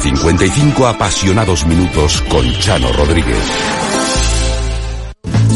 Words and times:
55 0.00 0.86
apasionados 0.86 1.66
minutos 1.66 2.22
con 2.28 2.50
Chano 2.54 2.92
Rodríguez. 2.92 3.36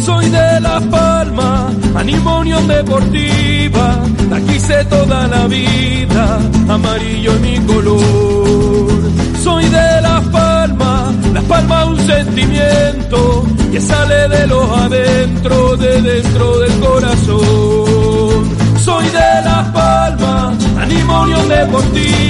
Soy 0.05 0.29
de 0.31 0.61
Las 0.61 0.83
Palmas, 0.85 1.75
animo 1.95 2.41
Unión 2.41 2.67
Deportiva. 2.67 4.03
La 4.31 4.41
quise 4.41 4.85
toda 4.87 5.27
la 5.27 5.47
vida, 5.47 6.39
amarillo 6.69 7.33
es 7.35 7.41
mi 7.41 7.59
color. 7.61 8.91
Soy 9.43 9.65
de 9.65 10.03
Las 10.03 10.25
Palmas, 10.29 11.15
Las 11.33 11.45
Palmas 11.45 11.87
un 11.89 12.07
sentimiento 12.07 13.47
que 13.73 13.81
sale 13.81 14.29
de 14.29 14.47
los 14.47 14.71
adentro, 14.71 15.77
de 15.77 16.03
dentro 16.03 16.59
del 16.59 16.81
corazón. 16.81 18.57
Soy 18.85 19.05
de 19.07 19.43
Las 19.45 19.69
Palmas, 19.69 20.57
animo 20.79 21.23
Unión 21.23 21.49
Deportiva. 21.49 22.30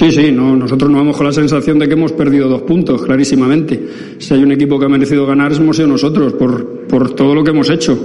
Sí, 0.00 0.10
sí, 0.10 0.32
no, 0.32 0.56
nosotros 0.56 0.90
no 0.90 0.96
vamos 0.96 1.14
con 1.14 1.26
la 1.26 1.32
sensación 1.32 1.78
de 1.78 1.86
que 1.86 1.92
hemos 1.92 2.12
perdido 2.12 2.48
dos 2.48 2.62
puntos, 2.62 3.02
clarísimamente. 3.02 3.78
Si 4.16 4.32
hay 4.32 4.42
un 4.42 4.50
equipo 4.50 4.78
que 4.78 4.86
ha 4.86 4.88
merecido 4.88 5.26
ganar, 5.26 5.52
hemos 5.52 5.76
sido 5.76 5.88
nosotros, 5.88 6.32
por, 6.32 6.86
por 6.88 7.14
todo 7.14 7.34
lo 7.34 7.44
que 7.44 7.50
hemos 7.50 7.68
hecho. 7.68 8.02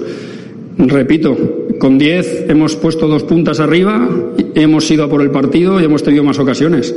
Repito, 0.77 1.37
con 1.79 1.97
10 1.97 2.49
hemos 2.49 2.75
puesto 2.75 3.07
dos 3.07 3.23
puntas 3.23 3.61
arriba, 3.61 4.09
hemos 4.55 4.91
ido 4.91 5.05
a 5.05 5.09
por 5.09 5.21
el 5.21 5.31
partido 5.31 5.79
y 5.79 5.85
hemos 5.85 6.03
tenido 6.03 6.25
más 6.25 6.37
ocasiones. 6.37 6.93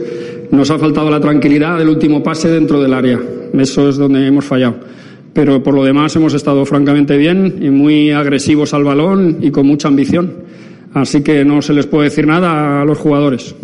Nos 0.51 0.69
ha 0.73 0.81
faltado 0.81 1.09
la 1.13 1.21
tranquilidad 1.21 1.79
del 1.79 1.91
último 1.91 2.21
pase 2.21 2.49
dentro 2.49 2.83
del 2.83 2.93
área. 2.93 3.21
Eso 3.53 3.89
es 3.89 3.99
donde 3.99 4.27
hemos 4.27 4.47
fallado. 4.47 4.81
Pero 5.33 5.63
por 5.63 5.75
lo 5.75 5.85
demás 5.85 6.17
hemos 6.17 6.35
estado 6.35 6.67
francamente 6.67 7.17
bien 7.17 7.61
y 7.63 7.71
muy 7.71 8.11
agresivos 8.11 8.75
al 8.75 8.83
balón 8.83 9.39
y 9.43 9.53
con 9.53 9.65
mucha 9.65 9.87
ambición. 9.87 10.33
Así 10.93 11.23
que 11.23 11.45
no 11.45 11.63
se 11.63 11.73
les 11.73 11.87
puede 11.87 12.09
decir 12.09 12.27
nada 12.27 12.83
a 12.83 12.85
los 12.85 12.99
jugadores. 12.99 13.55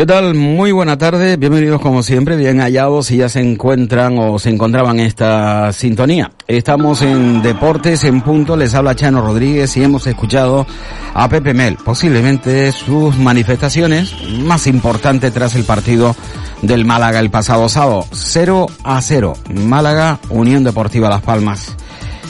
¿Qué 0.00 0.06
tal? 0.06 0.34
Muy 0.34 0.72
buena 0.72 0.96
tarde, 0.96 1.36
bienvenidos 1.36 1.78
como 1.78 2.02
siempre, 2.02 2.34
bien 2.34 2.58
hallados 2.62 3.08
si 3.08 3.18
ya 3.18 3.28
se 3.28 3.40
encuentran 3.40 4.18
o 4.18 4.38
se 4.38 4.48
encontraban 4.48 4.98
en 4.98 5.04
esta 5.04 5.74
sintonía. 5.74 6.32
Estamos 6.48 7.02
en 7.02 7.42
Deportes 7.42 8.04
en 8.04 8.22
Punto, 8.22 8.56
les 8.56 8.74
habla 8.74 8.96
Chano 8.96 9.20
Rodríguez 9.20 9.76
y 9.76 9.82
hemos 9.82 10.06
escuchado 10.06 10.66
a 11.12 11.28
Pepe 11.28 11.52
Mel, 11.52 11.76
posiblemente 11.84 12.72
sus 12.72 13.18
manifestaciones 13.18 14.14
más 14.42 14.66
importantes 14.66 15.34
tras 15.34 15.54
el 15.54 15.64
partido 15.64 16.16
del 16.62 16.86
Málaga 16.86 17.20
el 17.20 17.28
pasado 17.28 17.68
sábado. 17.68 18.06
0 18.10 18.68
a 18.82 19.02
0, 19.02 19.34
Málaga, 19.52 20.18
Unión 20.30 20.64
Deportiva 20.64 21.10
Las 21.10 21.20
Palmas. 21.20 21.76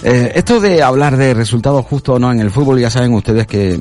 Eh, 0.02 0.32
esto 0.34 0.58
de 0.58 0.82
hablar 0.82 1.16
de 1.16 1.34
resultados 1.34 1.86
justos 1.86 2.16
o 2.16 2.18
no 2.18 2.32
en 2.32 2.40
el 2.40 2.50
fútbol, 2.50 2.80
ya 2.80 2.90
saben 2.90 3.14
ustedes 3.14 3.46
que 3.46 3.78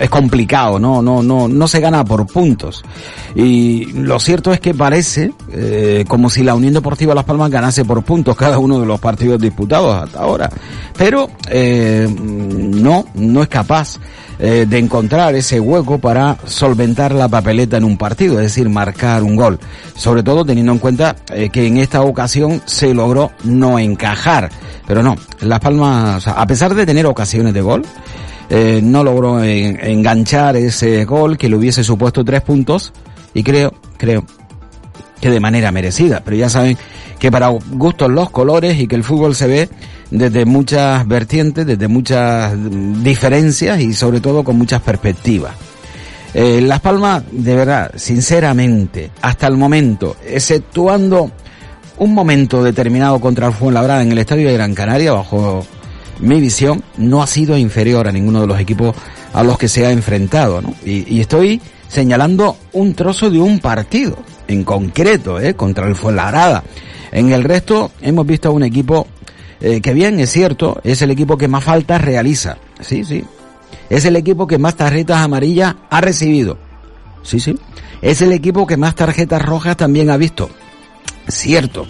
es 0.00 0.10
complicado, 0.10 0.78
no, 0.78 1.02
no, 1.02 1.22
no, 1.22 1.48
no 1.48 1.68
se 1.68 1.80
gana 1.80 2.04
por 2.04 2.26
puntos. 2.26 2.84
Y 3.34 3.86
lo 3.92 4.18
cierto 4.20 4.52
es 4.52 4.60
que 4.60 4.74
parece 4.74 5.32
eh, 5.50 6.04
como 6.08 6.28
si 6.30 6.42
la 6.42 6.54
Unión 6.54 6.74
Deportiva 6.74 7.14
Las 7.14 7.24
Palmas 7.24 7.50
ganase 7.50 7.84
por 7.84 8.02
puntos 8.02 8.36
cada 8.36 8.58
uno 8.58 8.80
de 8.80 8.86
los 8.86 9.00
partidos 9.00 9.40
disputados 9.40 10.02
hasta 10.02 10.20
ahora. 10.20 10.50
Pero 10.96 11.30
eh, 11.48 12.08
no, 12.18 13.06
no 13.14 13.42
es 13.42 13.48
capaz 13.48 13.98
eh, 14.44 14.66
de 14.68 14.78
encontrar 14.78 15.36
ese 15.36 15.60
hueco 15.60 15.98
para 15.98 16.36
solventar 16.46 17.12
la 17.12 17.28
papeleta 17.28 17.76
en 17.76 17.84
un 17.84 17.96
partido, 17.96 18.40
es 18.40 18.46
decir, 18.46 18.68
marcar 18.68 19.22
un 19.22 19.36
gol. 19.36 19.60
Sobre 19.94 20.24
todo 20.24 20.44
teniendo 20.44 20.72
en 20.72 20.78
cuenta 20.78 21.14
eh, 21.32 21.48
que 21.48 21.66
en 21.66 21.76
esta 21.76 22.02
ocasión 22.02 22.60
se 22.64 22.92
logró 22.92 23.30
no 23.44 23.78
encajar. 23.78 24.50
Pero 24.84 25.00
no, 25.00 25.14
Las 25.42 25.60
Palmas, 25.60 26.26
a 26.26 26.44
pesar 26.46 26.74
de 26.74 26.84
tener 26.84 27.06
ocasiones 27.06 27.54
de 27.54 27.60
gol, 27.60 27.82
eh, 28.54 28.80
no 28.82 29.02
logró 29.02 29.42
en- 29.42 29.82
enganchar 29.82 30.56
ese 30.56 31.06
gol 31.06 31.38
que 31.38 31.48
le 31.48 31.56
hubiese 31.56 31.82
supuesto 31.82 32.22
tres 32.22 32.42
puntos 32.42 32.92
y 33.32 33.42
creo, 33.42 33.72
creo 33.96 34.26
que 35.22 35.30
de 35.30 35.40
manera 35.40 35.72
merecida. 35.72 36.20
Pero 36.22 36.36
ya 36.36 36.50
saben 36.50 36.76
que 37.18 37.30
para 37.32 37.48
gustos 37.48 38.10
los 38.10 38.28
colores 38.28 38.78
y 38.78 38.86
que 38.86 38.96
el 38.96 39.04
fútbol 39.04 39.34
se 39.34 39.46
ve 39.46 39.68
desde 40.10 40.44
muchas 40.44 41.08
vertientes, 41.08 41.64
desde 41.66 41.88
muchas 41.88 42.52
diferencias 43.02 43.80
y 43.80 43.94
sobre 43.94 44.20
todo 44.20 44.44
con 44.44 44.58
muchas 44.58 44.82
perspectivas. 44.82 45.54
Eh, 46.34 46.60
Las 46.60 46.80
Palmas, 46.80 47.22
de 47.30 47.54
verdad, 47.56 47.92
sinceramente, 47.96 49.10
hasta 49.22 49.46
el 49.46 49.56
momento, 49.56 50.16
exceptuando 50.26 51.30
un 51.98 52.14
momento 52.14 52.62
determinado 52.62 53.18
contra 53.20 53.46
el 53.46 53.52
Fuenlabrada 53.54 54.02
en 54.02 54.12
el 54.12 54.18
estadio 54.18 54.48
de 54.48 54.54
Gran 54.54 54.74
Canaria, 54.74 55.12
bajo 55.12 55.64
mi 56.20 56.40
visión, 56.40 56.82
no 56.96 57.22
ha 57.22 57.26
sido 57.26 57.56
inferior 57.56 58.06
a 58.08 58.12
ninguno 58.12 58.40
de 58.40 58.46
los 58.46 58.60
equipos 58.60 58.94
a 59.32 59.42
los 59.42 59.58
que 59.58 59.68
se 59.68 59.86
ha 59.86 59.90
enfrentado, 59.90 60.60
¿no? 60.60 60.74
Y, 60.84 61.20
estoy 61.20 61.60
señalando 61.88 62.56
un 62.72 62.94
trozo 62.94 63.30
de 63.30 63.38
un 63.38 63.58
partido, 63.58 64.18
en 64.48 64.64
concreto, 64.64 65.40
¿eh? 65.40 65.54
Contra 65.54 65.86
el 65.86 65.96
Fuenlabrada. 65.96 66.62
En 67.10 67.32
el 67.32 67.44
resto, 67.44 67.92
hemos 68.00 68.26
visto 68.26 68.48
a 68.48 68.52
un 68.52 68.62
equipo 68.62 69.06
eh, 69.60 69.80
que 69.80 69.94
bien, 69.94 70.18
es 70.18 70.30
cierto, 70.30 70.80
es 70.82 71.02
el 71.02 71.10
equipo 71.12 71.38
que 71.38 71.48
más 71.48 71.62
faltas 71.62 72.02
realiza. 72.02 72.58
Sí, 72.80 73.04
sí. 73.04 73.24
Es 73.88 74.04
el 74.04 74.16
equipo 74.16 74.46
que 74.46 74.58
más 74.58 74.74
tarjetas 74.74 75.18
amarillas 75.18 75.76
ha 75.88 76.00
recibido. 76.00 76.58
Sí, 77.22 77.38
sí. 77.38 77.56
Es 78.00 78.20
el 78.22 78.32
equipo 78.32 78.66
que 78.66 78.76
más 78.76 78.96
tarjetas 78.96 79.40
rojas 79.40 79.76
también 79.76 80.10
ha 80.10 80.16
visto. 80.16 80.50
Cierto. 81.28 81.86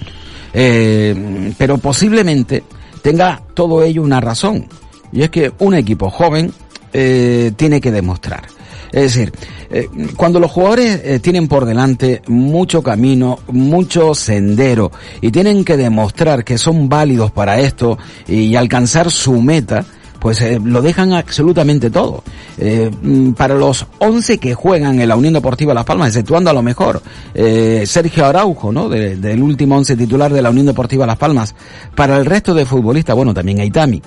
Eh, 0.52 1.54
pero 1.56 1.78
posiblemente 1.78 2.62
tenga 3.02 3.43
todo 3.54 3.82
ello 3.82 4.02
una 4.02 4.20
razón. 4.20 4.66
Y 5.12 5.22
es 5.22 5.31
que 5.31 5.52
un 5.58 5.75
equipo 5.75 6.10
joven 6.10 6.52
eh, 6.93 7.52
tiene 7.56 7.81
que 7.81 7.90
demostrar. 7.90 8.44
Es 8.93 9.14
decir, 9.14 9.32
eh, 9.70 9.88
cuando 10.16 10.38
los 10.38 10.50
jugadores 10.50 11.00
eh, 11.02 11.19
tienen 11.19 11.49
por 11.49 11.64
delante 11.64 12.20
mucho 12.28 12.82
camino, 12.82 13.38
mucho 13.49 14.14
sendero 14.14 14.93
y 15.22 15.31
tienen 15.31 15.64
que 15.64 15.78
demostrar 15.78 16.44
que 16.44 16.58
son 16.58 16.90
válidos 16.90 17.31
para 17.31 17.58
esto 17.58 17.99
y 18.28 18.54
alcanzar 18.54 19.10
su 19.10 19.40
meta, 19.40 19.87
pues 20.22 20.40
eh, 20.40 20.60
lo 20.62 20.80
dejan 20.82 21.12
absolutamente 21.12 21.90
todo. 21.90 22.22
Eh, 22.56 22.88
mm, 23.02 23.32
para 23.32 23.56
los 23.56 23.88
11 23.98 24.38
que 24.38 24.54
juegan 24.54 25.00
en 25.00 25.08
la 25.08 25.16
Unión 25.16 25.34
Deportiva 25.34 25.74
Las 25.74 25.84
Palmas, 25.84 26.10
exceptuando 26.10 26.48
a 26.48 26.52
lo 26.52 26.62
mejor 26.62 27.02
eh, 27.34 27.82
Sergio 27.86 28.24
Araujo, 28.24 28.70
¿no? 28.70 28.88
del 28.88 29.42
último 29.42 29.76
11 29.76 29.96
titular 29.96 30.32
de 30.32 30.40
la 30.40 30.50
Unión 30.50 30.66
Deportiva 30.66 31.08
Las 31.08 31.16
Palmas. 31.16 31.56
Para 31.96 32.19
el 32.19 32.24
resto 32.24 32.54
de 32.54 32.64
futbolistas, 32.64 33.16
bueno, 33.16 33.34
también 33.34 33.58
Aitami. 33.58 34.00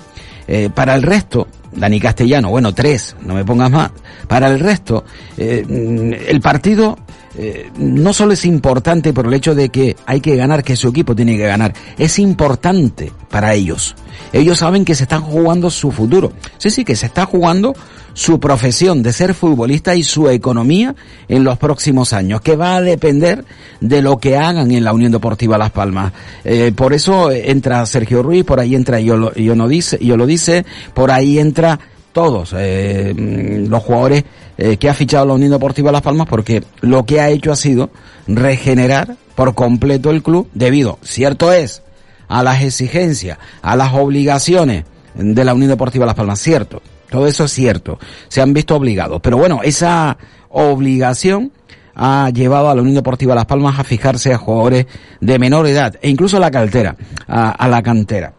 Para 0.74 0.94
el 0.94 1.02
resto, 1.02 1.48
Dani 1.72 1.98
Castellano, 1.98 2.50
bueno, 2.50 2.72
tres, 2.72 3.16
no 3.20 3.34
me 3.34 3.44
pongas 3.44 3.70
más. 3.70 3.90
Para 4.28 4.46
el 4.46 4.60
resto, 4.60 5.04
mm, 5.36 6.12
el 6.28 6.40
partido 6.40 6.96
eh, 7.38 7.70
no 7.76 8.12
solo 8.12 8.32
es 8.32 8.44
importante 8.44 9.12
por 9.12 9.26
el 9.26 9.34
hecho 9.34 9.54
de 9.54 9.68
que 9.68 9.96
hay 10.06 10.20
que 10.20 10.36
ganar, 10.36 10.64
que 10.64 10.76
su 10.76 10.88
equipo 10.88 11.14
tiene 11.14 11.36
que 11.36 11.46
ganar, 11.46 11.74
es 11.98 12.18
importante 12.18 13.12
para 13.30 13.54
ellos. 13.54 13.94
Ellos 14.32 14.58
saben 14.58 14.84
que 14.84 14.94
se 14.94 15.04
están 15.04 15.22
jugando 15.22 15.70
su 15.70 15.90
futuro. 15.90 16.32
Sí, 16.58 16.70
sí, 16.70 16.84
que 16.84 16.96
se 16.96 17.06
está 17.06 17.26
jugando 17.26 17.74
su 18.14 18.40
profesión 18.40 19.02
de 19.02 19.12
ser 19.12 19.34
futbolista 19.34 19.94
y 19.94 20.02
su 20.02 20.30
economía 20.30 20.94
en 21.28 21.44
los 21.44 21.58
próximos 21.58 22.14
años, 22.14 22.40
que 22.40 22.56
va 22.56 22.76
a 22.76 22.80
depender 22.80 23.44
de 23.80 24.00
lo 24.00 24.16
que 24.16 24.38
hagan 24.38 24.70
en 24.70 24.84
la 24.84 24.94
Unión 24.94 25.12
Deportiva 25.12 25.58
Las 25.58 25.70
Palmas. 25.70 26.12
Eh, 26.42 26.72
por 26.74 26.94
eso 26.94 27.30
entra 27.30 27.84
Sergio 27.84 28.22
Ruiz, 28.22 28.44
por 28.44 28.58
ahí 28.58 28.74
entra 28.74 29.00
yo, 29.00 29.34
yo, 29.34 29.54
no 29.54 29.68
dice, 29.68 29.98
yo 30.00 30.16
lo 30.16 30.24
dice, 30.24 30.64
por 30.94 31.10
ahí 31.10 31.38
entra 31.38 31.78
todos 32.14 32.54
eh, 32.56 33.12
los 33.14 33.82
jugadores 33.82 34.24
eh, 34.58 34.76
que 34.76 34.88
ha 34.88 34.94
fichado 34.94 35.26
la 35.26 35.34
Unión 35.34 35.50
Deportiva 35.50 35.92
Las 35.92 36.02
Palmas 36.02 36.26
porque 36.28 36.64
lo 36.80 37.04
que 37.04 37.20
ha 37.20 37.28
hecho 37.28 37.52
ha 37.52 37.56
sido 37.56 37.90
regenerar 38.26 39.16
por 39.34 39.54
completo 39.54 40.10
el 40.10 40.22
club 40.22 40.48
debido, 40.54 40.98
cierto 41.02 41.52
es, 41.52 41.82
a 42.28 42.42
las 42.42 42.62
exigencias, 42.62 43.38
a 43.62 43.76
las 43.76 43.92
obligaciones 43.94 44.84
de 45.14 45.44
la 45.44 45.54
Unión 45.54 45.70
Deportiva 45.70 46.06
Las 46.06 46.14
Palmas, 46.14 46.40
cierto, 46.40 46.82
todo 47.10 47.26
eso 47.26 47.44
es 47.44 47.52
cierto, 47.52 47.98
se 48.28 48.40
han 48.40 48.54
visto 48.54 48.74
obligados, 48.74 49.20
pero 49.22 49.36
bueno, 49.36 49.60
esa 49.62 50.16
obligación 50.48 51.52
ha 51.94 52.30
llevado 52.30 52.70
a 52.70 52.74
la 52.74 52.80
Unión 52.80 52.96
Deportiva 52.96 53.34
Las 53.34 53.46
Palmas 53.46 53.78
a 53.78 53.84
fijarse 53.84 54.32
a 54.32 54.38
jugadores 54.38 54.86
de 55.20 55.38
menor 55.38 55.66
edad 55.66 55.96
e 56.00 56.08
incluso 56.08 56.38
a 56.38 56.40
la 56.40 56.50
cantera, 56.50 56.96
a 57.26 57.68
la 57.68 57.82
cantera. 57.82 58.35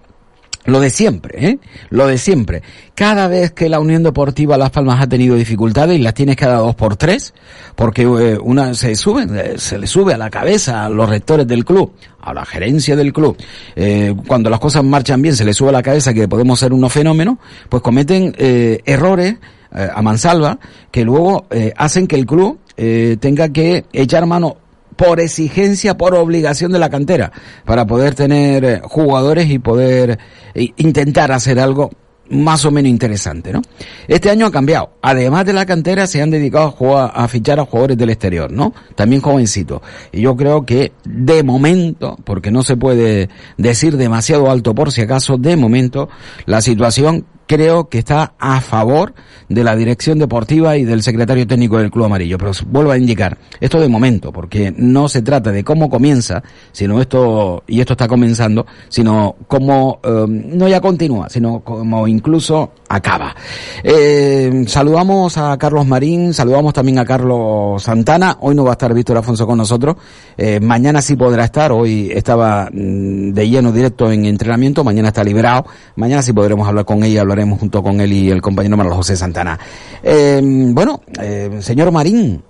Lo 0.68 0.82
de 0.82 0.90
siempre, 0.90 1.48
¿eh? 1.48 1.60
Lo 1.90 2.08
de 2.08 2.18
siempre. 2.18 2.62
Cada 2.94 3.30
vez 3.30 3.54
que 3.54 3.70
la 3.70 3.80
Unión 3.80 4.04
Deportiva 4.04 4.58
Las 4.58 4.70
Palmas 4.70 5.02
ha 5.02 5.08
tenido 5.08 5.38
dificultades 5.38 5.98
y 5.98 6.02
las 6.02 6.14
tienes 6.14 6.36
cada 6.36 6.58
dos 6.58 6.76
por 6.76 6.98
tres, 6.98 7.34
porque 7.78 8.02
eh, 8.02 8.38
una 8.38 8.74
se 8.74 8.94
sube, 8.98 9.26
eh, 9.34 9.54
se 9.58 9.78
le 9.80 9.88
sube 9.88 10.14
a 10.14 10.18
la 10.18 10.30
cabeza 10.30 10.84
a 10.84 10.90
los 10.90 11.08
rectores 11.08 11.48
del 11.48 11.64
club, 11.64 11.94
a 12.20 12.34
la 12.34 12.44
gerencia 12.44 12.98
del 12.98 13.14
club, 13.14 13.38
eh, 13.78 14.14
cuando 14.28 14.50
las 14.50 14.60
cosas 14.60 14.84
marchan 14.84 15.22
bien 15.22 15.38
se 15.38 15.46
le 15.46 15.54
sube 15.54 15.70
a 15.70 15.72
la 15.72 15.82
cabeza 15.82 16.14
que 16.14 16.28
podemos 16.28 16.60
ser 16.60 16.74
unos 16.74 16.92
fenómenos, 16.92 17.38
pues 17.70 17.82
cometen 17.82 18.36
errores 18.38 19.38
a 19.72 20.02
mansalva 20.02 20.60
que 20.92 21.06
luego 21.06 21.48
hacen 21.78 22.08
que 22.08 22.18
el 22.18 22.26
club 22.26 22.60
tenga 22.76 23.50
que 23.50 23.86
echar 23.94 24.26
mano 24.26 24.58
por 24.98 25.22
exigencia, 25.22 25.96
por 25.96 26.16
obligación 26.16 26.72
de 26.74 26.80
la 26.80 26.90
cantera, 26.90 27.32
para 27.64 27.86
poder 27.86 28.16
tener 28.16 28.66
eh, 28.66 28.82
jugadores 28.84 29.50
y 29.50 29.60
poder 29.60 30.20
eh, 30.54 30.70
intentar 30.76 31.32
hacer 31.32 31.60
algo 31.60 31.92
más 32.30 32.66
o 32.66 32.72
menos 32.72 32.90
interesante, 32.90 33.54
¿no? 33.54 33.62
Este 34.08 34.30
año 34.30 34.48
ha 34.48 34.52
cambiado. 34.52 34.92
Además 35.02 35.46
de 35.46 35.54
la 35.54 35.66
cantera, 35.66 36.08
se 36.08 36.22
han 36.22 36.30
dedicado 36.30 36.66
a, 36.68 36.72
jugar, 36.72 37.12
a 37.14 37.28
fichar 37.28 37.60
a 37.60 37.66
jugadores 37.66 37.98
del 37.98 38.10
exterior, 38.10 38.52
¿no? 38.52 38.74
También 38.96 39.22
jovencitos. 39.22 39.82
Y 40.12 40.22
yo 40.22 40.36
creo 40.36 40.66
que, 40.66 40.92
de 41.06 41.44
momento, 41.44 42.18
porque 42.26 42.52
no 42.52 42.64
se 42.64 42.76
puede 42.76 43.30
decir 43.58 43.96
demasiado 43.96 44.52
alto 44.52 44.76
por 44.76 44.92
si 44.92 45.02
acaso, 45.02 45.38
de 45.38 45.56
momento, 45.56 46.10
la 46.46 46.62
situación 46.62 47.26
creo 47.48 47.90
que 47.90 48.00
está 48.00 48.34
a 48.38 48.62
favor 48.62 49.14
de 49.50 49.64
la 49.64 49.76
dirección 49.76 50.20
deportiva 50.20 50.78
y 50.78 50.84
del 50.84 51.02
secretario 51.02 51.48
técnico 51.48 51.78
del 51.78 51.90
Club 51.90 52.06
Amarillo. 52.06 52.38
Pero 52.38 52.52
vuelvo 52.68 52.92
a 52.92 52.98
indicar, 52.98 53.38
esto 53.60 53.80
de 53.80 53.88
momento, 53.88 54.32
porque 54.32 54.74
no 54.76 55.10
se 55.10 55.22
trata 55.22 55.52
de 55.52 55.64
cómo 55.64 55.90
comienza, 55.90 56.44
sino 56.72 57.02
esto, 57.02 57.64
y 57.68 57.80
esto 57.80 57.94
está 57.94 58.08
comenzando, 58.08 58.66
sino 58.90 59.36
cómo, 59.48 60.00
eh, 60.04 60.26
no 60.28 60.68
ya 60.68 60.82
continúa, 60.82 61.30
sino 61.30 61.62
como 61.62 62.08
incluso 62.08 62.72
acaba. 62.90 63.36
Eh, 63.84 64.66
saludamos 64.68 65.38
a 65.38 65.58
Carlos 65.58 65.86
Marín, 65.86 66.34
saludamos 66.34 66.74
también 66.74 67.00
a 67.00 67.06
Carlos 67.06 67.84
Santana. 67.84 68.38
Hoy 68.42 68.56
no 68.56 68.64
va 68.64 68.72
a 68.72 68.74
estar 68.74 68.94
Víctor 68.94 69.18
Afonso 69.18 69.46
con 69.48 69.58
nosotros. 69.58 69.96
Eh, 70.38 70.60
mañana 70.60 71.02
sí 71.02 71.16
podrá 71.16 71.46
estar. 71.46 71.72
Hoy 71.72 72.12
estaba 72.14 72.70
mm, 72.72 73.32
de 73.32 73.50
lleno 73.50 73.72
directo 73.72 74.12
en 74.12 74.26
entrenamiento. 74.26 74.84
Mañana 74.84 75.10
está 75.10 75.24
liberado. 75.24 75.66
Mañana 75.96 76.22
sí 76.22 76.34
podremos 76.34 76.68
hablar 76.68 76.86
con 76.86 77.04
ella, 77.04 77.24
hablaremos 77.38 77.60
junto 77.60 77.84
con 77.84 78.02
él 78.02 78.12
y 78.12 78.32
el 78.32 78.42
compañero 78.42 78.76
Manuel 78.78 78.96
José 78.96 79.16
Santana. 79.16 79.60
Eh, 80.02 80.42
bueno, 80.44 81.02
eh, 81.22 81.58
señor 81.62 81.92
Marín, 81.92 82.42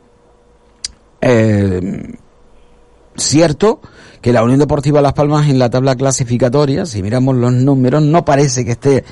eh, 1.21 2.13
cierto 3.15 3.81
que 4.21 4.31
la 4.31 4.43
Unión 4.43 4.59
Deportiva 4.59 5.01
Las 5.01 5.13
Palmas 5.13 5.49
en 5.49 5.59
la 5.59 5.69
tabla 5.69 5.95
clasificatoria, 5.95 6.85
si 6.85 7.03
miramos 7.03 7.35
los 7.35 7.51
números, 7.51 8.01
no 8.01 8.23
parece 8.23 8.63
que 8.63 8.71
esté 8.71 9.03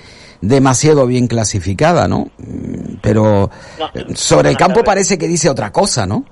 demasiado 0.41 1.05
bien 1.07 1.27
clasificada, 1.27 2.07
¿no? 2.07 2.29
Mm, 2.37 2.95
Pero 3.01 3.49
No. 3.79 4.15
sobre 4.15 4.49
el 4.49 4.57
campo 4.57 4.75
tardes. 4.75 4.85
parece 4.85 5.17
que 5.17 5.27
dice 5.27 5.49
otra 5.49 5.71
cosa, 5.71 6.05
¿no? 6.05 6.23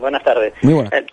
Buenas 0.00 0.22
tardes. 0.24 0.52
Muy 0.62 0.74
buenas. 0.74 0.92
Eh, 0.92 1.06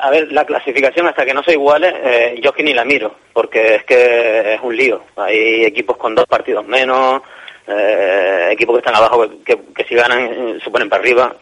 a 0.00 0.10
ver, 0.10 0.32
la 0.32 0.44
clasificación 0.44 1.06
hasta 1.06 1.24
que 1.24 1.34
no 1.34 1.42
se 1.42 1.52
iguale, 1.52 1.92
eh, 2.02 2.40
yo 2.42 2.50
es 2.50 2.56
que 2.56 2.62
ni 2.62 2.74
la 2.74 2.84
miro, 2.84 3.14
porque 3.32 3.76
es 3.76 3.84
que 3.84 4.54
es 4.54 4.60
un 4.62 4.76
lío. 4.76 5.02
Hay 5.16 5.64
equipos 5.64 5.96
con 5.96 6.14
dos 6.14 6.26
partidos 6.26 6.66
menos, 6.66 7.22
eh, 7.66 8.48
equipos 8.52 8.74
que 8.74 8.78
están 8.80 8.96
abajo 8.96 9.28
que, 9.44 9.58
que 9.74 9.84
si 9.84 9.94
ganan 9.94 10.20
eh, 10.20 10.58
se 10.62 10.70
ponen 10.70 10.88
para 10.88 11.02
arriba. 11.02 11.34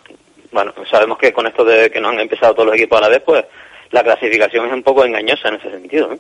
Bueno, 0.53 0.73
sabemos 0.91 1.19
que 1.19 1.33
con 1.33 1.47
esto 1.47 1.65
de 1.65 1.91
que 1.91 2.01
no 2.01 2.09
han 2.09 2.21
empezado 2.21 2.55
todos 2.55 2.67
los 2.67 2.77
equipos 2.77 2.99
a 2.99 3.03
la 3.03 3.09
vez, 3.09 3.23
pues 3.25 3.45
la 3.91 4.03
clasificación 4.03 4.67
es 4.67 4.73
un 4.73 4.83
poco 4.83 5.05
engañosa 5.05 5.49
en 5.49 5.55
ese 5.57 5.71
sentido. 5.71 6.09
¿no? 6.09 6.19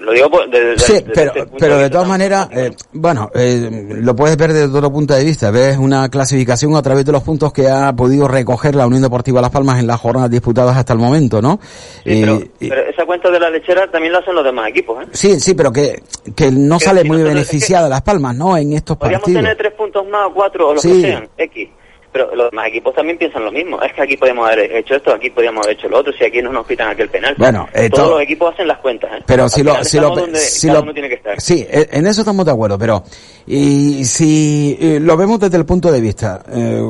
Lo 0.00 0.12
digo 0.12 0.30
pues, 0.30 0.50
desde 0.50 0.78
Sí, 0.78 0.92
desde 0.94 1.12
pero, 1.12 1.32
punto 1.34 1.56
pero 1.58 1.74
de 1.76 1.80
vista 1.82 1.92
todas 1.92 2.08
maneras, 2.08 2.48
eh, 2.52 2.70
bueno, 2.92 3.30
eh, 3.34 3.68
lo 4.00 4.16
puedes 4.16 4.36
ver 4.36 4.52
desde 4.52 4.74
otro 4.76 4.90
punto 4.90 5.14
de 5.14 5.22
vista. 5.24 5.50
Ves 5.50 5.76
una 5.76 6.08
clasificación 6.08 6.74
a 6.74 6.82
través 6.82 7.04
de 7.04 7.12
los 7.12 7.22
puntos 7.22 7.52
que 7.52 7.68
ha 7.68 7.92
podido 7.92 8.26
recoger 8.26 8.74
la 8.74 8.86
Unión 8.86 9.02
Deportiva 9.02 9.40
Las 9.42 9.50
Palmas 9.50 9.78
en 9.78 9.86
las 9.86 10.00
jornadas 10.00 10.30
disputadas 10.30 10.76
hasta 10.76 10.94
el 10.94 10.98
momento, 11.00 11.42
¿no? 11.42 11.60
Sí, 11.62 12.20
pero, 12.22 12.40
y- 12.60 12.68
pero 12.70 12.80
esa 12.88 13.04
cuenta 13.04 13.30
de 13.30 13.40
la 13.40 13.50
lechera 13.50 13.90
también 13.90 14.12
la 14.14 14.20
hacen 14.20 14.34
los 14.34 14.44
demás 14.44 14.68
equipos, 14.70 15.02
¿eh? 15.04 15.08
sí, 15.12 15.38
sí, 15.38 15.54
pero 15.54 15.70
que, 15.70 16.02
que 16.34 16.50
no 16.50 16.78
Que 16.78 16.84
sale 16.86 17.02
si 17.02 17.08
muy 17.08 17.18
nosotros- 17.18 17.20
es 17.42 17.48
que- 17.48 17.52
beneficiada 17.56 17.88
Las 17.88 18.02
Palmas, 18.02 18.34
¿no? 18.36 18.56
En 18.56 18.72
estos 18.72 18.96
Podríamos 18.96 19.22
partidos. 19.24 19.42
tener 19.42 19.56
tres 19.58 19.72
puntos 19.74 20.06
más, 20.08 20.28
o 20.28 20.32
cuatro, 20.34 20.68
o 20.70 20.74
lo 20.74 20.80
Sí. 20.80 20.92
que 20.92 21.00
sean, 21.08 21.28
X. 21.36 21.68
Pero 22.12 22.34
los 22.34 22.50
demás 22.50 22.66
equipos 22.68 22.94
también 22.94 23.16
piensan 23.18 23.44
lo 23.44 23.52
mismo. 23.52 23.80
Es 23.80 23.92
que 23.92 24.02
aquí 24.02 24.16
podíamos 24.16 24.46
haber 24.50 24.72
hecho 24.76 24.96
esto, 24.96 25.12
aquí 25.14 25.30
podíamos 25.30 25.64
haber 25.64 25.76
hecho 25.78 25.88
lo 25.88 25.98
otro, 25.98 26.12
si 26.12 26.24
aquí 26.24 26.42
no 26.42 26.50
nos 26.52 26.66
pitan 26.66 26.88
aquel 26.90 27.08
penal. 27.08 27.34
Bueno, 27.38 27.68
eh, 27.72 27.88
Todos 27.88 28.04
todo- 28.04 28.14
los 28.16 28.22
equipos 28.22 28.52
hacen 28.52 28.66
las 28.66 28.78
cuentas, 28.78 29.10
¿eh? 29.18 29.22
Pero 29.26 29.44
Al 29.44 29.50
si 29.50 29.62
lo, 29.62 29.84
si 29.84 30.00
lo, 30.00 30.14
si 30.34 30.66
lo- 30.68 30.82
uno 30.82 30.92
tiene 30.92 31.08
que 31.08 31.14
estar. 31.14 31.40
sí, 31.40 31.64
eh, 31.70 31.86
en 31.92 32.06
eso 32.08 32.22
estamos 32.22 32.44
de 32.44 32.50
acuerdo, 32.52 32.76
pero 32.78 33.04
y 33.46 34.04
si 34.04 34.76
lo 35.00 35.16
vemos 35.16 35.38
desde 35.38 35.56
el 35.56 35.64
punto 35.66 35.92
de 35.92 36.00
vista, 36.00 36.42
eh, 36.52 36.80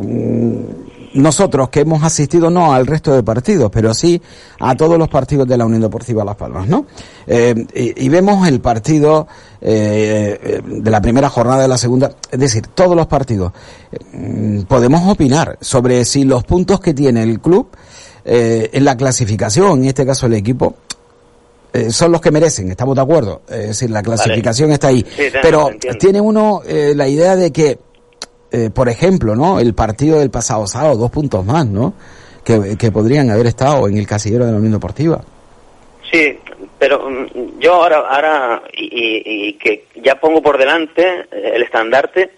nosotros 1.15 1.69
que 1.69 1.81
hemos 1.81 2.03
asistido 2.03 2.51
no 2.51 2.73
al 2.73 2.87
resto 2.87 3.13
de 3.13 3.23
partidos, 3.23 3.71
pero 3.73 3.93
sí 3.95 4.21
a 4.59 4.77
todos 4.77 4.99
los 4.99 5.09
partidos 5.09 5.47
de 5.49 5.57
la 5.57 5.67
Unión 5.67 5.83
Deportiva 5.83 6.25
Las 6.25 6.37
Palmas, 6.37 6.69
¿no? 6.69 6.87
Eh, 7.27 7.55
y, 7.75 8.07
y 8.07 8.09
vemos 8.09 8.47
el 8.47 8.61
partido 8.61 9.27
eh, 9.61 10.39
eh, 10.43 10.63
de 10.65 10.91
la 10.91 11.01
primera 11.01 11.29
jornada 11.29 11.63
de 11.63 11.69
la 11.69 11.79
segunda, 11.79 12.13
es 12.31 12.39
decir, 12.39 12.67
todos 12.69 12.97
los 12.97 13.07
partidos. 13.07 13.53
Eh, 13.91 13.99
mm, 14.13 14.63
podemos 14.63 15.09
opinar 15.09 15.59
sobre 15.61 16.05
si 16.05 16.25
los 16.25 16.45
puntos 16.45 16.81
que 16.81 16.95
tiene 16.95 17.23
el 17.23 17.41
club 17.41 17.69
eh, 18.25 18.71
en 18.73 18.85
la 18.85 18.97
clasificación, 18.97 19.81
en 19.83 19.85
este 19.87 20.05
caso 20.07 20.27
el 20.27 20.35
equipo, 20.35 20.75
eh, 21.73 21.91
son 21.91 22.13
los 22.13 22.21
que 22.21 22.31
merecen, 22.31 22.71
estamos 22.71 22.97
de 22.97 23.03
acuerdo. 23.03 23.43
Es 23.49 23.69
decir, 23.69 23.91
la 23.91 24.03
clasificación 24.03 24.73
está 24.73 24.89
ahí. 24.89 25.05
Sí, 25.17 25.25
Pero 25.43 25.71
tiene 25.99 26.21
uno 26.21 26.63
eh, 26.67 26.95
la 26.97 27.09
idea 27.09 27.37
de 27.37 27.53
que, 27.53 27.79
eh, 28.53 28.71
por 28.75 28.89
ejemplo, 28.89 29.35
¿no? 29.37 29.61
El 29.61 29.75
partido 29.75 30.19
del 30.19 30.31
pasado 30.31 30.67
sábado, 30.67 30.97
dos 30.97 31.11
puntos 31.11 31.45
más, 31.45 31.67
¿no? 31.67 31.95
Que, 32.45 32.77
que 32.79 32.91
podrían 32.91 33.31
haber 33.31 33.47
estado 33.47 33.87
en 33.89 33.97
el 33.99 34.07
casillero 34.07 34.47
de 34.47 34.53
la 34.53 34.59
Unión 34.59 34.73
Deportiva. 34.73 35.21
Sí, 36.11 36.39
pero 36.79 37.09
mm, 37.09 37.61
yo 37.61 37.75
ahora, 37.75 37.99
ahora 37.99 38.63
y, 38.73 39.23
y- 39.49 39.53
que 39.55 39.85
ya 40.03 40.19
pongo 40.19 40.43
por 40.43 40.59
delante 40.59 41.03
eh, 41.31 41.53
el 41.55 41.63
estandarte 41.63 42.31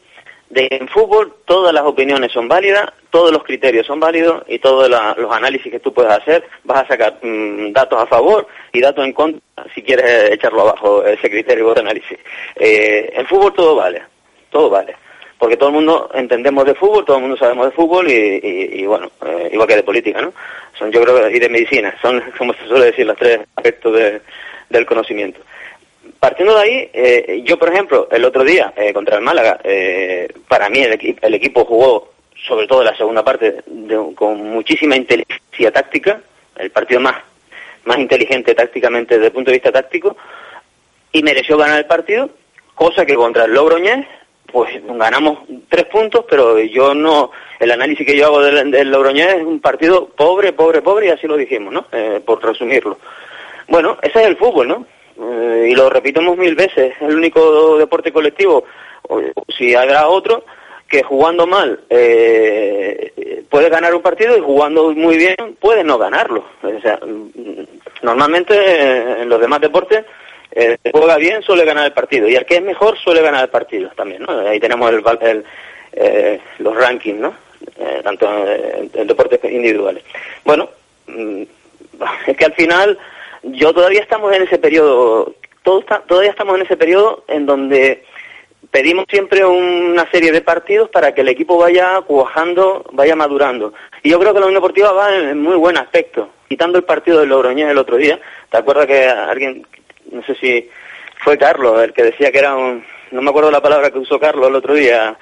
de 0.50 0.68
en 0.70 0.86
fútbol 0.88 1.36
todas 1.46 1.72
las 1.72 1.84
opiniones 1.84 2.30
son 2.32 2.46
válidas, 2.46 2.84
todos 3.10 3.32
los 3.32 3.42
criterios 3.42 3.86
son 3.86 3.98
válidos 4.00 4.42
y 4.48 4.58
todos 4.58 4.90
la- 4.90 5.14
los 5.16 5.32
análisis 5.32 5.72
que 5.72 5.80
tú 5.80 5.94
puedes 5.94 6.12
hacer, 6.12 6.44
vas 6.64 6.84
a 6.84 6.88
sacar 6.88 7.18
mm, 7.22 7.72
datos 7.72 8.02
a 8.02 8.06
favor 8.06 8.46
y 8.72 8.80
datos 8.80 9.06
en 9.06 9.12
contra 9.14 9.40
si 9.74 9.82
quieres 9.82 10.30
echarlo 10.32 10.62
abajo 10.62 11.02
ese 11.06 11.30
criterio 11.30 11.72
de 11.72 11.80
análisis. 11.80 12.18
Eh, 12.56 13.12
en 13.14 13.26
fútbol 13.26 13.54
todo 13.54 13.76
vale, 13.76 14.02
todo 14.50 14.68
vale. 14.68 14.94
Porque 15.42 15.56
todo 15.56 15.70
el 15.70 15.74
mundo 15.74 16.08
entendemos 16.14 16.64
de 16.64 16.76
fútbol, 16.76 17.04
todo 17.04 17.16
el 17.16 17.22
mundo 17.22 17.36
sabemos 17.36 17.66
de 17.66 17.72
fútbol 17.72 18.08
y, 18.08 18.86
bueno, 18.86 19.10
eh, 19.26 19.50
igual 19.52 19.66
que 19.66 19.74
de 19.74 19.82
política, 19.82 20.22
¿no? 20.22 20.32
Son, 20.78 20.92
yo 20.92 21.02
creo, 21.02 21.28
y 21.28 21.40
de 21.40 21.48
medicina, 21.48 21.92
son, 22.00 22.22
como 22.38 22.54
se 22.54 22.64
suele 22.68 22.84
decir, 22.86 23.04
los 23.04 23.16
tres 23.16 23.40
aspectos 23.56 23.92
del 24.68 24.86
conocimiento. 24.86 25.40
Partiendo 26.20 26.54
de 26.54 26.62
ahí, 26.62 26.90
eh, 26.92 27.42
yo, 27.44 27.58
por 27.58 27.70
ejemplo, 27.70 28.06
el 28.12 28.24
otro 28.24 28.44
día 28.44 28.72
eh, 28.76 28.92
contra 28.92 29.16
el 29.16 29.22
Málaga, 29.22 29.58
para 30.46 30.68
mí 30.68 30.78
el, 30.78 31.16
el, 31.20 31.34
equipo 31.34 31.64
jugó, 31.64 32.12
sobre 32.46 32.68
todo 32.68 32.84
la 32.84 32.96
segunda 32.96 33.24
parte, 33.24 33.64
con 34.14 34.48
muchísima 34.48 34.94
inteligencia 34.94 35.72
táctica, 35.72 36.20
el 36.54 36.70
partido 36.70 37.00
más, 37.00 37.16
más 37.86 37.98
inteligente 37.98 38.54
tácticamente 38.54 39.16
desde 39.16 39.26
el 39.26 39.32
punto 39.32 39.50
de 39.50 39.56
vista 39.56 39.72
táctico, 39.72 40.16
y 41.10 41.20
mereció 41.24 41.58
ganar 41.58 41.80
el 41.80 41.86
partido, 41.86 42.30
cosa 42.76 43.04
que 43.04 43.16
contra 43.16 43.46
el 43.46 43.54
Logroñés 43.54 44.06
pues 44.52 44.70
ganamos 44.86 45.38
tres 45.68 45.86
puntos, 45.86 46.26
pero 46.28 46.58
yo 46.60 46.94
no, 46.94 47.30
el 47.58 47.70
análisis 47.70 48.06
que 48.06 48.16
yo 48.16 48.26
hago 48.26 48.42
del, 48.42 48.70
del 48.70 48.90
Logroñés 48.90 49.34
es 49.34 49.42
un 49.42 49.60
partido 49.60 50.08
pobre, 50.08 50.52
pobre, 50.52 50.82
pobre, 50.82 51.06
y 51.06 51.10
así 51.10 51.26
lo 51.26 51.36
dijimos, 51.36 51.72
¿no? 51.72 51.86
Eh, 51.90 52.20
por 52.24 52.44
resumirlo. 52.44 52.98
Bueno, 53.68 53.96
ese 54.02 54.20
es 54.20 54.26
el 54.26 54.36
fútbol, 54.36 54.68
¿no? 54.68 54.86
Eh, 55.18 55.68
y 55.70 55.74
lo 55.74 55.88
repetimos 55.88 56.36
mil 56.36 56.54
veces, 56.54 56.94
es 56.94 57.02
el 57.02 57.16
único 57.16 57.78
deporte 57.78 58.12
colectivo, 58.12 58.64
si 59.48 59.74
habrá 59.74 60.08
otro, 60.08 60.44
que 60.88 61.02
jugando 61.02 61.46
mal 61.46 61.80
eh, 61.88 63.44
puede 63.48 63.70
ganar 63.70 63.94
un 63.94 64.02
partido 64.02 64.36
y 64.36 64.42
jugando 64.42 64.90
muy 64.90 65.16
bien 65.16 65.36
puede 65.58 65.82
no 65.82 65.96
ganarlo. 65.96 66.44
O 66.62 66.80
sea, 66.82 67.00
normalmente 68.02 69.22
en 69.22 69.28
los 69.28 69.40
demás 69.40 69.62
deportes 69.62 70.04
eh, 70.54 70.76
juega 70.92 71.16
bien 71.16 71.42
suele 71.42 71.64
ganar 71.64 71.86
el 71.86 71.92
partido 71.92 72.28
y 72.28 72.34
el 72.34 72.44
que 72.44 72.56
es 72.56 72.62
mejor 72.62 72.98
suele 72.98 73.22
ganar 73.22 73.44
el 73.44 73.50
partido 73.50 73.90
también, 73.96 74.22
¿no? 74.22 74.38
Ahí 74.40 74.60
tenemos 74.60 74.90
el, 74.90 75.44
eh, 75.92 76.40
los 76.58 76.76
rankings, 76.76 77.18
¿no? 77.18 77.34
Eh, 77.78 78.00
tanto 78.02 78.28
en, 78.28 79.06
deportes 79.06 79.42
individuales. 79.44 80.04
Bueno, 80.44 80.68
mm, 81.06 81.42
es 82.26 82.36
que 82.36 82.44
al 82.44 82.52
final 82.52 82.98
yo 83.44 83.72
todavía 83.72 84.00
estamos 84.00 84.34
en 84.34 84.42
ese 84.42 84.58
periodo, 84.58 85.34
todo 85.62 85.82
todavía 86.06 86.30
estamos 86.30 86.56
en 86.56 86.66
ese 86.66 86.76
periodo 86.76 87.24
en 87.28 87.46
donde 87.46 88.04
pedimos 88.70 89.06
siempre 89.08 89.44
una 89.44 90.10
serie 90.10 90.32
de 90.32 90.40
partidos 90.42 90.90
para 90.90 91.14
que 91.14 91.22
el 91.22 91.28
equipo 91.28 91.56
vaya 91.56 92.00
cuajando, 92.02 92.84
vaya 92.92 93.16
madurando. 93.16 93.72
Y 94.02 94.10
yo 94.10 94.18
creo 94.18 94.34
que 94.34 94.40
la 94.40 94.46
Unión 94.46 94.60
Deportiva 94.60 94.92
va 94.92 95.14
en, 95.14 95.40
muy 95.40 95.56
buen 95.56 95.78
aspecto. 95.78 96.28
Quitando 96.48 96.76
el 96.76 96.84
partido 96.84 97.20
de 97.20 97.26
Logroñés 97.26 97.70
el 97.70 97.78
otro 97.78 97.96
día, 97.96 98.20
¿te 98.50 98.58
acuerdas 98.58 98.86
que 98.86 99.06
alguien 99.06 99.66
no 100.12 100.22
sé 100.24 100.34
si 100.36 100.68
fue 101.22 101.38
Carlos 101.38 101.82
el 101.82 101.92
que 101.92 102.04
decía 102.04 102.30
que 102.30 102.38
era 102.38 102.54
un, 102.54 102.84
no 103.10 103.22
me 103.22 103.30
acuerdo 103.30 103.50
la 103.50 103.62
palabra 103.62 103.90
que 103.90 103.98
usó 103.98 104.18
Carlos 104.18 104.48
el 104.48 104.56
otro 104.56 104.74
día, 104.74 105.16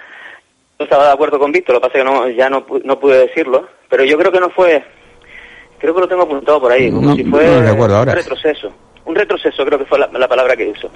no 0.79 0.85
estaba 0.85 1.07
de 1.07 1.13
acuerdo 1.13 1.39
con 1.39 1.53
Víctor, 1.53 1.75
lo 1.75 1.81
que 1.81 1.89
pasa 1.89 1.99
es 1.99 2.05
que 2.05 2.11
no, 2.11 2.29
ya 2.31 2.49
no, 2.49 2.67
no 2.85 2.99
pude 2.99 3.27
decirlo, 3.27 3.69
pero 3.89 4.05
yo 4.05 4.17
creo 4.19 4.33
que 4.33 4.41
no 4.41 4.51
fue, 4.51 4.83
creo 5.79 5.95
que 5.95 6.01
lo 6.01 6.09
tengo 6.09 6.23
apuntado 6.23 6.61
por 6.61 6.73
ahí, 6.73 6.91
como 6.91 7.15
si 7.15 7.25
fue 7.25 7.45
un 7.47 8.07
retroceso, 8.07 8.73
un 9.05 9.15
retroceso 9.15 9.65
creo 9.65 9.79
que 9.79 9.85
fue 9.85 9.99
la, 9.99 10.29
palabra 10.29 10.57
que 10.57 10.69
usó. 10.69 10.91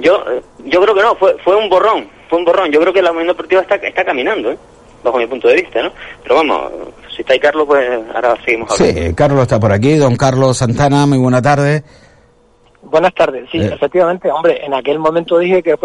Yo, 0.00 0.24
yo 0.64 0.80
creo 0.80 0.94
que 0.94 1.02
no, 1.02 1.14
fue, 1.16 1.36
fue 1.44 1.56
un 1.56 1.68
borrón, 1.68 2.08
fue 2.28 2.38
un 2.38 2.44
borrón, 2.44 2.70
yo 2.70 2.80
creo 2.80 2.92
que 2.92 3.02
la 3.02 3.10
Unión 3.10 3.28
Deportiva 3.28 3.62
está, 3.62 3.76
está 3.76 4.04
caminando, 4.04 4.52
¿eh? 4.52 4.58
bajo 5.02 5.18
mi 5.18 5.26
punto 5.26 5.48
de 5.48 5.54
vista, 5.54 5.82
¿no? 5.82 5.92
Pero 6.22 6.36
vamos, 6.36 6.72
si 7.14 7.22
está 7.22 7.32
ahí 7.32 7.40
Carlos, 7.40 7.66
pues 7.66 7.88
ahora 8.14 8.36
seguimos 8.44 8.70
hablando. 8.72 9.02
Sí, 9.02 9.14
Carlos 9.14 9.42
está 9.42 9.60
por 9.60 9.72
aquí, 9.72 9.96
don 9.96 10.16
Carlos 10.16 10.56
Santana, 10.58 11.06
muy 11.06 11.18
buena 11.18 11.40
tarde. 11.42 11.82
Buenas 12.82 13.12
tardes. 13.14 13.48
Sí, 13.50 13.58
eh. 13.58 13.70
efectivamente, 13.72 14.30
hombre, 14.30 14.64
en 14.64 14.72
aquel 14.72 14.98
momento 14.98 15.38
dije 15.38 15.62
que 15.62 15.76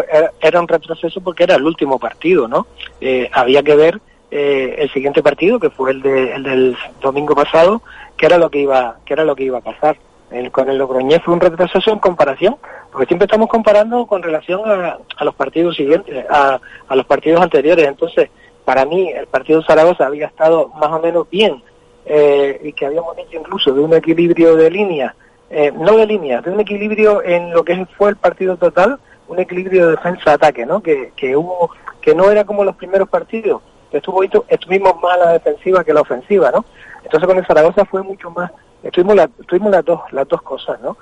era 0.42 0.62
un 0.62 0.68
retroceso 0.68 1.22
porque 1.22 1.44
era 1.44 1.56
el 1.56 1.66
último 1.66 2.00
partido, 2.00 2.48
¿no? 2.48 2.68
Eh, 3.02 3.30
había 3.34 3.64
que 3.64 3.76
ver 3.76 4.00
eh, 4.30 4.76
el 4.78 4.92
siguiente 4.92 5.24
partido, 5.24 5.60
que 5.60 5.70
fue 5.70 5.92
el, 5.92 6.02
de, 6.02 6.34
el 6.34 6.44
del 6.44 6.78
domingo 7.02 7.36
pasado, 7.36 7.82
que 8.16 8.28
era 8.28 8.38
lo 8.38 8.50
que 8.50 8.60
iba, 8.60 8.98
que 9.06 9.14
era 9.14 9.26
lo 9.26 9.36
que 9.36 9.44
iba 9.44 9.58
a 9.58 9.62
pasar. 9.62 9.98
El, 10.30 10.52
con 10.52 10.70
el 10.70 10.78
Logroñés 10.78 11.22
fue 11.24 11.34
un 11.34 11.40
retroceso 11.40 11.92
en 11.92 12.00
comparación, 12.00 12.58
porque 12.92 13.08
siempre 13.08 13.26
estamos 13.26 13.50
comparando 13.50 14.06
con 14.06 14.24
relación 14.24 14.62
a, 14.66 14.98
a 15.18 15.26
los 15.26 15.36
partidos 15.36 15.76
siguientes, 15.76 16.26
a, 16.30 16.60
a, 16.88 16.96
los 16.96 17.06
partidos 17.06 17.42
anteriores. 17.42 17.88
Entonces, 17.88 18.30
para 18.66 18.86
mí, 18.86 19.10
el 19.10 19.28
partido 19.28 19.60
de 19.60 19.66
Zaragoza 19.66 20.06
había 20.06 20.28
estado 20.28 20.70
más 20.70 20.92
o 20.92 21.00
menos 21.00 21.30
bien, 21.30 21.62
y 22.06 22.74
que 22.74 22.86
habíamos 22.86 23.16
dicho 23.16 23.38
incluso 23.38 23.72
de 23.72 23.80
un 23.80 23.94
equilibrio 23.94 24.56
de 24.56 24.70
línea 24.70 25.16
eh, 25.56 25.72
no 25.72 25.98
de 25.98 26.08
línea, 26.08 26.42
de 26.42 26.50
un 26.50 26.60
equilibrio 26.60 27.22
en 27.24 27.52
lo 27.54 27.64
que 27.64 27.86
fue 27.96 28.10
el 28.10 28.16
partido 28.16 28.58
total, 28.58 28.98
un 29.28 29.38
equilibrio 29.38 29.86
de 29.86 29.92
defensa-ataque, 29.92 30.66
¿no? 30.66 30.82
Que, 30.82 31.14
que 31.16 31.38
hubo, 31.38 31.70
que 32.02 32.16
no 32.16 32.32
era 32.32 32.44
como 32.44 32.64
los 32.64 32.76
primeros 32.76 33.08
partidos, 33.08 33.62
estuvo, 33.92 34.24
estuvimos 34.24 35.00
más 35.00 35.16
la 35.20 35.34
defensiva 35.34 35.84
que 35.84 35.94
la 35.94 36.02
ofensiva, 36.02 36.50
¿no? 36.50 36.66
Entonces 37.04 37.28
con 37.28 37.38
el 37.38 37.46
Zaragoza 37.46 37.86
fue 37.86 38.02
mucho 38.02 38.32
más, 38.32 38.52
estuvimos, 38.82 39.16
estuvimos 39.40 39.72
las 39.72 39.86
dos, 39.86 40.02
las 40.12 40.28
dos 40.28 40.42
cosas, 40.42 40.82
¿no? 40.82 40.98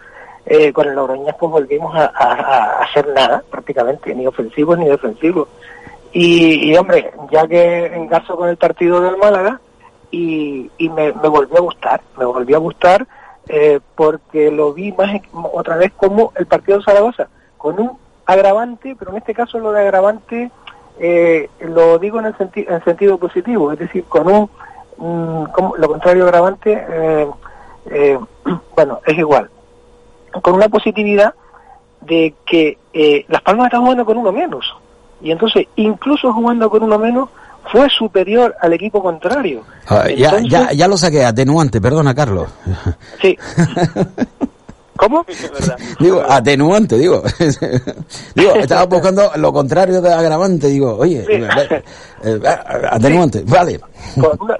Eh, 0.46 0.74
con 0.74 0.86
el 0.86 0.96
Logroñés 0.96 1.36
pues 1.40 1.50
volvimos 1.50 1.96
a, 1.96 2.82
hacer 2.82 3.08
nada, 3.08 3.44
prácticamente, 3.50 4.14
ni 4.14 4.28
ofensivos 4.28 4.78
ni 4.78 4.90
defensivos. 4.90 5.48
Y, 6.12 6.76
hombre, 6.76 7.14
ya 7.32 7.48
que 7.48 7.86
engaso 7.86 8.36
con 8.36 8.50
el 8.50 8.58
partido 8.58 9.00
del 9.00 9.16
Málaga, 9.16 9.62
y, 10.12 10.70
y 10.78 10.90
me, 10.90 11.14
me 11.14 11.30
volvió 11.30 11.60
a 11.60 11.62
gustar, 11.62 12.02
me 12.18 12.26
volvió 12.26 12.58
a 12.58 12.60
gustar 12.60 13.08
eh, 13.48 13.80
porque 13.96 14.52
lo 14.52 14.74
vi 14.74 14.92
más 14.92 15.22
otra 15.54 15.78
vez 15.78 15.92
como 15.98 16.32
el 16.36 16.46
partido 16.46 16.78
de 16.78 16.84
Zaragoza, 16.84 17.28
con 17.58 17.80
un 17.80 17.98
agravante, 18.26 18.96
pero 18.98 19.12
en 19.12 19.18
este 19.18 19.34
caso 19.34 19.60
lo 19.60 19.72
de 19.72 19.82
agravante 19.82 20.52
eh, 21.00 21.50
lo 21.60 21.98
digo 21.98 22.20
en 22.20 22.28
el, 22.28 22.36
en 22.54 22.84
sentido 22.84 23.18
positivo, 23.18 23.72
es 23.72 23.80
decir, 23.80 24.04
con 24.06 24.28
un, 24.28 25.48
como, 25.48 25.76
lo 25.78 25.88
contrario 25.88 26.26
agravante, 26.26 26.86
eh, 27.90 28.20
bueno, 28.76 29.00
es 29.06 29.18
igual, 29.18 29.50
con 30.42 30.54
una 30.54 30.70
positividad 30.70 31.34
de 32.02 32.34
que 32.46 32.78
Las 33.28 33.42
Palmas 33.42 33.66
están 33.66 33.82
jugando 33.82 34.06
con 34.06 34.18
uno 34.18 34.32
menos, 34.32 34.76
y 35.22 35.32
entonces 35.32 35.68
incluso 35.76 36.32
jugando 36.34 36.70
con 36.70 36.84
uno 36.84 36.98
menos, 37.00 37.30
fue 37.72 37.90
superior 37.90 38.56
al 38.62 38.74
equipo 38.74 39.02
contrario. 39.02 39.64
Ah, 39.88 40.08
ya, 40.10 40.40
ya, 40.40 40.72
ya 40.72 40.88
lo 40.88 40.98
saqué, 40.98 41.26
atenuante, 41.26 41.82
perdona 41.82 42.14
Carlos. 42.14 42.50
Sí. 43.22 43.38
¿Cómo? 45.02 45.26
digo, 46.00 46.22
atenuante, 46.30 46.96
digo. 46.96 47.24
digo, 48.36 48.54
estaba 48.54 48.86
buscando 48.86 49.32
lo 49.36 49.52
contrario 49.52 50.00
de 50.00 50.14
agravante, 50.14 50.68
digo, 50.68 50.96
oye, 50.96 51.26
eh, 51.28 51.82
eh, 52.24 52.40
atenuante, 52.88 53.44
vale. 53.48 53.80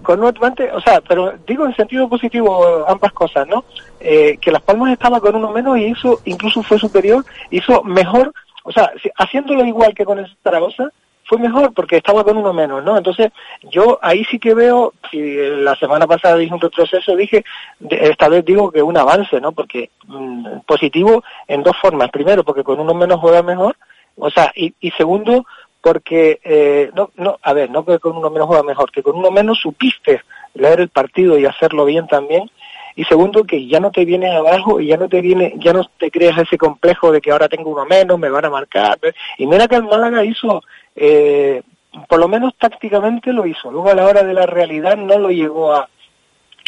Con, 0.04 0.20
un 0.20 0.26
atenuante, 0.26 0.72
o 0.72 0.82
sea, 0.82 1.00
pero 1.08 1.34
digo 1.46 1.68
en 1.68 1.76
sentido 1.76 2.10
positivo 2.10 2.88
ambas 2.88 3.14
cosas, 3.14 3.48
¿no? 3.48 3.66
Eh, 4.00 4.40
que 4.42 4.52
Las 4.52 4.64
Palmas 4.64 4.92
estaba 4.92 5.20
con 5.22 5.36
uno 5.36 5.52
menos 5.52 5.78
y 5.78 5.86
eso 5.86 6.20
incluso 6.26 6.64
fue 6.64 6.80
superior, 6.80 7.24
hizo 7.52 7.84
mejor, 7.84 8.34
o 8.64 8.72
sea, 8.72 8.90
haciéndolo 9.20 9.64
igual 9.64 9.94
que 9.94 10.06
con 10.06 10.18
el 10.18 10.38
Zaragoza, 10.44 10.90
fue 11.32 11.40
mejor 11.40 11.74
porque 11.74 11.96
estaba 11.96 12.26
con 12.26 12.36
uno 12.36 12.52
menos, 12.52 12.84
¿no? 12.84 12.98
Entonces, 12.98 13.32
yo 13.64 13.98
ahí 14.02 14.26
sí 14.26 14.38
que 14.38 14.54
veo, 14.54 14.92
si 15.10 15.38
la 15.38 15.78
semana 15.78 16.06
pasada 16.06 16.36
dije 16.36 16.54
un 16.54 16.60
retroceso, 16.60 17.16
dije, 17.16 17.46
esta 17.90 18.28
vez 18.28 18.44
digo 18.44 18.70
que 18.70 18.84
un 18.84 18.98
avance, 18.98 19.40
¿no? 19.40 19.54
Porque 19.54 19.92
mm, 20.08 20.60
positivo 20.68 21.24
en 21.48 21.64
dos 21.64 21.78
formas. 21.82 22.12
Primero, 22.12 22.44
porque 22.44 22.66
con 22.66 22.82
uno 22.82 22.94
menos 22.94 23.22
juega 23.22 23.42
mejor, 23.44 23.78
o 24.18 24.30
sea, 24.30 24.52
y, 24.54 24.74
y 24.82 24.92
segundo, 24.92 25.46
porque, 25.80 26.42
eh, 26.44 26.92
no, 26.96 27.12
no, 27.16 27.40
a 27.42 27.54
ver, 27.54 27.70
no 27.70 27.86
que 27.86 28.00
con 28.00 28.18
uno 28.18 28.30
menos 28.30 28.48
juega 28.48 28.64
mejor, 28.64 28.92
que 28.92 29.02
con 29.02 29.16
uno 29.16 29.32
menos 29.32 29.58
supiste 29.62 30.24
leer 30.56 30.82
el 30.82 30.90
partido 30.90 31.40
y 31.40 31.46
hacerlo 31.46 31.86
bien 31.86 32.08
también, 32.08 32.52
y 32.96 33.04
segundo 33.06 33.44
que 33.44 33.68
ya 33.68 33.80
no 33.80 33.92
te 33.92 34.06
vienes 34.06 34.34
abajo 34.34 34.80
y 34.80 34.88
ya 34.88 34.98
no 34.98 35.08
te 35.08 35.22
viene 35.22 35.54
ya 35.58 35.74
no 35.74 35.84
te 35.98 36.12
creas 36.12 36.38
ese 36.38 36.58
complejo 36.58 37.12
de 37.12 37.22
que 37.22 37.32
ahora 37.32 37.50
tengo 37.50 37.72
uno 37.72 37.86
menos 37.86 38.20
me 38.20 38.30
van 38.30 38.46
a 38.46 38.50
marcar 38.50 39.00
y 39.38 39.48
mira 39.48 39.68
que 39.68 39.76
el 39.76 39.84
Málaga 39.84 40.24
hizo 40.24 40.62
eh, 40.96 41.62
por 42.08 42.20
lo 42.20 42.28
menos 42.28 42.54
tácticamente 42.58 43.34
lo 43.34 43.46
hizo. 43.46 43.72
Luego 43.72 43.90
a 43.90 43.96
la 43.96 44.06
hora 44.06 44.24
de 44.24 44.34
la 44.34 44.46
realidad 44.46 44.98
no 44.98 45.20
lo 45.20 45.30
llegó 45.30 45.74
a, 45.74 45.90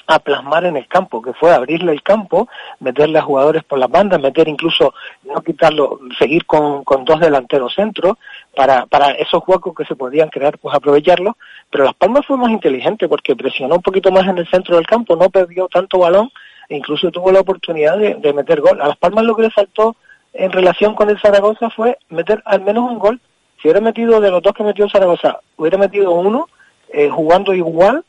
a 0.07 0.19
plasmar 0.19 0.65
en 0.65 0.77
el 0.77 0.87
campo, 0.87 1.21
que 1.21 1.33
fue 1.33 1.53
abrirle 1.53 1.91
el 1.91 2.03
campo, 2.03 2.47
meterle 2.79 3.19
a 3.19 3.21
jugadores 3.21 3.63
por 3.63 3.79
las 3.79 3.89
bandas, 3.89 4.19
meter 4.19 4.47
incluso, 4.47 4.93
no 5.23 5.41
quitarlo, 5.41 5.99
seguir 6.17 6.45
con, 6.45 6.83
con 6.83 7.05
dos 7.05 7.19
delanteros 7.19 7.73
centros, 7.73 8.17
para, 8.55 8.85
para 8.85 9.11
esos 9.11 9.41
huecos 9.47 9.73
que 9.75 9.85
se 9.85 9.95
podían 9.95 10.29
crear, 10.29 10.57
pues 10.57 10.75
aprovecharlos, 10.75 11.35
pero 11.69 11.85
Las 11.85 11.95
Palmas 11.95 12.25
fue 12.25 12.37
más 12.37 12.51
inteligente 12.51 13.07
porque 13.07 13.35
presionó 13.35 13.75
un 13.75 13.81
poquito 13.81 14.11
más 14.11 14.27
en 14.27 14.37
el 14.37 14.47
centro 14.47 14.75
del 14.75 14.85
campo, 14.85 15.15
no 15.15 15.29
perdió 15.29 15.67
tanto 15.67 15.99
balón, 15.99 16.31
e 16.69 16.77
incluso 16.77 17.11
tuvo 17.11 17.31
la 17.31 17.41
oportunidad 17.41 17.97
de, 17.97 18.15
de 18.15 18.33
meter 18.33 18.61
gol. 18.61 18.81
A 18.81 18.87
Las 18.87 18.97
Palmas 18.97 19.23
lo 19.25 19.35
que 19.35 19.43
le 19.43 19.51
faltó 19.51 19.95
en 20.33 20.51
relación 20.51 20.95
con 20.95 21.09
el 21.09 21.19
Zaragoza 21.19 21.69
fue 21.69 21.97
meter 22.09 22.41
al 22.45 22.61
menos 22.61 22.89
un 22.89 22.99
gol, 22.99 23.19
si 23.61 23.69
hubiera 23.69 23.79
metido 23.79 24.19
de 24.19 24.29
los 24.29 24.43
dos 24.43 24.53
que 24.53 24.63
metió 24.63 24.89
Zaragoza, 24.89 25.39
hubiera 25.55 25.77
metido 25.77 26.11
uno, 26.11 26.49
eh, 26.89 27.09
jugando 27.09 27.53
igual, 27.53 28.03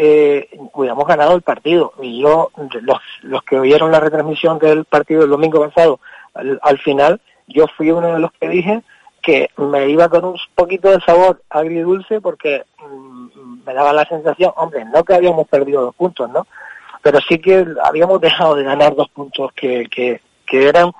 eh, 0.00 0.48
hubiéramos 0.74 1.06
ganado 1.06 1.34
el 1.34 1.42
partido. 1.42 1.92
Y 2.00 2.20
yo, 2.20 2.50
los, 2.82 2.98
los 3.22 3.42
que 3.42 3.58
oyeron 3.58 3.90
la 3.90 4.00
retransmisión 4.00 4.58
del 4.58 4.84
partido 4.84 5.22
del 5.22 5.30
domingo 5.30 5.60
pasado, 5.60 5.98
al, 6.34 6.78
final, 6.78 7.20
yo 7.48 7.66
fui 7.76 7.90
uno 7.90 8.14
de 8.14 8.20
los 8.20 8.30
que 8.32 8.48
dije 8.48 8.82
que 9.20 9.50
me 9.56 9.88
iba 9.88 10.08
con 10.08 10.24
un 10.24 10.36
poquito 10.54 10.90
de 10.90 11.00
sabor 11.00 11.42
agridulce 11.50 12.20
porque 12.20 12.64
mm, 12.78 13.64
me 13.66 13.74
daba 13.74 13.92
la 13.92 14.04
sensación, 14.04 14.52
hombre, 14.56 14.84
no 14.84 15.02
que 15.04 15.14
habíamos 15.14 15.48
perdido 15.48 15.82
dos 15.82 15.94
puntos, 15.96 16.30
¿no? 16.30 16.46
Pero 17.02 17.18
sí 17.28 17.38
que 17.40 17.66
habíamos 17.82 18.20
dejado 18.20 18.54
de 18.54 18.62
ganar 18.62 18.94
dos 18.94 19.08
puntos 19.08 19.52
que, 19.52 19.88
que, 19.90 20.20
que 20.46 20.68
eran 20.68 20.92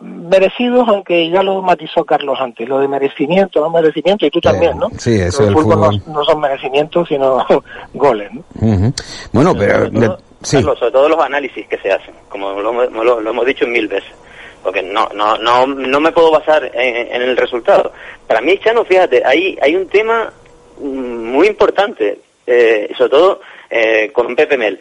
merecidos, 0.00 0.88
aunque 0.88 1.28
ya 1.30 1.42
lo 1.42 1.60
matizó 1.62 2.04
Carlos 2.04 2.38
antes, 2.40 2.68
lo 2.68 2.78
de 2.78 2.88
merecimiento, 2.88 3.60
no 3.60 3.70
merecimiento, 3.70 4.26
y 4.26 4.30
tú 4.30 4.40
también, 4.40 4.78
¿no? 4.78 4.88
Sí, 4.98 5.20
eso 5.20 5.46
el 5.46 5.52
fútbol, 5.52 6.02
No, 6.06 6.24
son 6.24 6.40
merecimientos, 6.40 7.08
sino 7.08 7.44
goles, 7.94 8.30
¿no? 8.32 8.42
Bueno, 9.32 9.54
pero... 9.54 9.90
Sobre 10.42 10.90
todo, 10.90 11.08
los 11.08 11.20
análisis 11.20 11.68
que 11.68 11.78
se 11.78 11.92
hacen, 11.92 12.14
como 12.28 12.52
lo, 12.52 13.20
hemos 13.20 13.46
dicho 13.46 13.66
mil 13.66 13.86
veces 13.88 14.10
porque 14.62 14.80
no 14.80 15.08
no 15.12 15.36
no 15.38 15.66
no 15.66 16.00
me 16.00 16.12
puedo 16.12 16.30
basar 16.30 16.70
en, 16.72 17.20
el 17.20 17.36
resultado. 17.36 17.92
Para 18.28 18.40
mí, 18.40 18.58
Chano, 18.58 18.84
fíjate, 18.84 19.20
hay 19.24 19.58
hay 19.60 19.74
un 19.74 19.88
tema 19.88 20.32
mm, 20.78 21.32
muy 21.32 21.48
importante, 21.48 22.20
eh, 22.46 22.92
sobre 22.96 23.10
todo 23.10 23.40
eh, 23.68 24.10
con 24.12 24.36
Pepe 24.36 24.56
Mel. 24.56 24.80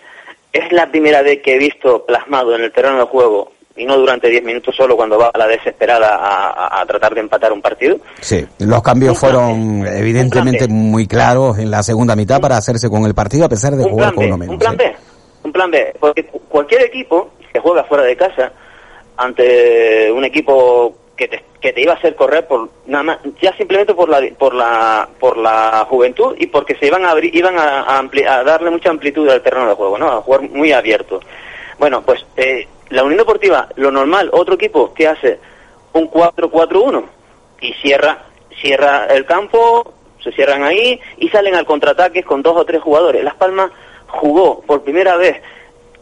Es 0.53 0.71
la 0.71 0.91
primera 0.91 1.23
vez 1.23 1.41
que 1.41 1.55
he 1.55 1.57
visto 1.57 2.05
plasmado 2.05 2.55
en 2.55 2.61
el 2.61 2.71
terreno 2.71 2.97
de 2.97 3.05
juego 3.05 3.53
y 3.75 3.85
no 3.85 3.97
durante 3.97 4.29
10 4.29 4.43
minutos 4.43 4.75
solo 4.75 4.95
cuando 4.95 5.17
va 5.17 5.31
a 5.33 5.37
la 5.37 5.47
desesperada 5.47 6.79
a, 6.79 6.85
tratar 6.85 7.13
de 7.13 7.21
empatar 7.21 7.53
un 7.53 7.61
partido. 7.61 7.97
Sí, 8.19 8.45
los 8.59 8.81
cambios 8.81 9.17
fueron 9.17 9.85
evidentemente 9.87 10.67
muy 10.67 11.07
claros 11.07 11.57
en 11.57 11.71
la 11.71 11.81
segunda 11.83 12.15
mitad 12.15 12.39
para 12.41 12.57
hacerse 12.57 12.89
con 12.89 13.05
el 13.05 13.13
partido 13.13 13.45
a 13.45 13.49
pesar 13.49 13.75
de 13.75 13.83
jugar 13.83 14.13
con 14.13 14.25
uno 14.25 14.37
menos. 14.37 14.53
Un 14.53 14.59
plan 14.59 14.77
B, 14.77 14.95
un 15.43 15.51
plan 15.51 15.71
B, 15.71 15.93
porque 15.99 16.25
cualquier 16.25 16.83
equipo 16.83 17.31
que 17.51 17.59
juega 17.59 17.83
fuera 17.85 18.03
de 18.03 18.15
casa 18.15 18.51
ante 19.17 20.11
un 20.11 20.23
equipo 20.25 20.95
que 21.15 21.27
te, 21.27 21.43
que 21.59 21.71
te 21.71 21.81
iba 21.81 21.93
a 21.93 21.97
hacer 21.97 22.15
correr 22.15 22.47
por 22.47 22.69
nada 22.87 23.03
más 23.03 23.17
ya 23.39 23.55
simplemente 23.55 23.93
por 23.93 24.09
la 24.09 24.21
por 24.37 24.55
la 24.55 25.07
por 25.19 25.37
la 25.37 25.85
juventud 25.87 26.35
y 26.39 26.47
porque 26.47 26.75
se 26.75 26.87
iban 26.87 27.05
a 27.05 27.11
abrir 27.11 27.35
iban 27.35 27.59
a, 27.59 27.99
a 27.99 28.43
darle 28.43 28.71
mucha 28.71 28.89
amplitud 28.89 29.29
al 29.29 29.43
terreno 29.43 29.67
de 29.67 29.75
juego 29.75 29.99
no 29.99 30.09
a 30.09 30.21
jugar 30.21 30.41
muy 30.49 30.71
abierto 30.71 31.19
bueno 31.77 32.01
pues 32.01 32.25
eh, 32.37 32.67
la 32.91 33.03
Unión 33.03 33.19
Deportiva, 33.19 33.69
lo 33.75 33.91
normal, 33.91 34.29
otro 34.33 34.55
equipo 34.55 34.93
que 34.93 35.07
hace 35.07 35.39
un 35.93 36.09
4-4-1 36.09 37.03
y 37.61 37.73
cierra, 37.73 38.19
cierra 38.61 39.05
el 39.07 39.25
campo, 39.25 39.93
se 40.21 40.31
cierran 40.31 40.63
ahí 40.63 40.99
y 41.17 41.29
salen 41.29 41.55
al 41.55 41.65
contraataque 41.65 42.23
con 42.23 42.41
dos 42.41 42.55
o 42.57 42.65
tres 42.65 42.81
jugadores. 42.81 43.23
Las 43.23 43.35
Palmas 43.35 43.71
jugó 44.07 44.61
por 44.61 44.83
primera 44.83 45.15
vez, 45.15 45.41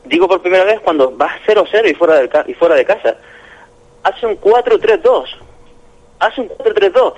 digo 0.05 0.27
por 0.27 0.41
primera 0.41 0.63
vez 0.63 0.79
cuando 0.81 1.15
va 1.15 1.29
0-0 1.46 1.89
y 1.89 1.93
fuera, 1.93 2.46
y 2.48 2.53
fuera 2.55 2.75
de 2.75 2.86
casa. 2.86 3.15
Hace 4.03 4.25
un 4.25 4.39
4-3-2, 4.39 5.25
hace 6.19 6.41
un 6.41 6.50
4-3-2 6.50 7.13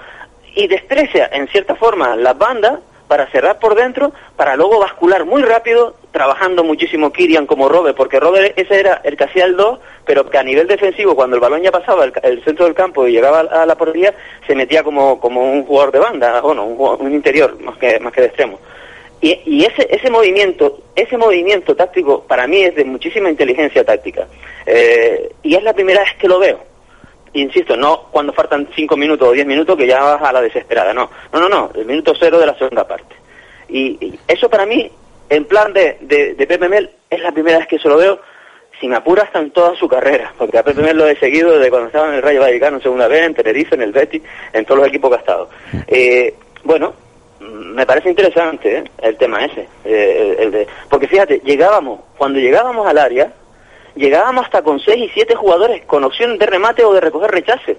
y 0.55 0.67
desprecia 0.67 1.29
en 1.31 1.47
cierta 1.47 1.75
forma 1.75 2.15
las 2.15 2.37
bandas 2.37 2.79
para 3.07 3.29
cerrar 3.31 3.59
por 3.59 3.75
dentro, 3.75 4.11
para 4.35 4.55
luego 4.55 4.79
bascular 4.79 5.25
muy 5.25 5.43
rápido, 5.43 5.95
trabajando 6.11 6.63
muchísimo 6.63 7.11
Kirian 7.11 7.45
como 7.45 7.69
Robert, 7.69 7.95
porque 7.95 8.19
Robert 8.19 8.57
ese 8.57 8.79
era 8.79 9.01
el 9.03 9.15
que 9.15 9.23
hacía 9.23 9.45
el 9.45 9.55
2, 9.55 9.79
pero 10.05 10.29
que 10.29 10.37
a 10.37 10.43
nivel 10.43 10.67
defensivo, 10.67 11.15
cuando 11.15 11.35
el 11.35 11.41
balón 11.41 11.61
ya 11.61 11.71
pasaba 11.71 12.05
el, 12.05 12.43
centro 12.43 12.65
del 12.65 12.73
campo 12.73 13.07
y 13.07 13.13
llegaba 13.13 13.39
a 13.39 13.65
la 13.65 13.75
portería, 13.75 14.13
se 14.45 14.55
metía 14.55 14.83
como, 14.83 15.19
como 15.19 15.51
un 15.51 15.63
jugador 15.63 15.91
de 15.91 15.99
banda, 15.99 16.41
bueno, 16.41 16.65
un, 16.65 17.05
un 17.05 17.13
interior 17.13 17.59
más 17.61 17.77
que, 17.77 17.99
más 17.99 18.11
que 18.13 18.21
de 18.21 18.27
extremo. 18.27 18.59
Y, 19.21 19.39
y, 19.45 19.65
ese, 19.65 19.87
ese 19.89 20.09
movimiento, 20.09 20.81
ese 20.95 21.15
movimiento 21.17 21.75
táctico 21.75 22.23
para 22.23 22.47
mí 22.47 22.63
es 22.63 22.75
de 22.75 22.83
muchísima 22.83 23.29
inteligencia 23.29 23.83
táctica. 23.85 24.27
Eh, 24.65 25.31
y 25.43 25.55
es 25.55 25.63
la 25.63 25.73
primera 25.73 26.01
vez 26.01 26.15
que 26.19 26.27
lo 26.27 26.39
veo 26.39 26.71
insisto, 27.33 27.77
no 27.77 28.07
cuando 28.11 28.33
faltan 28.33 28.67
cinco 28.75 28.97
minutos 28.97 29.27
o 29.27 29.31
diez 29.31 29.45
minutos 29.45 29.77
que 29.77 29.87
ya 29.87 30.01
vas 30.01 30.21
a 30.21 30.33
la 30.33 30.41
desesperada, 30.41 30.93
no, 30.93 31.09
no, 31.31 31.39
no, 31.39 31.49
no, 31.49 31.71
el 31.75 31.85
minuto 31.85 32.13
cero 32.19 32.39
de 32.39 32.45
la 32.45 32.57
segunda 32.57 32.87
parte. 32.87 33.15
Y, 33.69 34.19
eso 34.27 34.49
para 34.49 34.65
mí, 34.65 34.91
en 35.31 35.45
plan 35.45 35.71
de, 35.71 35.97
de, 36.01 36.33
de, 36.33 36.45
Pepe 36.45 36.89
es 37.09 37.21
la 37.21 37.31
primera 37.31 37.57
vez 37.57 37.67
que 37.67 37.79
se 37.79 37.87
lo 37.87 37.95
veo, 37.95 38.19
si 38.81 38.87
me 38.89 38.97
apura 38.97 39.23
hasta 39.23 39.39
en 39.39 39.51
toda 39.51 39.73
su 39.77 39.87
carrera, 39.87 40.33
porque 40.37 40.57
a 40.57 40.63
Pepe 40.63 40.93
lo 40.93 41.07
he 41.07 41.15
seguido 41.15 41.57
desde 41.57 41.69
cuando 41.69 41.87
estaba 41.87 42.09
en 42.09 42.15
el 42.15 42.21
Rayo 42.21 42.41
Vallecano 42.41 42.77
en 42.77 42.83
segunda 42.83 43.07
vez, 43.07 43.21
en 43.23 43.33
Tenerife, 43.33 43.75
en 43.75 43.81
el 43.81 43.93
Betis, 43.93 44.21
en 44.51 44.65
todos 44.65 44.79
los 44.79 44.89
equipos 44.89 45.09
que 45.09 45.15
ha 45.15 45.19
estado. 45.19 45.49
Eh, 45.87 46.35
bueno, 46.65 46.93
me 47.39 47.85
parece 47.85 48.09
interesante 48.09 48.79
¿eh? 48.79 48.83
el 49.01 49.15
tema 49.15 49.45
ese, 49.45 49.69
eh, 49.85 50.35
el 50.37 50.51
de, 50.51 50.67
porque 50.89 51.07
fíjate, 51.07 51.39
llegábamos, 51.45 52.01
cuando 52.17 52.37
llegábamos 52.37 52.85
al 52.85 52.97
área, 52.97 53.31
llegábamos 53.95 54.43
hasta 54.43 54.61
con 54.61 54.81
6 54.81 54.97
y 55.01 55.09
7 55.13 55.33
jugadores 55.33 55.85
con 55.85 56.03
opción 56.03 56.37
de 56.37 56.45
remate 56.45 56.83
o 56.83 56.91
de 56.91 56.99
recoger 56.99 57.31
rechace. 57.31 57.77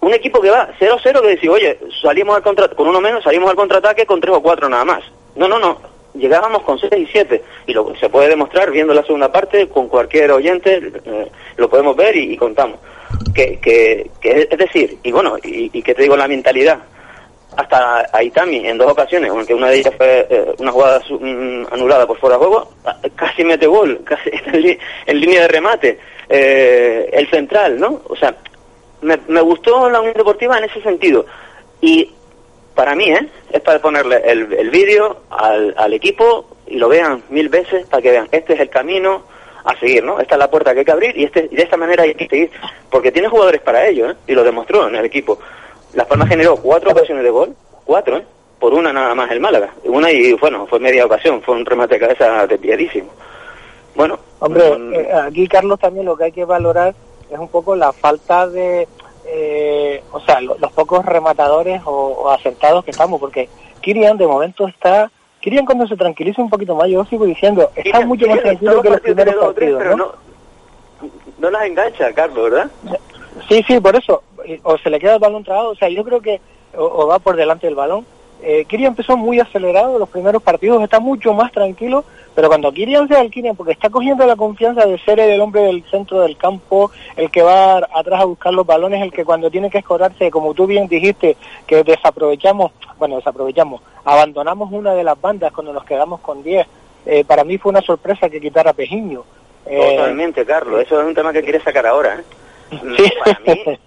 Un 0.00 0.12
equipo 0.12 0.40
que 0.40 0.50
va 0.50 0.68
0-0 0.80 1.22
que 1.22 1.28
dice, 1.28 1.48
oye, 1.48 1.78
salimos 2.02 2.34
al 2.34 2.42
contra 2.42 2.66
con 2.70 2.88
uno 2.88 3.00
menos, 3.00 3.22
salimos 3.22 3.48
al 3.48 3.56
contraataque 3.56 4.04
con 4.04 4.20
3 4.20 4.34
o 4.34 4.42
4 4.42 4.68
nada 4.68 4.84
más. 4.84 5.04
No, 5.36 5.46
no, 5.46 5.60
no. 5.60 5.93
Llegábamos 6.14 6.62
con 6.62 6.78
6 6.78 6.92
y 6.96 7.06
7 7.06 7.42
y 7.66 7.72
lo 7.72 7.94
se 7.96 8.08
puede 8.08 8.28
demostrar 8.28 8.70
viendo 8.70 8.94
la 8.94 9.02
segunda 9.02 9.32
parte 9.32 9.68
con 9.68 9.88
cualquier 9.88 10.30
oyente, 10.30 10.92
eh, 11.04 11.30
lo 11.56 11.68
podemos 11.68 11.96
ver 11.96 12.16
y, 12.16 12.36
contamos. 12.36 12.78
Que, 13.34 14.10
es 14.22 14.58
decir, 14.58 14.98
y 15.02 15.10
bueno, 15.10 15.36
y, 15.42 15.70
y 15.72 15.82
que 15.82 15.94
te 15.94 16.02
digo 16.02 16.16
la 16.16 16.28
mentalidad, 16.28 16.78
hasta 17.56 18.08
a 18.12 18.22
Itami 18.22 18.66
en 18.66 18.78
dos 18.78 18.90
ocasiones, 18.90 19.30
aunque 19.30 19.54
una 19.54 19.68
de 19.68 19.78
ellas 19.78 19.94
fue 19.96 20.26
eh, 20.28 20.54
una 20.58 20.72
jugada 20.72 21.00
mm, 21.08 21.66
anulada 21.70 22.06
por 22.06 22.18
fuera 22.18 22.36
de 22.36 22.44
juego, 22.44 22.68
casi 23.14 23.44
mete 23.44 23.66
gol, 23.66 24.00
casi 24.04 24.30
en, 25.06 25.20
línea 25.20 25.42
de 25.42 25.48
remate, 25.48 25.98
eh, 26.28 27.08
el 27.12 27.28
central, 27.30 27.78
¿no? 27.78 28.02
O 28.08 28.16
sea, 28.16 28.34
me, 29.02 29.18
me, 29.28 29.40
gustó 29.40 29.88
la 29.90 30.00
Unión 30.00 30.14
Deportiva 30.16 30.58
en 30.58 30.64
ese 30.64 30.80
sentido. 30.82 31.26
Y 31.80 32.10
para 32.74 32.94
mí, 32.94 33.08
¿eh? 33.08 33.28
Es 33.50 33.60
para 33.60 33.78
ponerle 33.80 34.22
el, 34.24 34.52
el 34.52 34.70
vídeo 34.70 35.22
al, 35.30 35.74
al 35.76 35.92
equipo 35.92 36.46
y 36.66 36.76
lo 36.76 36.88
vean 36.88 37.22
mil 37.30 37.48
veces 37.48 37.86
para 37.86 38.02
que 38.02 38.10
vean, 38.10 38.28
este 38.32 38.54
es 38.54 38.60
el 38.60 38.68
camino 38.68 39.22
a 39.64 39.78
seguir, 39.78 40.04
¿no? 40.04 40.20
Esta 40.20 40.34
es 40.34 40.38
la 40.38 40.50
puerta 40.50 40.72
que 40.72 40.80
hay 40.80 40.84
que 40.84 40.92
abrir 40.92 41.16
y, 41.16 41.24
este, 41.24 41.48
y 41.50 41.56
de 41.56 41.62
esta 41.62 41.76
manera 41.76 42.02
hay 42.02 42.14
que 42.14 42.28
seguir, 42.28 42.50
porque 42.90 43.12
tiene 43.12 43.28
jugadores 43.28 43.62
para 43.62 43.86
ello, 43.86 44.10
¿eh? 44.10 44.16
Y 44.26 44.32
lo 44.34 44.44
demostró 44.44 44.88
en 44.88 44.96
el 44.96 45.04
equipo. 45.04 45.38
Las 45.94 46.06
Palmas 46.06 46.28
generó 46.28 46.56
cuatro 46.56 46.90
ocasiones 46.90 47.24
de 47.24 47.30
gol, 47.30 47.54
cuatro, 47.84 48.18
¿eh? 48.18 48.24
Por 48.58 48.74
una 48.74 48.92
nada 48.92 49.14
más 49.14 49.30
el 49.30 49.40
Málaga. 49.40 49.70
Una 49.84 50.10
y, 50.10 50.32
bueno, 50.34 50.66
fue 50.66 50.80
media 50.80 51.04
ocasión, 51.06 51.42
fue 51.42 51.54
un 51.54 51.66
remate 51.66 51.94
de 51.94 52.00
cabeza 52.00 52.46
desviadísimo. 52.46 53.10
Bueno. 53.94 54.18
Hombre, 54.40 54.76
mm, 54.76 54.94
eh, 54.94 55.12
aquí, 55.12 55.46
Carlos, 55.46 55.78
también 55.78 56.06
lo 56.06 56.16
que 56.16 56.24
hay 56.24 56.32
que 56.32 56.44
valorar 56.44 56.94
es 57.30 57.38
un 57.38 57.48
poco 57.48 57.76
la 57.76 57.92
falta 57.92 58.46
de, 58.46 58.86
eh, 59.26 60.02
o 60.12 60.20
sea, 60.20 60.40
los 60.40 60.72
pocos 60.72 61.04
rematadores 61.04 61.82
o, 61.84 62.30
acertados 62.30 62.84
que 62.84 62.90
estamos, 62.90 63.20
porque 63.20 63.48
Kirian 63.80 64.16
de 64.16 64.26
momento 64.26 64.66
está... 64.66 65.10
Kirian 65.40 65.66
cuando 65.66 65.86
se 65.86 65.96
tranquiliza 65.96 66.40
un 66.40 66.48
poquito 66.48 66.74
más, 66.74 66.88
yo 66.88 67.04
sigo 67.04 67.26
diciendo, 67.26 67.70
está 67.74 68.00
mucho 68.06 68.26
más 68.26 68.40
tranquilo 68.40 68.80
que 68.80 68.90
los 68.90 69.00
primeros 69.00 69.34
partidos, 69.34 69.84
¿no? 69.84 69.96
¿no? 69.96 70.12
No 71.38 71.50
las 71.50 71.66
engancha, 71.66 72.12
Carlos, 72.14 72.50
¿verdad? 72.50 72.70
Sí, 73.48 73.62
sí, 73.66 73.78
por 73.78 73.94
eso. 73.94 74.22
O 74.62 74.78
se 74.78 74.88
le 74.88 74.98
queda 74.98 75.14
el 75.14 75.20
balón 75.20 75.44
trabado, 75.44 75.70
o 75.70 75.74
sea, 75.74 75.88
yo 75.90 76.02
creo 76.02 76.20
que 76.20 76.40
o, 76.76 77.06
va 77.06 77.18
por 77.18 77.36
delante 77.36 77.66
del 77.66 77.76
balón. 77.76 78.06
Eh, 78.42 78.64
Kirian 78.66 78.92
empezó 78.92 79.16
muy 79.16 79.40
acelerado 79.40 79.98
los 79.98 80.08
primeros 80.08 80.42
partidos, 80.42 80.82
está 80.82 81.00
mucho 81.00 81.34
más 81.34 81.52
tranquilo, 81.52 82.04
pero 82.34 82.48
cuando 82.48 82.72
Kirian 82.72 83.06
sea 83.08 83.20
el 83.20 83.30
Kirian, 83.30 83.56
porque 83.56 83.72
está 83.72 83.90
cogiendo 83.90 84.26
la 84.26 84.36
confianza 84.36 84.84
de 84.84 84.98
ser 84.98 85.20
el 85.20 85.40
hombre 85.40 85.62
del 85.62 85.84
centro 85.90 86.20
del 86.20 86.36
campo, 86.36 86.90
el 87.16 87.30
que 87.30 87.42
va 87.42 87.76
atrás 87.94 88.20
a 88.20 88.24
buscar 88.24 88.52
los 88.52 88.66
balones, 88.66 89.02
el 89.02 89.12
que 89.12 89.24
cuando 89.24 89.50
tiene 89.50 89.70
que 89.70 89.78
escorarse, 89.78 90.30
como 90.30 90.54
tú 90.54 90.66
bien 90.66 90.88
dijiste, 90.88 91.36
que 91.66 91.84
desaprovechamos, 91.84 92.72
bueno, 92.98 93.16
desaprovechamos, 93.16 93.82
abandonamos 94.04 94.72
una 94.72 94.94
de 94.94 95.04
las 95.04 95.20
bandas 95.20 95.52
cuando 95.52 95.72
nos 95.72 95.84
quedamos 95.84 96.20
con 96.20 96.42
10. 96.42 96.66
Eh, 97.06 97.24
para 97.24 97.44
mí 97.44 97.58
fue 97.58 97.70
una 97.70 97.82
sorpresa 97.82 98.28
que 98.28 98.40
quitara 98.40 98.72
Pejiño. 98.72 99.24
Eh, 99.66 99.96
Totalmente, 99.96 100.44
Carlos, 100.44 100.82
eso 100.82 101.00
es 101.00 101.06
un 101.06 101.14
tema 101.14 101.32
que 101.32 101.42
quiere 101.42 101.60
sacar 101.60 101.86
ahora. 101.86 102.18
¿eh? 102.18 103.10
Para 103.24 103.38
mí, 103.46 103.78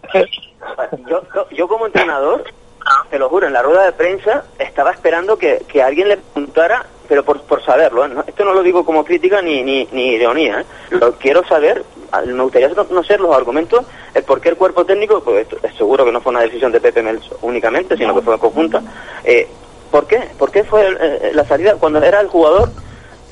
yo, 1.09 1.21
yo 1.51 1.67
como 1.67 1.87
entrenador, 1.87 2.43
te 3.09 3.19
lo 3.19 3.29
juro, 3.29 3.47
en 3.47 3.53
la 3.53 3.61
rueda 3.61 3.85
de 3.85 3.91
prensa 3.91 4.43
estaba 4.59 4.91
esperando 4.91 5.37
que, 5.37 5.63
que 5.67 5.81
alguien 5.81 6.09
le 6.09 6.17
preguntara, 6.17 6.85
pero 7.07 7.23
por, 7.23 7.41
por 7.41 7.63
saberlo, 7.63 8.05
¿eh? 8.05 8.11
esto 8.27 8.45
no 8.45 8.53
lo 8.53 8.63
digo 8.63 8.85
como 8.85 9.03
crítica 9.03 9.41
ni, 9.41 9.63
ni, 9.63 9.87
ni 9.91 10.13
ironía, 10.13 10.61
¿eh? 10.61 10.65
lo 10.91 11.13
quiero 11.13 11.45
saber, 11.47 11.83
me 12.25 12.43
gustaría 12.43 12.69
conocer 12.73 13.19
los 13.19 13.35
argumentos, 13.35 13.85
el 14.13 14.23
por 14.23 14.41
qué 14.41 14.49
el 14.49 14.57
cuerpo 14.57 14.85
técnico, 14.85 15.21
pues 15.21 15.47
es 15.63 15.75
seguro 15.75 16.05
que 16.05 16.11
no 16.11 16.21
fue 16.21 16.31
una 16.31 16.41
decisión 16.41 16.71
de 16.71 16.81
Pepe 16.81 17.01
Mel 17.01 17.19
únicamente, 17.41 17.97
sino 17.97 18.13
que 18.13 18.21
fue 18.21 18.37
conjunta, 18.39 18.81
eh, 19.23 19.47
¿por 19.91 20.05
qué? 20.07 20.29
¿Por 20.37 20.51
qué 20.51 20.63
fue 20.63 20.87
eh, 20.99 21.31
la 21.33 21.45
salida 21.45 21.75
cuando 21.75 22.01
era 22.01 22.19
el 22.19 22.27
jugador 22.27 22.69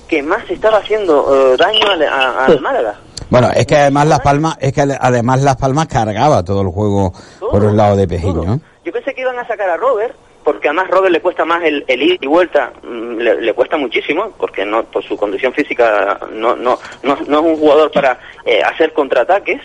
que 0.08 0.22
más 0.22 0.50
estaba 0.50 0.78
haciendo 0.78 1.58
daño 1.58 1.88
al 1.90 2.62
Málaga? 2.62 3.00
Bueno, 3.30 3.50
es 3.56 3.66
que 3.66 3.76
además 3.76 4.08
Las 4.08 4.20
Palmas, 4.20 4.56
es 4.60 4.72
que 4.72 4.82
además 4.82 5.42
Las 5.42 5.56
Palmas 5.58 5.88
cargaba 5.88 6.44
todo 6.44 6.62
el 6.62 6.68
juego 6.68 7.12
por 7.40 7.64
el 7.64 7.76
lado 7.76 7.96
de 7.96 8.08
Pejiño. 8.08 8.60
Yo 8.86 8.92
pensé 8.92 9.14
que 9.14 9.22
iban 9.22 9.38
a 9.40 9.48
sacar 9.48 9.70
a 9.70 9.78
Robert, 9.78 10.16
porque 10.44 10.68
además 10.70 10.88
Robert 10.90 11.12
le 11.12 11.20
cuesta 11.22 11.44
más 11.44 11.64
el, 11.64 11.84
ir 11.88 12.18
y 12.22 12.28
vuelta, 12.28 12.72
mm, 12.84 13.18
le, 13.18 13.54
cuesta 13.54 13.78
muchísimo, 13.78 14.32
porque 14.38 14.64
no 14.64 14.84
por 14.84 15.04
su 15.04 15.18
condición 15.18 15.52
física 15.54 16.20
no, 16.32 16.56
no, 16.56 16.80
no, 17.02 17.14
es 17.16 17.28
un 17.28 17.58
jugador 17.58 17.92
para 17.92 18.20
eh, 18.46 18.62
hacer 18.64 18.94
contraataques. 18.94 19.60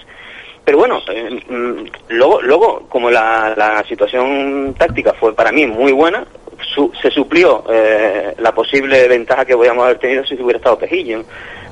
pero 0.64 0.78
bueno, 0.78 1.00
eh, 1.12 1.38
mm, 1.48 1.85
luego, 2.09 2.40
luego 2.40 2.87
como 2.88 3.11
la, 3.11 3.52
la 3.56 3.85
situación 3.85 4.74
táctica 4.78 5.12
fue 5.12 5.35
para 5.35 5.52
mí 5.52 5.66
muy 5.66 5.92
buena, 5.92 6.24
su- 6.74 6.92
se 7.02 7.11
suplió 7.11 7.62
eh, 7.70 8.35
la 8.38 8.52
posible 8.54 9.06
ventaja 9.06 9.44
que 9.44 9.56
podíamos 9.56 9.85
haber 9.85 9.98
tenido 9.98 10.24
si 10.24 10.35
hubiera 10.42 10.56
estado 10.59 10.78
Pejillo. 10.78 11.24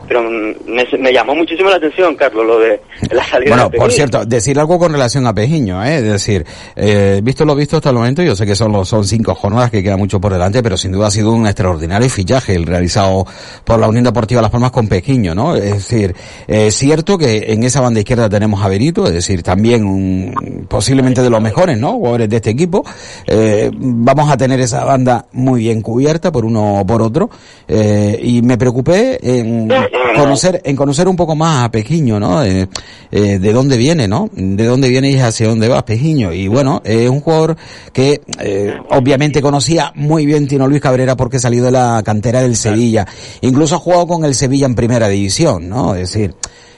Pero 0.09 0.23
me, 0.23 0.85
me 0.99 1.13
llamó 1.13 1.35
muchísimo 1.35 1.69
la 1.69 1.77
atención, 1.77 2.17
Carlos, 2.17 2.47
lo 2.47 2.59
de 2.59 2.81
la 3.11 3.23
salida 3.25 3.51
Bueno, 3.51 3.69
de 3.69 3.77
por 3.79 3.93
cierto, 3.93 4.25
decir 4.25 4.59
algo 4.59 4.79
con 4.79 4.91
relación 4.93 5.27
a 5.27 5.35
Pejiño, 5.35 5.85
¿eh? 5.85 5.97
es 5.99 6.03
decir, 6.05 6.47
eh, 6.77 7.21
visto 7.23 7.45
lo 7.45 7.55
visto 7.55 7.77
hasta 7.77 7.91
el 7.91 7.97
momento, 7.97 8.23
yo 8.23 8.35
sé 8.35 8.47
que 8.47 8.55
son, 8.55 8.73
los- 8.73 8.89
son 8.89 9.05
cinco 9.05 9.35
jornadas 9.35 9.71
que 9.71 9.83
queda 9.83 9.97
mucho 9.99 10.21
por 10.21 10.33
delante, 10.33 10.63
pero 10.63 10.77
sin 10.77 10.93
duda 10.93 11.09
ha 11.09 11.11
sido 11.11 11.33
un 11.33 11.47
extraordinario 11.47 12.09
fichaje 12.09 12.55
el 12.55 12.65
realizado 12.67 13.27
por 13.65 13.79
la 13.79 13.87
Unión 13.89 14.05
Deportiva 14.05 14.41
Las 14.41 14.51
Palmas 14.51 14.71
con 14.71 14.89
Pejiño, 14.89 15.35
¿no? 15.35 15.55
Es 15.55 15.73
decir, 15.75 16.15
es 16.47 16.75
cierto 16.75 17.19
que 17.19 17.53
en 17.53 17.63
esa 17.65 17.81
banda 17.83 18.01
izquierda 18.01 18.29
tenemos 18.31 18.63
a 18.65 18.69
Benito, 18.69 19.07
es 19.07 19.13
decir, 19.13 19.43
también 19.43 19.85
un, 19.85 20.67
posiblemente 20.69 21.23
de 21.23 21.29
los 21.31 21.43
mejores, 21.43 21.77
¿no? 21.79 21.93
Jugadores 21.93 22.29
de 22.31 22.37
este 22.37 22.51
equipo. 22.51 22.85
Eh, 23.27 23.71
vamos 23.75 24.31
a 24.31 24.37
tener 24.37 24.59
esa 24.61 24.85
banda 24.85 25.27
muy 25.33 25.61
bien 25.61 25.83
cubierta 25.83 26.33
por 26.33 26.45
uno 26.47 26.81
o 26.81 26.87
por 26.87 27.03
otro, 27.03 27.29
eh, 27.67 28.19
y 28.23 28.41
me 28.43 28.57
preocupé 28.57 29.19
en 29.23 29.69
conocer, 30.17 30.61
en 30.65 30.77
conocer 30.77 31.09
un 31.09 31.17
poco 31.17 31.35
más 31.35 31.65
a 31.65 31.71
Pejiño, 31.71 32.19
¿no? 32.21 32.45
Eh, 32.45 32.69
eh, 33.11 33.39
de 33.39 33.53
dónde 33.53 33.77
viene, 33.77 34.09
¿no? 34.09 34.29
De 34.33 34.65
dónde 34.65 34.89
viene 34.89 35.11
y 35.11 35.19
hacia 35.19 35.49
dónde 35.49 35.69
va 35.69 35.85
Pejiño. 35.85 36.33
Y 36.33 36.49
bueno, 36.49 36.83
es 36.85 37.09
un 37.09 37.21
jugador 37.21 37.57
que 37.93 38.21
eh, 38.41 38.77
obviamente 38.91 39.41
conocía 39.41 39.93
muy 39.95 40.27
bien 40.27 40.47
Tino 40.47 40.67
Luis 40.67 40.81
Cabrera 40.81 41.17
porque 41.17 41.39
salió 41.39 41.65
de 41.65 41.71
la 41.71 42.03
cantera 42.05 42.43
del 42.43 42.57
Sevilla. 42.57 43.07
Incluso 43.41 43.77
ha 43.77 43.79
jugado 43.79 44.07
con 44.07 44.25
el 44.25 44.35
Sevilla 44.35 44.67
en 44.67 44.75
primera 44.75 45.09
división, 45.09 45.69
¿no? 45.69 45.95
Es 45.95 46.13
decir, 46.13 46.35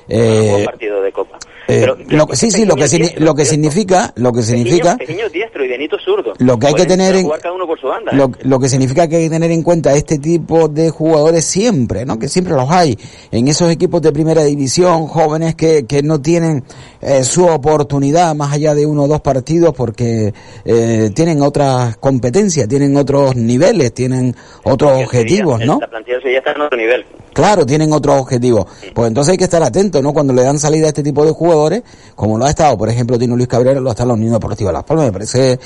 eh, 0.09 0.65
partido 0.67 1.01
de 1.03 1.13
Copa. 1.13 1.39
Eh, 1.71 1.81
Pero- 1.81 1.97
lo, 2.09 2.27
sí, 2.35 2.51
sí, 2.51 2.65
lo 2.65 2.75
que, 2.75 2.89
diestro, 2.89 3.25
lo 3.25 3.35
que 3.35 3.45
significa, 3.45 4.13
lo 4.17 4.33
que 4.33 4.43
significa, 4.43 4.97
diestro 5.33 5.65
y 5.65 5.69
Benito 5.69 5.97
zurdo. 6.05 6.33
Lo 6.39 6.59
que 6.59 6.67
hay 6.67 6.75
que 6.75 6.87
tener 6.87 7.15
en- 7.17 7.29
cada 7.29 7.53
uno 7.55 7.67
por 7.67 7.81
su 7.81 7.87
banda. 7.87 8.11
¿eh? 8.13 8.17
lo, 8.17 8.31
lo 8.43 8.59
que 8.59 8.69
significa 8.69 9.07
que 9.09 9.17
hay 9.17 9.25
que 9.25 9.31
tener 9.31 9.51
en 9.51 9.63
cuenta 9.63 9.95
este 9.95 10.19
tipo 10.19 10.69
de 10.69 10.91
jugadores 10.91 11.45
siempre, 11.45 12.05
¿no? 12.05 12.19
Que 12.19 12.29
siempre 12.29 12.55
los 12.55 12.71
hay 12.71 12.99
en 13.31 13.49
esos 13.49 13.71
equipos 13.71 14.03
de 14.03 14.13
primera 14.13 14.43
división, 14.45 15.07
jóvenes 15.07 15.55
que, 15.55 15.87
que 15.87 16.03
no 16.03 16.21
tienen 16.21 16.65
eh, 17.01 17.23
su 17.25 17.47
oportunidad 17.47 18.35
más 18.35 18.53
allá 18.53 18.75
de 18.75 18.87
uno 18.87 19.05
o 19.05 19.09
dos 19.09 19.21
partidos 19.21 19.75
porque 19.75 20.33
eh, 20.65 21.11
tienen 21.15 21.41
otras 21.43 21.97
competencias, 21.99 22.67
tienen 22.69 22.97
otros 22.97 23.37
niveles, 23.37 23.93
tienen 23.95 24.35
otros 24.65 24.93
objetivos, 25.05 25.61
¿no? 25.65 25.79
La 25.81 25.89
plantilla 25.89 26.21
Sevilla 26.21 26.39
está 26.39 26.53
en 26.53 26.61
otro 26.63 26.77
nivel. 26.79 27.05
Claro, 27.41 27.65
tienen 27.65 27.91
otros 27.93 28.21
objetivos. 28.21 28.67
Pues 28.95 29.09
entonces 29.09 29.33
hay 29.33 29.39
que 29.39 29.45
estar 29.45 29.63
atentos, 29.63 30.03
¿no? 30.03 30.13
Cuando 30.13 30.35
le 30.35 30.43
dan 30.43 30.59
salida 30.59 30.85
a 30.85 30.89
este 30.89 31.03
tipo 31.03 31.25
de 31.25 31.33
jugadores, 31.33 31.83
como 32.15 32.37
lo 32.37 32.45
ha 32.45 32.51
estado, 32.51 32.77
por 32.77 32.91
ejemplo, 32.91 33.19
Tino 33.19 33.35
Luis 33.35 33.49
Cabrera, 33.49 33.81
lo 33.81 33.89
ha 33.89 33.93
estado 33.93 34.09
la 34.09 34.15
Unión 34.15 34.33
Deportiva 34.35 34.71
Las 34.71 34.85
Palmas. 34.85 35.07
Me 35.07 35.13
parece 35.13 35.59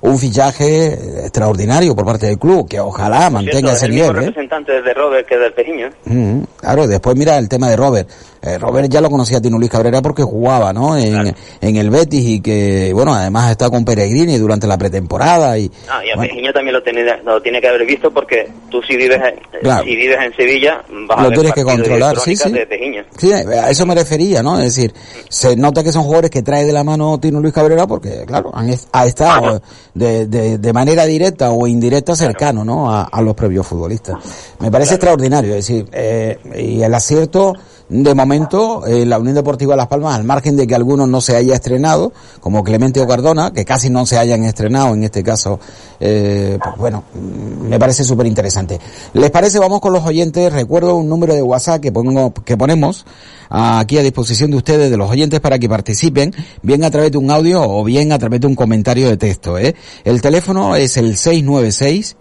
un 0.00 0.18
fichaje 0.18 0.94
extraordinario 1.24 1.94
por 1.94 2.04
parte 2.04 2.26
del 2.26 2.38
club, 2.38 2.68
que 2.68 2.80
ojalá 2.80 3.30
mantenga 3.30 3.52
Cierto, 3.52 3.76
ese 3.76 3.86
el 3.86 3.92
mismo 3.92 4.06
nivel, 4.08 4.22
¿eh? 4.22 4.26
representante 4.26 4.72
desde 4.72 4.94
Robert 4.94 5.28
que 5.28 5.36
del 5.36 5.52
Pejiño. 5.52 5.90
Mm, 6.06 6.40
claro, 6.56 6.86
después 6.88 7.16
mira 7.16 7.38
el 7.38 7.48
tema 7.48 7.68
de 7.68 7.76
Robert. 7.76 8.08
Eh, 8.42 8.56
Robert 8.58 8.88
ya 8.88 9.00
lo 9.00 9.10
conocía 9.10 9.38
a 9.38 9.40
Tino 9.42 9.58
Luis 9.58 9.70
Cabrera 9.70 10.00
porque 10.00 10.22
jugaba, 10.22 10.72
¿no? 10.72 10.96
En, 10.96 11.34
en 11.60 11.76
el 11.76 11.90
Betis 11.90 12.24
y 12.24 12.40
que, 12.40 12.90
bueno, 12.94 13.14
además 13.14 13.50
está 13.50 13.68
con 13.68 13.84
Peregrini 13.84 14.38
durante 14.38 14.66
la 14.66 14.78
pretemporada 14.78 15.58
y... 15.58 15.70
Ah, 15.90 16.00
y 16.04 16.10
a 16.10 16.16
bueno, 16.16 16.52
también 16.54 16.72
lo 16.74 16.82
tiene, 16.82 17.04
lo 17.24 17.40
tiene 17.42 17.60
que 17.60 17.68
haber 17.68 17.84
visto 17.86 18.10
porque 18.10 18.50
tú 18.70 18.80
si 18.82 18.96
vives, 18.96 19.20
Claro. 19.60 19.84
si 19.84 19.94
vives 19.94 20.18
en 20.24 20.34
Sevilla 20.36 20.82
vas 21.06 21.18
a 21.18 21.22
lo 21.22 21.28
ver 21.28 21.38
tienes 21.38 21.54
que 21.54 21.64
controlar, 21.64 22.18
sí, 22.18 22.34
sí. 22.34 22.50
de. 22.50 23.04
Sí, 23.18 23.32
a 23.32 23.70
eso 23.70 23.84
me 23.86 23.94
refería, 23.94 24.42
¿no? 24.42 24.58
Es 24.58 24.74
decir, 24.74 24.92
se 25.28 25.54
nota 25.56 25.82
que 25.84 25.92
son 25.92 26.02
jugadores 26.04 26.30
que 26.30 26.42
trae 26.42 26.64
de 26.64 26.72
la 26.72 26.82
mano 26.82 27.18
Tino 27.20 27.40
Luis 27.40 27.52
Cabrera 27.52 27.86
porque, 27.86 28.24
claro, 28.26 28.50
han, 28.54 28.70
ha 28.92 29.06
estado 29.06 29.60
de, 29.94 30.26
de, 30.26 30.58
de 30.58 30.72
manera 30.72 31.04
directa 31.04 31.50
o 31.50 31.66
indirecta 31.66 32.16
cercano, 32.16 32.64
¿no? 32.64 32.90
A, 32.90 33.02
a 33.04 33.20
los 33.20 33.34
propios 33.34 33.66
futbolistas. 33.66 34.16
Me 34.60 34.70
parece 34.70 34.94
extraordinario, 34.94 35.50
es 35.54 35.66
decir, 35.66 35.86
eh, 35.92 36.38
y 36.56 36.82
el 36.82 36.94
acierto, 36.94 37.54
de 37.90 38.14
momento, 38.14 38.86
eh, 38.86 39.04
la 39.04 39.18
Unión 39.18 39.34
Deportiva 39.34 39.74
Las 39.74 39.88
Palmas, 39.88 40.14
al 40.14 40.22
margen 40.22 40.56
de 40.56 40.64
que 40.64 40.76
algunos 40.76 41.08
no 41.08 41.20
se 41.20 41.34
haya 41.34 41.54
estrenado, 41.54 42.12
como 42.38 42.62
Clemente 42.62 43.00
o 43.00 43.06
Cardona, 43.06 43.52
que 43.52 43.64
casi 43.64 43.90
no 43.90 44.06
se 44.06 44.16
hayan 44.16 44.44
estrenado 44.44 44.94
en 44.94 45.02
este 45.02 45.24
caso, 45.24 45.58
eh, 45.98 46.56
pues 46.62 46.76
bueno, 46.76 47.02
mm, 47.12 47.68
me 47.68 47.80
parece 47.80 48.04
súper 48.04 48.28
interesante. 48.28 48.78
¿Les 49.12 49.32
parece? 49.32 49.58
Vamos 49.58 49.80
con 49.80 49.92
los 49.92 50.06
oyentes. 50.06 50.52
Recuerdo 50.52 50.94
un 50.94 51.08
número 51.08 51.34
de 51.34 51.42
WhatsApp 51.42 51.80
que 51.80 51.90
pongo, 51.90 52.32
que 52.32 52.56
ponemos 52.56 53.04
aquí 53.50 53.98
a 53.98 54.02
disposición 54.02 54.52
de 54.52 54.58
ustedes, 54.58 54.88
de 54.88 54.96
los 54.96 55.10
oyentes, 55.10 55.40
para 55.40 55.58
que 55.58 55.68
participen, 55.68 56.32
bien 56.62 56.84
a 56.84 56.90
través 56.92 57.10
de 57.10 57.18
un 57.18 57.28
audio 57.32 57.60
o 57.60 57.82
bien 57.82 58.12
a 58.12 58.18
través 58.20 58.40
de 58.40 58.46
un 58.46 58.54
comentario 58.54 59.08
de 59.08 59.16
texto, 59.16 59.58
¿eh? 59.58 59.74
El 60.04 60.22
teléfono 60.22 60.76
es 60.76 60.96
el 60.96 61.16
696 61.16 62.16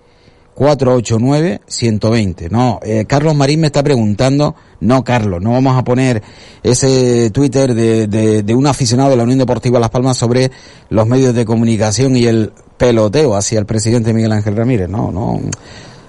489-120. 0.59 2.49
No, 2.51 2.79
eh, 2.83 3.05
Carlos 3.07 3.33
Marín 3.33 3.61
me 3.61 3.67
está 3.67 3.81
preguntando, 3.81 4.55
no 4.81 5.05
Carlos, 5.05 5.41
no 5.41 5.53
vamos 5.53 5.77
a 5.77 5.85
poner 5.85 6.21
ese 6.61 7.31
Twitter 7.31 7.73
de, 7.73 8.07
de, 8.07 8.43
de 8.43 8.55
un 8.55 8.67
aficionado 8.67 9.09
de 9.09 9.15
la 9.15 9.23
Unión 9.23 9.39
Deportiva 9.39 9.79
Las 9.79 9.89
Palmas 9.89 10.17
sobre 10.17 10.51
los 10.89 11.07
medios 11.07 11.33
de 11.33 11.45
comunicación 11.45 12.17
y 12.17 12.25
el 12.25 12.51
peloteo 12.77 13.35
hacia 13.35 13.57
el 13.57 13.65
presidente 13.65 14.13
Miguel 14.13 14.33
Ángel 14.33 14.57
Ramírez, 14.57 14.89
no, 14.89 15.11
no. 15.11 15.39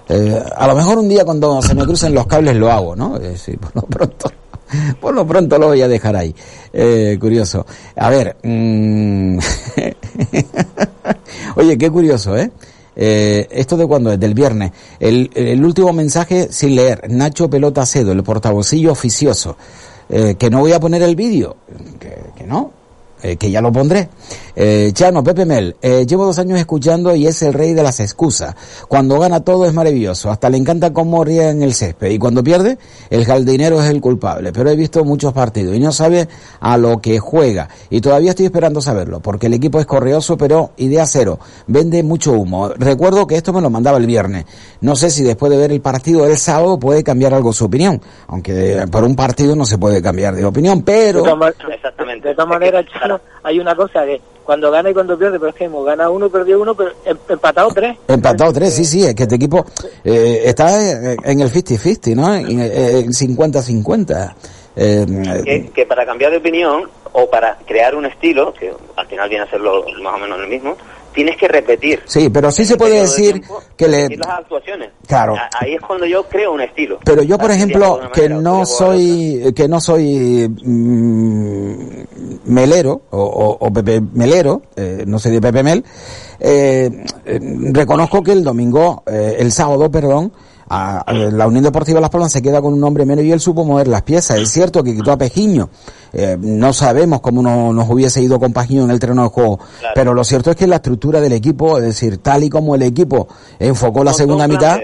Eh, 0.08 0.42
a 0.56 0.66
lo 0.66 0.74
mejor 0.74 0.98
un 0.98 1.08
día 1.08 1.24
cuando 1.24 1.62
se 1.62 1.72
me 1.72 1.84
crucen 1.84 2.12
los 2.12 2.26
cables 2.26 2.56
lo 2.56 2.72
hago, 2.72 2.96
¿no? 2.96 3.16
Es 3.18 3.22
decir, 3.22 3.56
por 3.58 3.70
lo 3.76 3.82
pronto, 3.82 4.32
por 5.00 5.14
lo 5.14 5.24
pronto 5.24 5.58
lo 5.58 5.68
voy 5.68 5.82
a 5.82 5.88
dejar 5.88 6.16
ahí. 6.16 6.34
Eh, 6.72 7.16
curioso. 7.20 7.64
A 7.94 8.10
ver, 8.10 8.36
mm, 8.42 9.38
oye, 11.54 11.78
qué 11.78 11.88
curioso, 11.88 12.36
¿eh? 12.36 12.50
Eh, 13.02 13.48
esto 13.50 13.78
de 13.78 13.86
cuando 13.86 14.12
es 14.12 14.20
del 14.20 14.34
viernes. 14.34 14.72
El, 15.00 15.30
el 15.34 15.64
último 15.64 15.90
mensaje 15.94 16.48
sin 16.52 16.76
leer. 16.76 17.10
Nacho 17.10 17.48
Pelota 17.48 17.86
Cedo, 17.86 18.12
el 18.12 18.22
portavocillo 18.22 18.92
oficioso. 18.92 19.56
Eh, 20.10 20.34
que 20.38 20.50
no 20.50 20.60
voy 20.60 20.72
a 20.72 20.80
poner 20.80 21.02
el 21.02 21.16
vídeo. 21.16 21.56
Que, 21.98 22.14
que 22.36 22.46
no. 22.46 22.72
Eh, 23.22 23.36
que 23.36 23.50
ya 23.50 23.60
lo 23.60 23.70
pondré. 23.70 24.08
Eh, 24.56 24.90
Chano, 24.94 25.22
Pepe 25.22 25.44
Mel, 25.44 25.76
eh, 25.82 26.06
llevo 26.06 26.24
dos 26.24 26.38
años 26.38 26.58
escuchando 26.58 27.14
y 27.14 27.26
es 27.26 27.42
el 27.42 27.52
rey 27.52 27.74
de 27.74 27.82
las 27.82 28.00
excusas. 28.00 28.54
Cuando 28.88 29.18
gana 29.18 29.40
todo 29.40 29.66
es 29.66 29.74
maravilloso, 29.74 30.30
hasta 30.30 30.48
le 30.48 30.56
encanta 30.56 30.92
cómo 30.92 31.22
ríe 31.22 31.50
en 31.50 31.62
el 31.62 31.74
césped 31.74 32.10
y 32.10 32.18
cuando 32.18 32.42
pierde, 32.42 32.78
el 33.10 33.26
jardinero 33.26 33.82
es 33.82 33.90
el 33.90 34.00
culpable. 34.00 34.52
Pero 34.52 34.70
he 34.70 34.76
visto 34.76 35.04
muchos 35.04 35.34
partidos 35.34 35.76
y 35.76 35.80
no 35.80 35.92
sabe 35.92 36.28
a 36.60 36.78
lo 36.78 37.00
que 37.00 37.18
juega 37.18 37.68
y 37.90 38.00
todavía 38.00 38.30
estoy 38.30 38.46
esperando 38.46 38.80
saberlo 38.80 39.20
porque 39.20 39.46
el 39.48 39.54
equipo 39.54 39.80
es 39.80 39.86
correoso 39.86 40.38
pero 40.38 40.70
idea 40.78 41.06
cero, 41.06 41.38
vende 41.66 42.02
mucho 42.02 42.32
humo. 42.32 42.70
Recuerdo 42.70 43.26
que 43.26 43.36
esto 43.36 43.52
me 43.52 43.60
lo 43.60 43.68
mandaba 43.68 43.98
el 43.98 44.06
viernes. 44.06 44.46
No 44.80 44.96
sé 44.96 45.10
si 45.10 45.22
después 45.22 45.52
de 45.52 45.58
ver 45.58 45.72
el 45.72 45.82
partido 45.82 46.24
del 46.24 46.38
sábado 46.38 46.78
puede 46.78 47.04
cambiar 47.04 47.34
algo 47.34 47.52
su 47.52 47.66
opinión, 47.66 48.00
aunque 48.28 48.86
por 48.90 49.04
un 49.04 49.14
partido 49.14 49.54
no 49.54 49.66
se 49.66 49.76
puede 49.76 50.00
cambiar 50.00 50.34
de 50.34 50.44
opinión, 50.44 50.82
pero... 50.82 51.22
De 52.22 52.34
todas 52.34 52.48
maneras, 52.48 52.84
Chano, 52.86 53.20
hay 53.42 53.58
una 53.58 53.74
cosa 53.74 54.04
que 54.04 54.20
cuando 54.44 54.70
gana 54.70 54.90
y 54.90 54.94
cuando 54.94 55.16
pierde, 55.18 55.38
pero 55.38 55.50
es 55.50 55.56
que 55.56 55.64
hemos 55.64 55.84
ganado 55.86 56.12
uno, 56.12 56.28
perdido 56.28 56.60
uno, 56.60 56.74
pero 56.74 56.90
em- 57.04 57.16
empatado 57.28 57.70
tres. 57.72 57.96
Empatado 58.08 58.52
tres, 58.52 58.74
sí, 58.74 58.84
sí, 58.84 59.04
es 59.04 59.14
que 59.14 59.22
este 59.24 59.36
equipo 59.36 59.64
eh, 60.04 60.42
está 60.44 60.90
en 60.90 61.16
en 61.22 61.40
el 61.40 61.50
50-50, 61.52 62.14
¿no? 62.16 62.34
En 62.34 62.60
en 62.60 63.12
50-50. 63.12 64.34
Eh, 64.76 65.06
que, 65.44 65.70
que 65.74 65.86
para 65.86 66.06
cambiar 66.06 66.30
de 66.30 66.38
opinión 66.38 66.88
o 67.12 67.28
para 67.28 67.58
crear 67.66 67.94
un 67.94 68.06
estilo, 68.06 68.52
que 68.54 68.72
al 68.96 69.06
final 69.06 69.28
viene 69.28 69.44
a 69.44 69.50
ser 69.50 69.60
lo- 69.60 69.84
más 70.02 70.14
o 70.14 70.18
menos 70.18 70.38
lo 70.40 70.46
mismo, 70.46 70.76
tienes 71.14 71.36
que 71.36 71.48
repetir. 71.48 72.00
sí, 72.06 72.30
pero 72.30 72.50
sí 72.50 72.64
se 72.64 72.76
puede 72.76 73.00
decir 73.00 73.32
tiempo, 73.34 73.62
que 73.76 73.88
le... 73.88 74.08
las 74.16 74.28
actuaciones. 74.28 74.90
Claro. 75.06 75.34
Ahí 75.60 75.74
es 75.74 75.80
cuando 75.80 76.06
yo 76.06 76.22
creo 76.24 76.52
un 76.52 76.60
estilo. 76.60 76.98
Pero 77.04 77.22
yo, 77.22 77.36
por 77.38 77.50
Así 77.50 77.58
ejemplo, 77.58 78.00
que 78.12 78.22
manera, 78.28 78.40
no 78.40 78.64
soy, 78.66 79.52
que 79.54 79.68
no 79.68 79.80
soy 79.80 80.48
mm, 80.48 82.02
melero 82.46 83.02
o, 83.10 83.22
o- 83.22 83.66
o 83.66 83.72
Pepe 83.72 84.00
Melero, 84.14 84.62
eh, 84.76 85.04
no 85.06 85.18
soy 85.18 85.32
de 85.32 85.40
Pepe 85.40 85.62
Mel, 85.62 85.84
eh, 86.40 86.90
eh, 87.24 87.40
reconozco 87.72 88.22
que 88.22 88.32
el 88.32 88.42
domingo, 88.44 89.02
eh, 89.06 89.36
el 89.38 89.52
sábado, 89.52 89.90
perdón, 89.90 90.32
a- 90.72 91.00
a 91.00 91.12
la 91.12 91.46
Unión 91.48 91.64
Deportiva 91.64 92.00
Las 92.00 92.10
Palmas 92.10 92.30
se 92.32 92.40
queda 92.40 92.62
con 92.62 92.72
un 92.72 92.82
hombre 92.84 93.04
menos 93.04 93.24
y 93.24 93.32
él 93.32 93.40
supo 93.40 93.64
mover 93.64 93.88
las 93.88 94.02
piezas. 94.02 94.38
Es 94.38 94.50
cierto 94.50 94.82
que 94.84 94.94
quitó 94.94 95.10
a 95.12 95.18
Pejiño. 95.18 95.68
Eh, 96.12 96.36
no 96.40 96.72
sabemos 96.72 97.20
cómo 97.20 97.42
no, 97.42 97.72
nos 97.72 97.90
hubiese 97.90 98.22
ido 98.22 98.38
con 98.38 98.52
Pejiño 98.52 98.84
en 98.84 98.90
el 98.92 99.00
terreno 99.00 99.24
de 99.24 99.28
juego. 99.30 99.58
Claro. 99.58 99.92
Pero 99.94 100.14
lo 100.14 100.22
cierto 100.24 100.50
es 100.50 100.56
que 100.56 100.66
la 100.68 100.76
estructura 100.76 101.20
del 101.20 101.32
equipo, 101.32 101.76
es 101.78 101.82
decir, 101.84 102.18
tal 102.18 102.44
y 102.44 102.48
como 102.50 102.74
el 102.76 102.82
equipo 102.82 103.26
enfocó 103.58 104.04
la 104.04 104.12
segunda 104.14 104.44
un 104.46 104.52
mitad. 104.52 104.78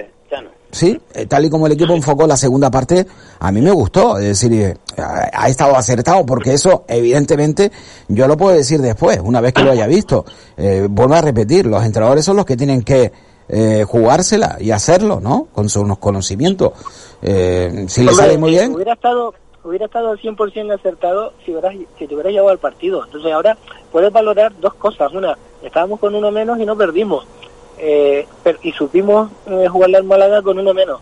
Sí, 0.73 1.01
eh, 1.15 1.25
tal 1.27 1.45
y 1.45 1.49
como 1.49 1.67
el 1.69 1.73
equipo 1.73 1.95
enfocó 1.95 2.27
la 2.27 2.37
segunda 2.37 2.71
parte, 2.71 3.07
a 3.39 3.53
mí 3.53 3.63
me 3.63 3.71
gustó, 3.71 4.19
es 4.19 4.25
decir, 4.27 4.53
eh, 4.53 4.77
ha, 5.01 5.31
ha 5.45 5.49
estado 5.49 5.75
acertado, 5.77 6.27
porque 6.27 6.53
eso, 6.53 6.85
evidentemente, 6.89 7.71
yo 8.09 8.27
lo 8.29 8.37
puedo 8.37 8.55
decir 8.57 8.83
después, 8.83 9.19
una 9.23 9.41
vez 9.41 9.55
que 9.55 9.63
lo 9.63 9.71
haya 9.71 9.87
visto. 9.87 10.27
Eh, 10.57 10.87
vuelvo 10.91 11.15
a 11.15 11.23
repetir, 11.23 11.65
los 11.67 11.83
entrenadores 11.83 12.25
son 12.27 12.37
los 12.37 12.45
que 12.45 12.57
tienen 12.59 12.83
que 12.83 13.11
eh, 13.49 13.85
jugársela 13.87 14.57
y 14.61 14.71
hacerlo, 14.71 15.21
¿no? 15.21 15.49
Con 15.53 15.69
sus 15.69 15.99
conocimientos. 15.99 16.73
Eh, 17.23 17.87
si 17.89 18.05
le 18.05 18.13
sale 18.13 18.39
muy 18.39 18.51
bien, 18.51 18.75
Hubiera 18.75 18.93
estado, 18.93 19.35
hubiera 19.65 19.87
estado 19.87 20.11
al 20.11 20.19
100% 20.19 20.75
acertado 20.75 21.33
si, 21.45 21.53
hubieras, 21.53 21.75
si 21.99 22.07
te 22.07 22.15
hubieras 22.15 22.33
llevado 22.33 22.51
al 22.51 22.59
partido. 22.59 23.05
Entonces 23.05 23.33
ahora 23.33 23.57
puedes 23.93 24.13
valorar 24.13 24.53
dos 24.61 24.75
cosas. 24.75 25.13
Una, 25.13 25.37
estábamos 25.63 26.01
con 26.01 26.15
uno 26.15 26.31
menos 26.31 26.59
y 26.59 26.65
no 26.65 26.77
perdimos. 26.77 27.27
Eh, 27.79 28.27
y 28.63 28.73
supimos 28.73 29.31
eh, 29.47 29.67
jugarle 29.69 29.99
al 29.99 30.05
Málaga 30.05 30.43
con 30.43 30.59
uno 30.59 30.73
menos. 30.73 31.01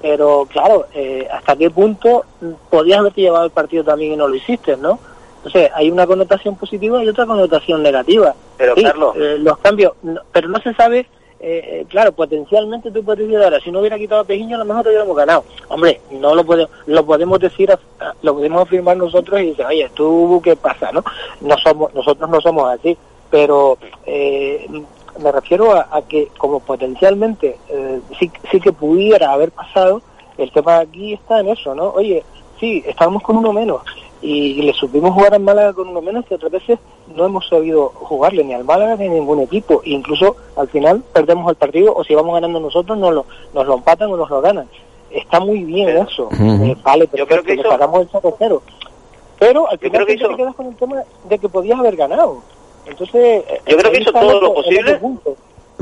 Pero 0.00 0.46
claro, 0.50 0.86
eh, 0.94 1.26
¿hasta 1.30 1.56
qué 1.56 1.70
punto 1.70 2.24
podías 2.70 2.98
haberte 2.98 3.22
llevado 3.22 3.46
el 3.46 3.50
partido 3.50 3.84
también 3.84 4.12
y 4.12 4.16
no 4.16 4.28
lo 4.28 4.34
hiciste, 4.34 4.76
no? 4.76 4.98
Entonces 5.38 5.70
hay 5.74 5.90
una 5.90 6.06
connotación 6.06 6.56
positiva 6.56 7.02
y 7.02 7.08
otra 7.08 7.26
connotación 7.26 7.82
negativa. 7.82 8.34
Pero 8.56 8.74
Carlos... 8.74 9.16
los 9.16 9.58
cambios, 9.58 9.92
pero 10.32 10.48
no 10.48 10.58
se 10.60 10.72
sabe 10.74 11.06
eh, 11.46 11.86
claro, 11.88 12.12
potencialmente 12.12 12.90
tú 12.90 13.04
puedes 13.04 13.26
decir 13.26 13.42
ahora, 13.42 13.60
si 13.60 13.70
no 13.70 13.80
hubiera 13.80 13.98
quitado 13.98 14.22
a 14.22 14.24
Pejiño, 14.24 14.56
a 14.56 14.60
lo 14.60 14.64
mejor 14.64 14.86
hubiéramos 14.86 15.16
ganado. 15.16 15.44
Hombre, 15.68 16.00
no 16.10 16.34
lo 16.34 16.44
podemos, 16.44 16.70
lo 16.86 17.04
podemos 17.04 17.38
decir, 17.38 17.70
lo 18.22 18.34
podemos 18.34 18.62
afirmar 18.62 18.96
nosotros 18.96 19.40
y 19.40 19.48
decir, 19.48 19.66
oye, 19.66 19.90
tú, 19.94 20.40
¿qué 20.42 20.56
pasa? 20.56 20.90
no 20.92 21.04
no 21.42 21.56
somos 21.58 21.92
Nosotros 21.94 22.30
no 22.30 22.40
somos 22.40 22.72
así, 22.72 22.96
pero 23.30 23.76
eh, 24.06 24.66
me 25.20 25.32
refiero 25.32 25.72
a, 25.72 26.02
que 26.08 26.28
como 26.38 26.60
potencialmente 26.60 27.58
eh, 27.68 28.00
sí, 28.18 28.30
sí 28.50 28.60
que 28.60 28.72
pudiera 28.72 29.32
haber 29.32 29.52
pasado, 29.52 30.00
el 30.38 30.50
tema 30.50 30.78
aquí 30.78 31.12
está 31.12 31.40
en 31.40 31.48
eso, 31.48 31.74
¿no? 31.74 31.90
Oye, 31.90 32.24
sí, 32.58 32.82
estábamos 32.86 33.22
con 33.22 33.36
uno 33.36 33.52
menos, 33.52 33.82
y 34.22 34.62
le 34.62 34.72
supimos 34.72 35.12
jugar 35.12 35.34
al 35.34 35.42
Málaga 35.42 35.72
con 35.72 35.88
uno 35.88 36.00
menos 36.00 36.24
que 36.24 36.34
otras 36.34 36.52
veces 36.52 36.78
no 37.14 37.26
hemos 37.26 37.46
sabido 37.48 37.88
jugarle 37.94 38.44
ni 38.44 38.54
al 38.54 38.64
Málaga 38.64 38.96
ni 38.96 39.06
a 39.06 39.10
ningún 39.10 39.40
equipo. 39.40 39.82
E 39.84 39.90
incluso 39.90 40.36
al 40.56 40.68
final 40.68 41.02
perdemos 41.12 41.48
el 41.50 41.56
partido 41.56 41.94
o 41.94 42.04
si 42.04 42.14
vamos 42.14 42.34
ganando 42.34 42.60
nosotros 42.60 42.96
nos 42.96 43.12
lo, 43.12 43.26
nos 43.52 43.66
lo 43.66 43.74
empatan 43.74 44.10
o 44.10 44.16
nos 44.16 44.30
lo 44.30 44.40
ganan. 44.40 44.68
Está 45.10 45.40
muy 45.40 45.62
bien 45.62 45.88
eso. 45.90 46.28
Eh, 46.32 46.76
vale, 46.82 47.06
pero 47.06 47.24
yo 47.24 47.28
creo 47.28 47.42
que 47.42 47.62
sacamos 47.62 48.00
el 48.00 48.08
0 48.38 48.62
Pero 49.38 49.70
al 49.70 49.78
final 49.78 50.06
te 50.06 50.16
quedas 50.16 50.54
con 50.54 50.66
el 50.66 50.76
tema 50.76 51.02
de 51.28 51.38
que 51.38 51.48
podías 51.48 51.78
haber 51.78 51.96
ganado. 51.96 52.38
Entonces, 52.86 53.44
yo 53.66 53.76
creo 53.76 53.92
que 53.92 54.00
hizo 54.00 54.12
todo 54.12 54.40
lo 54.40 54.54
posible. 54.54 55.00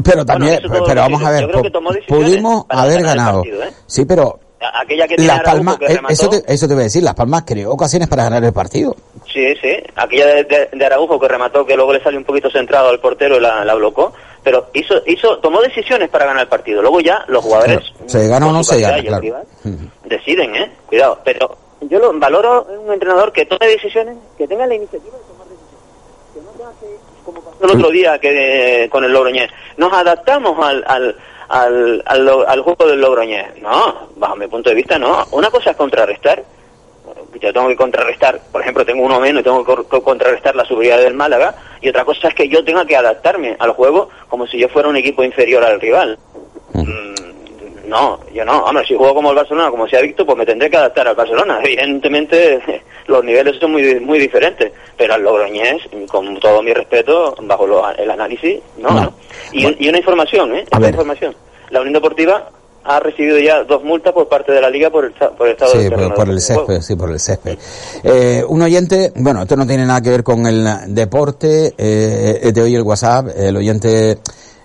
Pero 0.04 0.24
también, 0.24 0.60
pero 0.62 1.00
vamos 1.02 1.22
a 1.22 1.30
ver, 1.30 1.50
pudimos 2.08 2.64
haber 2.68 3.02
ganado. 3.02 3.44
¿eh? 3.44 3.72
Sí, 3.86 4.04
pero 4.04 4.38
aquella 4.74 5.08
que 5.08 5.16
tiene 5.16 5.40
Palmas, 5.44 5.78
que 5.78 5.86
eh, 5.86 6.00
eso, 6.08 6.28
te, 6.28 6.42
eso 6.46 6.68
te 6.68 6.74
voy 6.74 6.82
a 6.82 6.84
decir, 6.84 7.02
Las 7.02 7.14
Palmas 7.14 7.44
creó 7.46 7.72
ocasiones 7.72 8.08
para 8.08 8.24
ganar 8.24 8.44
el 8.44 8.52
partido. 8.52 8.94
Sí, 9.32 9.54
sí, 9.60 9.76
aquella 9.96 10.26
de, 10.26 10.84
Araujo 10.84 11.18
que 11.18 11.28
remató, 11.28 11.64
que 11.64 11.76
luego 11.76 11.92
le 11.92 12.02
salió 12.02 12.18
un 12.18 12.24
poquito 12.24 12.50
centrado 12.50 12.88
al 12.88 13.00
portero 13.00 13.36
y 13.36 13.40
la, 13.40 13.64
la 13.64 13.74
blocó, 13.74 14.12
pero 14.42 14.68
hizo, 14.74 14.94
hizo, 15.06 15.38
tomó 15.38 15.60
decisiones 15.60 16.08
para 16.08 16.26
ganar 16.26 16.42
el 16.42 16.48
partido. 16.48 16.82
Luego 16.82 17.00
ya 17.00 17.24
los 17.28 17.44
jugadores... 17.44 17.80
se 18.06 18.28
gana 18.28 18.48
o 18.48 18.52
no 18.52 18.62
se 18.64 18.80
gana, 18.80 19.02
claro. 19.02 19.44
deciden, 20.04 20.56
¿eh? 20.56 20.72
Cuidado, 20.86 21.20
pero 21.24 21.56
yo 21.82 21.98
lo 21.98 22.12
valoro 22.18 22.66
un 22.84 22.92
entrenador 22.92 23.32
que 23.32 23.46
tome 23.46 23.66
decisiones, 23.66 24.16
que 24.36 24.46
tenga 24.46 24.66
la 24.66 24.74
iniciativa 24.74 25.16
de 25.16 25.24
tomar 25.24 25.46
decisiones. 25.46 26.34
Que 26.34 26.40
no 26.40 26.50
tenga 26.50 26.80
que, 26.80 26.96
como 27.24 27.40
pasó 27.40 27.64
el 27.64 27.70
otro 27.70 27.90
día 27.90 28.18
que 28.18 28.88
con 28.90 29.04
el 29.04 29.12
Logroñés, 29.12 29.50
nos 29.76 29.92
adaptamos 29.92 30.58
al, 30.64 30.84
al 30.86 31.16
al, 31.52 32.02
al, 32.06 32.62
juego 32.62 32.86
del 32.86 33.00
Logroñés. 33.00 33.60
No, 33.60 34.08
bajo 34.16 34.36
mi 34.36 34.46
punto 34.46 34.70
de 34.70 34.76
vista 34.76 34.98
no. 34.98 35.26
Una 35.32 35.50
cosa 35.50 35.70
es 35.70 35.76
contrarrestar. 35.76 36.42
Yo 37.40 37.52
tengo 37.52 37.68
que 37.68 37.76
contrarrestar, 37.76 38.40
por 38.50 38.62
ejemplo, 38.62 38.84
tengo 38.84 39.04
uno 39.04 39.20
menos 39.20 39.40
y 39.40 39.44
tengo 39.44 39.64
que 39.64 40.00
contrarrestar 40.00 40.54
la 40.54 40.64
superioridad 40.64 41.04
del 41.04 41.14
Málaga. 41.14 41.54
Y 41.80 41.88
otra 41.88 42.04
cosa 42.04 42.28
es 42.28 42.34
que 42.34 42.48
yo 42.48 42.64
tenga 42.64 42.86
que 42.86 42.96
adaptarme 42.96 43.56
al 43.58 43.72
juego 43.72 44.08
como 44.28 44.46
si 44.46 44.58
yo 44.58 44.68
fuera 44.68 44.88
un 44.88 44.96
equipo 44.96 45.22
inferior 45.22 45.62
al 45.64 45.80
rival. 45.80 46.18
Mm, 46.72 47.88
no, 47.88 48.20
yo 48.32 48.44
no. 48.44 48.64
Hombre, 48.64 48.86
si 48.86 48.96
juego 48.96 49.14
como 49.14 49.30
el 49.30 49.36
Barcelona, 49.36 49.70
como 49.70 49.86
se 49.86 49.98
ha 49.98 50.00
visto, 50.00 50.24
pues 50.24 50.38
me 50.38 50.46
tendré 50.46 50.70
que 50.70 50.76
adaptar 50.78 51.08
al 51.08 51.16
Barcelona. 51.16 51.60
Evidentemente, 51.64 52.82
los 53.06 53.24
niveles 53.24 53.56
son 53.58 53.72
muy 53.72 54.00
muy 54.00 54.18
diferentes. 54.18 54.72
Pero 54.96 55.14
al 55.14 55.22
Logroñés, 55.22 55.82
con 56.08 56.38
todo 56.38 56.62
mi 56.62 56.72
respeto, 56.72 57.34
bajo 57.42 57.66
el 57.98 58.10
análisis, 58.10 58.60
no. 58.78 59.14
Y, 59.52 59.88
una 59.88 59.98
información, 59.98 60.54
¿eh? 60.54 60.64
Información. 60.72 61.34
La 61.70 61.80
Unión 61.80 61.94
Deportiva 61.94 62.50
ha 62.84 63.00
recibido 63.00 63.38
ya 63.38 63.62
dos 63.64 63.84
multas 63.84 64.12
por 64.12 64.28
parte 64.28 64.52
de 64.52 64.60
la 64.60 64.68
liga 64.68 64.90
por 64.90 65.04
el, 65.04 65.12
por 65.12 65.46
el 65.46 65.52
estado 65.52 65.72
sí, 65.72 65.88
por, 65.88 66.28
el 66.28 66.40
césped, 66.40 66.80
sí, 66.80 66.96
por 66.96 67.10
el 67.10 67.20
césped. 67.20 67.58
Eh, 68.02 68.44
un 68.48 68.60
oyente, 68.62 69.12
bueno, 69.16 69.42
esto 69.42 69.56
no 69.56 69.66
tiene 69.66 69.86
nada 69.86 70.00
que 70.00 70.10
ver 70.10 70.24
con 70.24 70.46
el 70.46 70.66
deporte, 70.88 71.74
eh, 71.78 72.50
de 72.52 72.62
hoy 72.62 72.74
el 72.74 72.82
WhatsApp, 72.82 73.28
el 73.36 73.56
oyente 73.56 74.18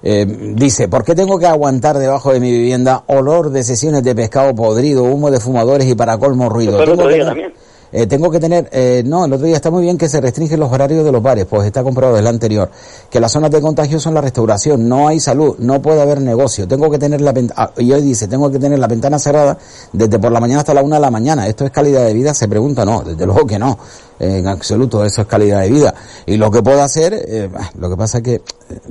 eh, 0.03 0.25
dice, 0.27 0.87
¿por 0.87 1.03
qué 1.03 1.15
tengo 1.15 1.39
que 1.39 1.47
aguantar 1.47 1.97
debajo 1.97 2.31
de 2.31 2.39
mi 2.39 2.51
vivienda 2.51 3.03
olor 3.07 3.49
de 3.49 3.63
sesiones 3.63 4.03
de 4.03 4.15
pescado 4.15 4.53
podrido, 4.55 5.03
humo 5.03 5.31
de 5.31 5.39
fumadores 5.39 5.87
y 5.87 5.95
para 5.95 6.17
colmo 6.17 6.49
ruido? 6.49 6.83
Tengo 6.83 7.07
que, 7.07 7.51
eh, 7.91 8.05
tengo 8.07 8.29
que 8.29 8.39
tener, 8.39 8.69
eh, 8.71 9.03
no, 9.05 9.25
el 9.25 9.33
otro 9.33 9.45
día 9.45 9.55
está 9.55 9.71
muy 9.71 9.83
bien 9.83 9.97
que 9.97 10.09
se 10.09 10.19
restringen 10.19 10.59
los 10.59 10.71
horarios 10.71 11.05
de 11.05 11.11
los 11.11 11.21
bares, 11.21 11.45
pues 11.45 11.65
está 11.65 11.83
comprobado 11.83 12.15
desde 12.15 12.27
el 12.29 12.35
anterior, 12.35 12.69
que 13.09 13.19
las 13.19 13.31
zonas 13.31 13.51
de 13.51 13.61
contagio 13.61 13.99
son 13.99 14.13
la 14.13 14.21
restauración, 14.21 14.87
no 14.87 15.07
hay 15.07 15.19
salud, 15.19 15.55
no 15.59 15.81
puede 15.81 16.01
haber 16.01 16.21
negocio, 16.21 16.67
tengo 16.67 16.89
que 16.89 16.99
tener 16.99 17.21
la 17.21 17.33
ah, 17.55 17.71
y 17.77 17.91
hoy 17.91 18.01
dice, 18.01 18.27
tengo 18.27 18.51
que 18.51 18.59
tener 18.59 18.79
la 18.79 18.87
ventana 18.87 19.19
cerrada 19.19 19.57
desde 19.93 20.19
por 20.19 20.31
la 20.31 20.39
mañana 20.39 20.59
hasta 20.59 20.73
la 20.73 20.81
una 20.81 20.97
de 20.97 21.01
la 21.01 21.11
mañana, 21.11 21.47
¿esto 21.47 21.65
es 21.65 21.71
calidad 21.71 22.05
de 22.05 22.13
vida? 22.13 22.33
Se 22.33 22.47
pregunta, 22.47 22.83
no, 22.83 23.03
desde 23.03 23.25
luego 23.25 23.45
que 23.45 23.57
no, 23.57 23.77
en 24.19 24.47
absoluto, 24.47 25.05
eso 25.05 25.21
es 25.21 25.27
calidad 25.27 25.61
de 25.61 25.69
vida. 25.69 25.93
Y 26.25 26.37
lo 26.37 26.49
que 26.49 26.63
puedo 26.63 26.81
hacer, 26.81 27.13
eh, 27.13 27.49
lo 27.77 27.89
que 27.89 27.97
pasa 27.97 28.17
es 28.17 28.23
que 28.23 28.33
eh, 28.35 28.41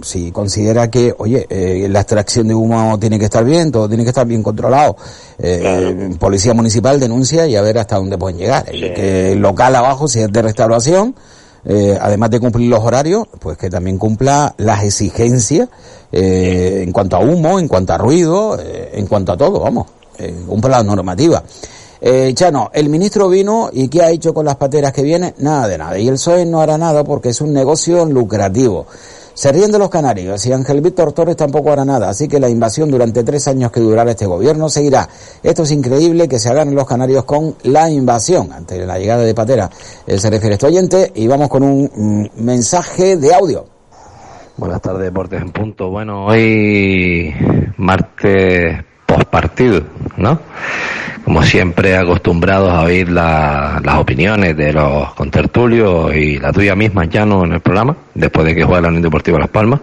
si 0.02 0.30
considera 0.30 0.90
que, 0.90 1.14
oye, 1.18 1.46
eh, 1.50 1.88
la 1.90 2.00
extracción 2.00 2.48
de 2.48 2.54
humo 2.54 2.98
tiene 2.98 3.18
que 3.18 3.24
estar 3.24 3.44
bien, 3.44 3.72
todo 3.72 3.88
tiene 3.88 4.04
que 4.04 4.10
estar 4.10 4.26
bien 4.26 4.42
controlado, 4.42 4.96
policía 6.18 6.54
municipal 6.54 6.98
denuncia 7.00 7.46
y 7.46 7.56
a 7.56 7.62
ver 7.62 7.78
hasta 7.78 7.96
dónde 7.96 8.16
pueden 8.16 8.38
llegar. 8.38 8.64
Que 8.64 9.32
el 9.32 9.40
local 9.40 9.74
abajo, 9.74 10.08
si 10.08 10.20
es 10.20 10.32
de 10.32 10.42
restauración, 10.42 11.14
además 12.00 12.30
de 12.30 12.40
cumplir 12.40 12.70
los 12.70 12.80
horarios, 12.80 13.26
pues 13.40 13.58
que 13.58 13.68
también 13.68 13.98
cumpla 13.98 14.54
las 14.56 14.84
exigencias 14.84 15.68
en 16.12 16.92
cuanto 16.92 17.16
a 17.16 17.20
humo, 17.20 17.58
en 17.58 17.68
cuanto 17.68 17.92
a 17.92 17.98
ruido, 17.98 18.58
en 18.58 19.06
cuanto 19.06 19.32
a 19.32 19.36
todo, 19.36 19.60
vamos, 19.60 19.88
cumpla 20.46 20.78
la 20.78 20.82
normativa. 20.82 21.42
Eh, 22.00 22.32
Chano, 22.34 22.70
el 22.72 22.88
ministro 22.88 23.28
vino 23.28 23.70
y 23.72 23.88
¿qué 23.88 24.02
ha 24.02 24.10
hecho 24.10 24.34
con 24.34 24.44
las 24.44 24.56
pateras 24.56 24.92
que 24.92 25.02
vienen? 25.02 25.34
Nada 25.38 25.68
de 25.68 25.78
nada. 25.78 25.98
Y 25.98 26.08
el 26.08 26.14
PSOE 26.14 26.44
no 26.44 26.60
hará 26.60 26.76
nada 26.76 27.04
porque 27.04 27.30
es 27.30 27.40
un 27.40 27.52
negocio 27.52 28.04
lucrativo. 28.04 28.86
Se 29.36 29.52
ríen 29.52 29.70
los 29.70 29.90
canarios 29.90 30.46
y 30.46 30.52
Ángel 30.52 30.80
Víctor 30.80 31.12
Torres 31.12 31.36
tampoco 31.36 31.70
hará 31.70 31.84
nada, 31.84 32.08
así 32.08 32.26
que 32.26 32.40
la 32.40 32.48
invasión 32.48 32.90
durante 32.90 33.22
tres 33.22 33.46
años 33.48 33.70
que 33.70 33.80
durará 33.80 34.12
este 34.12 34.24
gobierno 34.24 34.70
seguirá. 34.70 35.06
Esto 35.42 35.64
es 35.64 35.72
increíble 35.72 36.26
que 36.26 36.38
se 36.38 36.48
hagan 36.48 36.74
los 36.74 36.86
canarios 36.86 37.24
con 37.24 37.54
la 37.64 37.90
invasión 37.90 38.50
ante 38.50 38.86
la 38.86 38.98
llegada 38.98 39.24
de 39.24 39.34
Patera. 39.34 39.68
Él 40.06 40.18
se 40.20 40.30
refiere 40.30 40.54
este 40.54 40.64
oyente 40.64 41.12
y 41.14 41.26
vamos 41.26 41.50
con 41.50 41.64
un 41.64 41.90
mm, 41.94 42.42
mensaje 42.42 43.18
de 43.18 43.34
audio. 43.34 43.66
Buenas 44.56 44.80
tardes, 44.80 45.02
Deportes 45.02 45.42
en 45.42 45.50
Punto. 45.50 45.90
Bueno, 45.90 46.24
hoy 46.24 47.34
martes 47.76 48.86
partido, 49.06 49.82
¿no? 50.16 50.40
Como 51.24 51.42
siempre 51.42 51.96
acostumbrados 51.96 52.72
a 52.72 52.82
oír 52.82 53.08
las 53.10 53.96
opiniones 53.96 54.56
de 54.56 54.72
los 54.72 55.12
contertulios 55.14 56.14
y 56.14 56.38
la 56.38 56.52
tuya 56.52 56.74
misma, 56.74 57.04
ya 57.06 57.26
no 57.26 57.44
en 57.44 57.54
el 57.54 57.60
programa, 57.60 57.96
después 58.14 58.46
de 58.46 58.54
que 58.54 58.64
juega 58.64 58.82
la 58.82 58.88
Unión 58.88 59.02
Deportiva 59.02 59.38
Las 59.38 59.48
Palmas. 59.48 59.80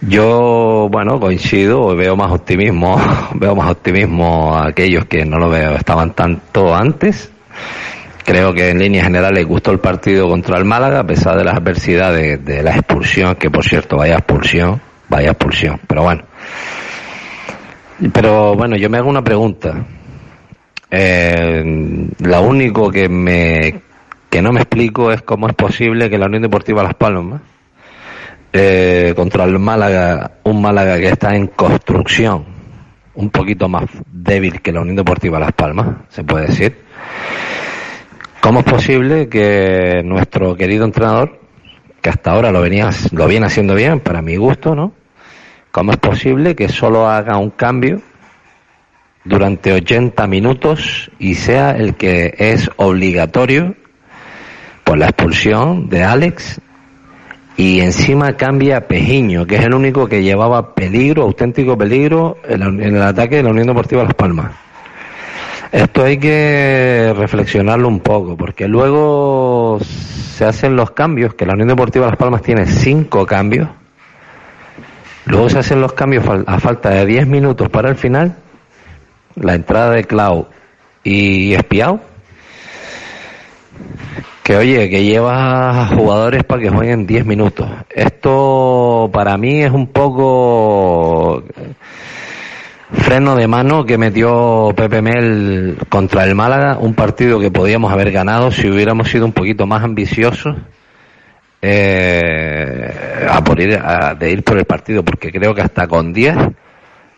Yo, 0.00 0.88
bueno, 0.90 1.18
coincido, 1.18 1.94
veo 1.96 2.16
más 2.16 2.30
optimismo, 2.30 3.00
veo 3.34 3.54
más 3.54 3.70
optimismo 3.70 4.54
a 4.54 4.68
aquellos 4.68 5.06
que 5.06 5.24
no 5.24 5.38
lo 5.38 5.48
veo, 5.48 5.74
estaban 5.74 6.12
tanto 6.12 6.74
antes. 6.74 7.30
Creo 8.24 8.52
que 8.52 8.70
en 8.70 8.78
líneas 8.78 9.04
generales 9.04 9.46
gustó 9.46 9.70
el 9.70 9.78
partido 9.78 10.28
contra 10.28 10.58
el 10.58 10.64
Málaga, 10.64 11.00
a 11.00 11.06
pesar 11.06 11.36
de 11.36 11.44
las 11.44 11.54
adversidades 11.56 12.44
de 12.44 12.62
la 12.62 12.72
expulsión, 12.72 13.36
que 13.36 13.50
por 13.50 13.64
cierto, 13.64 13.96
vaya 13.96 14.16
expulsión, 14.16 14.80
vaya 15.08 15.30
expulsión. 15.30 15.80
Pero 15.86 16.02
bueno, 16.02 16.24
pero 18.12 18.54
bueno, 18.54 18.76
yo 18.76 18.90
me 18.90 18.98
hago 18.98 19.08
una 19.08 19.22
pregunta. 19.22 19.84
Eh, 20.90 22.08
lo 22.18 22.42
único 22.42 22.90
que 22.90 23.08
me 23.08 23.82
que 24.30 24.42
no 24.42 24.52
me 24.52 24.60
explico 24.60 25.10
es 25.10 25.22
cómo 25.22 25.48
es 25.48 25.54
posible 25.54 26.10
que 26.10 26.18
la 26.18 26.26
Unión 26.26 26.42
Deportiva 26.42 26.82
Las 26.82 26.94
Palmas 26.94 27.40
eh, 28.52 29.12
contra 29.16 29.44
el 29.44 29.58
Málaga, 29.58 30.32
un 30.44 30.60
Málaga 30.60 30.98
que 30.98 31.08
está 31.08 31.34
en 31.34 31.48
construcción, 31.48 32.44
un 33.14 33.30
poquito 33.30 33.68
más 33.68 33.84
débil 34.10 34.60
que 34.60 34.72
la 34.72 34.80
Unión 34.80 34.96
Deportiva 34.96 35.38
Las 35.38 35.52
Palmas, 35.52 35.88
se 36.08 36.24
puede 36.24 36.48
decir. 36.48 36.76
¿Cómo 38.40 38.60
es 38.60 38.64
posible 38.66 39.28
que 39.28 40.02
nuestro 40.04 40.54
querido 40.54 40.84
entrenador, 40.84 41.40
que 42.00 42.10
hasta 42.10 42.32
ahora 42.32 42.52
lo 42.52 42.60
venía 42.60 42.90
lo 43.12 43.26
viene 43.26 43.46
haciendo 43.46 43.74
bien, 43.74 44.00
para 44.00 44.22
mi 44.22 44.36
gusto, 44.36 44.74
¿no? 44.74 44.92
¿Cómo 45.76 45.92
es 45.92 45.98
posible 45.98 46.56
que 46.56 46.70
solo 46.70 47.06
haga 47.06 47.36
un 47.36 47.50
cambio 47.50 48.00
durante 49.24 49.74
80 49.74 50.26
minutos 50.26 51.10
y 51.18 51.34
sea 51.34 51.72
el 51.72 51.96
que 51.96 52.34
es 52.38 52.70
obligatorio 52.76 53.74
por 54.84 54.96
la 54.96 55.08
expulsión 55.08 55.90
de 55.90 56.02
Alex 56.02 56.62
y 57.58 57.80
encima 57.80 58.38
cambia 58.38 58.78
a 58.78 58.80
Pejiño, 58.88 59.46
que 59.46 59.56
es 59.56 59.66
el 59.66 59.74
único 59.74 60.08
que 60.08 60.22
llevaba 60.22 60.74
peligro, 60.74 61.24
auténtico 61.24 61.76
peligro 61.76 62.38
en, 62.48 62.80
el 62.80 63.02
ataque 63.02 63.36
de 63.36 63.42
la 63.42 63.50
Unión 63.50 63.66
Deportiva 63.66 64.02
Las 64.02 64.14
Palmas. 64.14 64.52
Esto 65.72 66.04
hay 66.04 66.16
que 66.16 67.12
reflexionarlo 67.14 67.86
un 67.86 68.00
poco, 68.00 68.34
porque 68.34 68.66
luego 68.66 69.78
se 69.82 70.46
hacen 70.46 70.74
los 70.74 70.92
cambios, 70.92 71.34
que 71.34 71.44
la 71.44 71.52
Unión 71.52 71.68
Deportiva 71.68 72.06
Las 72.06 72.16
Palmas 72.16 72.40
tiene 72.40 72.64
cinco 72.64 73.26
cambios, 73.26 73.68
luego 75.26 75.48
se 75.48 75.58
hacen 75.58 75.80
los 75.80 75.92
cambios 75.92 76.24
a 76.46 76.58
falta 76.58 76.90
de 76.90 77.06
diez 77.06 77.26
minutos 77.26 77.68
para 77.68 77.90
el 77.90 77.96
final, 77.96 78.36
la 79.34 79.54
entrada 79.54 79.92
de 79.92 80.04
Clau 80.04 80.48
y 81.04 81.54
Espiao, 81.54 82.00
que 84.42 84.56
oye, 84.56 84.88
que 84.88 85.04
lleva 85.04 85.88
jugadores 85.88 86.44
para 86.44 86.62
que 86.62 86.70
jueguen 86.70 87.06
diez 87.06 87.26
minutos. 87.26 87.68
Esto 87.90 89.10
para 89.12 89.36
mí 89.36 89.62
es 89.62 89.70
un 89.72 89.88
poco 89.88 91.42
freno 92.92 93.34
de 93.34 93.48
mano 93.48 93.84
que 93.84 93.98
metió 93.98 94.72
Pepe 94.76 95.02
Mel 95.02 95.76
contra 95.88 96.24
el 96.24 96.34
Málaga, 96.34 96.78
un 96.78 96.94
partido 96.94 97.40
que 97.40 97.50
podíamos 97.50 97.92
haber 97.92 98.12
ganado 98.12 98.50
si 98.50 98.68
hubiéramos 98.70 99.10
sido 99.10 99.26
un 99.26 99.32
poquito 99.32 99.66
más 99.66 99.82
ambiciosos 99.82 100.56
eh, 101.62 103.15
a 103.36 103.44
por 103.44 103.60
ir, 103.60 103.80
de 104.18 104.30
ir 104.30 104.42
por 104.42 104.58
el 104.58 104.64
partido, 104.64 105.04
porque 105.04 105.30
creo 105.30 105.54
que 105.54 105.62
hasta 105.62 105.86
con 105.86 106.12
10 106.12 106.36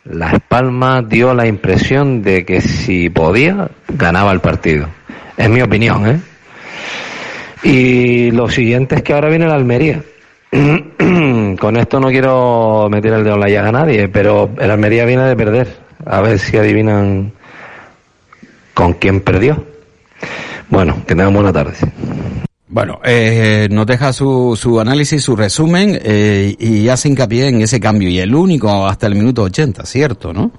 Las 0.04 0.35
Palmas 0.48 1.09
dio 1.09 1.35
la 1.35 1.46
impresión 1.46 2.22
de 2.22 2.44
que 2.44 2.61
si 2.61 3.11
podía, 3.11 3.68
ganaba 3.88 4.33
el 4.33 4.40
partido. 4.40 4.88
Es 5.37 5.48
mi 5.48 5.62
opinión, 5.62 6.09
¿eh? 6.09 6.20
Y 7.62 8.31
lo 8.31 8.48
siguiente 8.48 8.96
es 8.96 9.02
que 9.02 9.12
ahora 9.12 9.28
viene 9.28 9.46
la 9.46 9.54
Almería. 9.54 10.02
Con 10.50 11.76
esto 11.76 12.00
no 12.00 12.09
quiero 12.09 12.88
meter 12.90 13.12
el 13.12 13.24
dedo 13.24 13.35
en 13.35 13.40
la 13.40 13.48
llaga 13.48 13.68
a 13.68 13.72
nadie, 13.72 14.09
pero 14.09 14.50
el 14.59 14.70
Almería 14.70 15.04
viene 15.04 15.24
de 15.24 15.37
perder. 15.37 15.68
A 16.07 16.20
ver 16.20 16.38
si 16.38 16.57
adivinan 16.57 17.33
con 18.72 18.92
quién 18.94 19.20
perdió. 19.20 19.64
Bueno, 20.68 21.02
que 21.07 21.16
tengan 21.16 21.35
buena 21.35 21.52
tarde. 21.52 21.74
Bueno, 22.68 23.00
eh, 23.04 23.68
nos 23.70 23.87
deja 23.87 24.12
su, 24.12 24.57
su 24.61 24.78
análisis, 24.78 25.22
su 25.22 25.35
resumen 25.35 25.98
eh, 26.02 26.54
y 26.59 26.88
hace 26.88 27.09
hincapié 27.09 27.48
en 27.48 27.62
ese 27.62 27.81
cambio. 27.81 28.09
Y 28.09 28.20
el 28.20 28.35
único 28.35 28.87
hasta 28.87 29.07
el 29.07 29.14
minuto 29.14 29.42
80, 29.42 29.85
¿cierto, 29.87 30.33
no? 30.33 30.50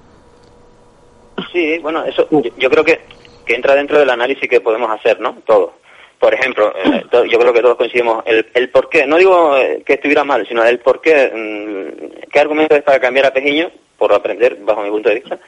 Sí, 1.52 1.78
bueno, 1.78 2.04
eso 2.04 2.28
yo, 2.58 2.70
creo 2.70 2.84
que, 2.84 3.00
que 3.46 3.54
entra 3.54 3.74
dentro 3.74 3.98
del 3.98 4.10
análisis 4.10 4.48
que 4.48 4.60
podemos 4.60 4.90
hacer, 4.90 5.20
¿no? 5.20 5.38
Todo 5.46 5.80
por 6.20 6.34
ejemplo, 6.34 6.72
eh, 6.84 7.02
yo 7.30 7.38
creo 7.38 7.52
que 7.52 7.62
todos 7.62 7.76
coincidimos, 7.76 8.22
el, 8.26 8.46
el 8.52 8.68
por 8.68 8.90
qué, 8.90 9.06
no 9.06 9.16
digo 9.16 9.56
eh, 9.56 9.82
que 9.84 9.94
estuviera 9.94 10.22
mal, 10.22 10.46
sino 10.46 10.62
el 10.62 10.78
por 10.78 11.00
qué, 11.00 11.32
mm, 11.34 12.28
qué 12.30 12.40
argumento 12.40 12.76
es 12.76 12.82
para 12.82 13.00
cambiar 13.00 13.26
a 13.26 13.32
Pejiño, 13.32 13.70
por 13.96 14.12
aprender, 14.12 14.58
bajo 14.60 14.82
mi 14.82 14.90
punto 14.90 15.08
de 15.08 15.14
vista. 15.14 15.38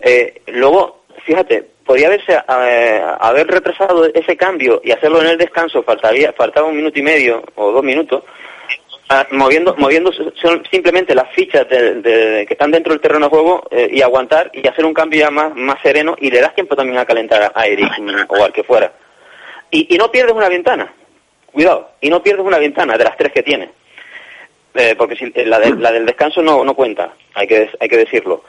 Eh, 0.00 0.42
luego, 0.48 1.04
fíjate, 1.24 1.66
podría 1.92 2.06
haberse 2.06 2.40
haber 2.46 3.46
retrasado 3.48 4.06
ese 4.14 4.34
cambio 4.34 4.80
y 4.82 4.92
hacerlo 4.92 5.20
en 5.20 5.28
el 5.28 5.36
descanso, 5.36 5.82
faltaría, 5.82 6.32
faltaba 6.32 6.66
un 6.66 6.76
minuto 6.76 6.98
y 6.98 7.02
medio 7.02 7.44
o 7.54 7.70
dos 7.70 7.84
minutos, 7.84 8.24
ah, 9.10 9.26
moviendo, 9.32 9.74
moviendo 9.76 10.10
simplemente 10.70 11.14
las 11.14 11.30
fichas 11.34 11.68
de, 11.68 12.46
que 12.48 12.54
están 12.54 12.70
dentro 12.70 12.94
del 12.94 13.02
terreno 13.02 13.26
de 13.26 13.30
juego 13.30 13.68
y 13.90 14.00
aguantar 14.00 14.50
y 14.54 14.66
hacer 14.66 14.86
un 14.86 14.94
cambio 14.94 15.20
ya 15.20 15.30
más, 15.30 15.54
más 15.54 15.82
sereno 15.82 16.16
y 16.18 16.30
le 16.30 16.40
das 16.40 16.54
tiempo 16.54 16.74
también 16.74 16.96
a 16.96 17.04
calentar 17.04 17.52
a 17.54 17.66
Eric 17.66 17.92
mm, 17.98 18.10
o 18.28 18.42
al 18.42 18.54
que 18.54 18.64
fuera. 18.64 18.90
Y, 19.70 19.94
no 19.98 20.10
pierdes 20.10 20.34
una 20.34 20.48
ventana, 20.48 20.94
cuidado, 21.52 21.90
y 22.00 22.08
no 22.08 22.22
pierdes 22.22 22.46
una 22.46 22.58
ventana 22.58 22.96
de 22.96 23.04
las 23.04 23.18
tres 23.18 23.32
que 23.32 23.42
tienes. 23.42 23.68
Eh, 24.72 24.94
porque 24.96 25.16
si, 25.16 25.30
eh, 25.34 25.44
la, 25.44 25.58
la, 25.58 25.92
del 25.92 26.06
descanso 26.06 26.40
no, 26.40 26.64
no 26.64 26.74
cuenta, 26.74 27.12
hay 27.34 27.46
que, 27.46 27.68
hay 27.78 27.88
que 27.90 27.98
decirlo. 27.98 28.44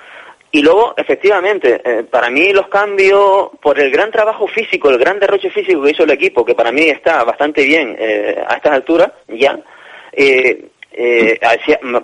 Y 0.53 0.61
luego, 0.61 0.93
efectivamente, 0.95 1.81
eh, 1.83 2.03
para 2.03 2.29
mí 2.29 2.53
los 2.53 2.67
cambios, 2.67 3.49
por 3.61 3.77
el 3.77 3.91
gran 3.91 4.09
trabajo 4.11 4.47
físico, 4.47 4.89
el 4.89 4.97
gran 4.97 5.19
derroche 5.19 5.49
físico 5.49 5.81
que 5.81 5.91
hizo 5.91 6.03
el 6.03 6.11
equipo, 6.11 6.45
que 6.45 6.55
para 6.55 6.71
mí 6.71 6.83
está 6.83 7.23
bastante 7.25 7.63
bien 7.63 7.97
a 8.47 8.55
estas 8.55 8.73
alturas, 8.73 9.11
ya, 9.27 9.59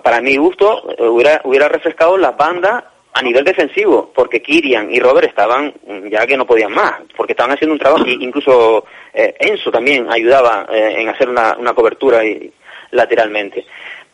para 0.02 0.20
mi 0.20 0.36
gusto, 0.36 0.82
hubiera, 0.98 1.40
hubiera 1.44 1.68
refrescado 1.68 2.18
las 2.18 2.36
bandas 2.36 2.84
a 3.12 3.22
nivel 3.22 3.44
defensivo, 3.44 4.12
porque 4.14 4.40
Kirian 4.40 4.92
y 4.92 5.00
Robert 5.00 5.28
estaban 5.28 5.74
ya 6.10 6.26
que 6.26 6.36
no 6.36 6.46
podían 6.46 6.72
más, 6.72 6.94
porque 7.16 7.32
estaban 7.32 7.52
haciendo 7.52 7.74
un 7.74 7.80
trabajo, 7.80 8.06
incluso 8.06 8.84
eh, 9.12 9.34
Enzo 9.38 9.70
también 9.70 10.10
ayudaba 10.10 10.66
eh, 10.70 10.96
en 10.98 11.08
hacer 11.08 11.28
una, 11.28 11.56
cobertura 11.74 12.24
y, 12.24 12.52
lateralmente. 12.92 13.66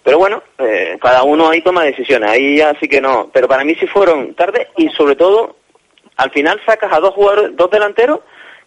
Pero 0.06 0.18
bueno, 0.18 0.40
eh, 0.58 0.96
cada 1.02 1.24
uno 1.24 1.48
ahí 1.48 1.62
toma 1.62 1.82
decisiones, 1.82 2.30
ahí 2.30 2.58
ya 2.58 2.78
sí 2.78 2.86
que 2.86 3.00
no, 3.00 3.28
pero 3.32 3.48
para 3.48 3.64
mí 3.64 3.74
sí 3.74 3.88
fueron 3.88 4.34
tarde 4.34 4.68
y 4.76 4.88
sobre 4.90 5.16
todo, 5.16 5.56
al 6.16 6.30
final 6.30 6.60
sacas 6.64 6.92
a 6.92 7.00
dos 7.00 7.12
jugadores, 7.12 7.56
dos 7.56 7.68
delanteros, 7.68 8.20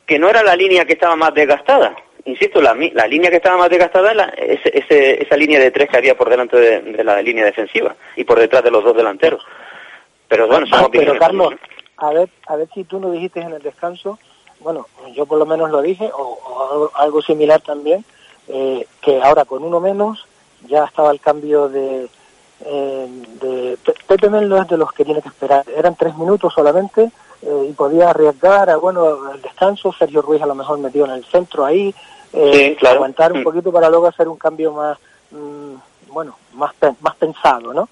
que 0.06 0.20
no 0.20 0.30
era 0.30 0.44
la 0.44 0.58
línea 0.58 0.84
que 0.84 0.92
estaba 0.92 1.16
más 1.16 1.34
desgastada. 1.34 1.96
Insisto, 2.26 2.62
la, 2.62 2.76
la 2.92 3.08
línea 3.08 3.30
que 3.30 3.38
estaba 3.38 3.58
más 3.58 3.70
desgastada 3.70 4.12
es 4.36 4.60
esa 4.66 5.38
línea 5.38 5.62
de 5.62 5.72
tres 5.72 5.88
que 5.88 5.96
había 5.96 6.18
por 6.18 6.30
delante 6.30 6.58
de 6.58 7.04
la 7.06 7.22
línea 7.22 7.46
defensiva 7.46 7.96
y 8.18 8.26
por 8.26 8.38
detrás 8.38 8.62
de 8.62 8.72
los 8.72 8.84
dos 8.84 8.98
delanteros. 8.98 9.42
Pero 10.28 10.46
bueno, 10.46 10.68
ah, 10.74 10.90
Pero 10.92 11.18
Carlos, 11.18 11.54
a 11.96 12.12
ver, 12.12 12.28
a 12.48 12.58
ver 12.58 12.68
si 12.74 12.84
tú 12.84 13.00
lo 13.00 13.12
dijiste 13.12 13.40
en 13.40 13.54
el 13.54 13.62
descanso, 13.62 14.20
bueno, 14.60 14.88
yo 15.14 15.26
por 15.26 15.40
lo 15.40 15.46
menos 15.46 15.72
lo 15.72 15.82
dije, 15.82 16.12
o, 16.14 16.92
algo 16.96 17.22
similar 17.22 17.62
también, 17.62 18.04
eh, 18.50 18.86
que 19.02 19.22
ahora 19.22 19.46
con 19.46 19.64
uno 19.64 19.80
menos 19.80 20.28
ya 20.68 20.86
estaba 20.86 21.12
el 21.12 21.20
cambio 21.20 21.70
de... 21.70 22.10
Eh, 22.66 23.08
de 23.40 23.78
Pepe 24.06 24.30
Mel 24.30 24.50
no 24.50 24.62
es 24.62 24.68
de 24.68 24.76
los 24.76 24.92
que 24.92 25.06
tiene 25.06 25.22
que 25.22 25.30
esperar, 25.30 25.64
eran 25.74 25.96
tres 25.96 26.18
minutos 26.18 26.54
solamente 26.54 27.10
eh, 27.42 27.68
y 27.70 27.72
podía 27.72 28.10
arriesgar 28.10 28.70
a, 28.70 28.76
bueno, 28.76 29.32
el 29.32 29.42
descanso, 29.42 29.94
Sergio 29.94 30.22
Ruiz 30.22 30.42
a 30.42 30.46
lo 30.46 30.56
mejor 30.56 30.78
metido 30.80 31.06
en 31.06 31.12
el 31.12 31.24
centro 31.24 31.64
ahí, 31.64 31.96
eh, 32.34 32.78
aguantar 32.86 33.32
un 33.32 33.40
mm. 33.40 33.44
poquito 33.44 33.72
para 33.72 33.90
luego 33.90 34.08
hacer 34.08 34.28
un 34.28 34.36
cambio 34.36 34.74
más, 34.74 34.98
mm, 35.32 35.76
bueno, 36.12 36.36
más, 36.54 36.74
más 37.00 37.16
pensado, 37.16 37.74
¿no? 37.74 37.88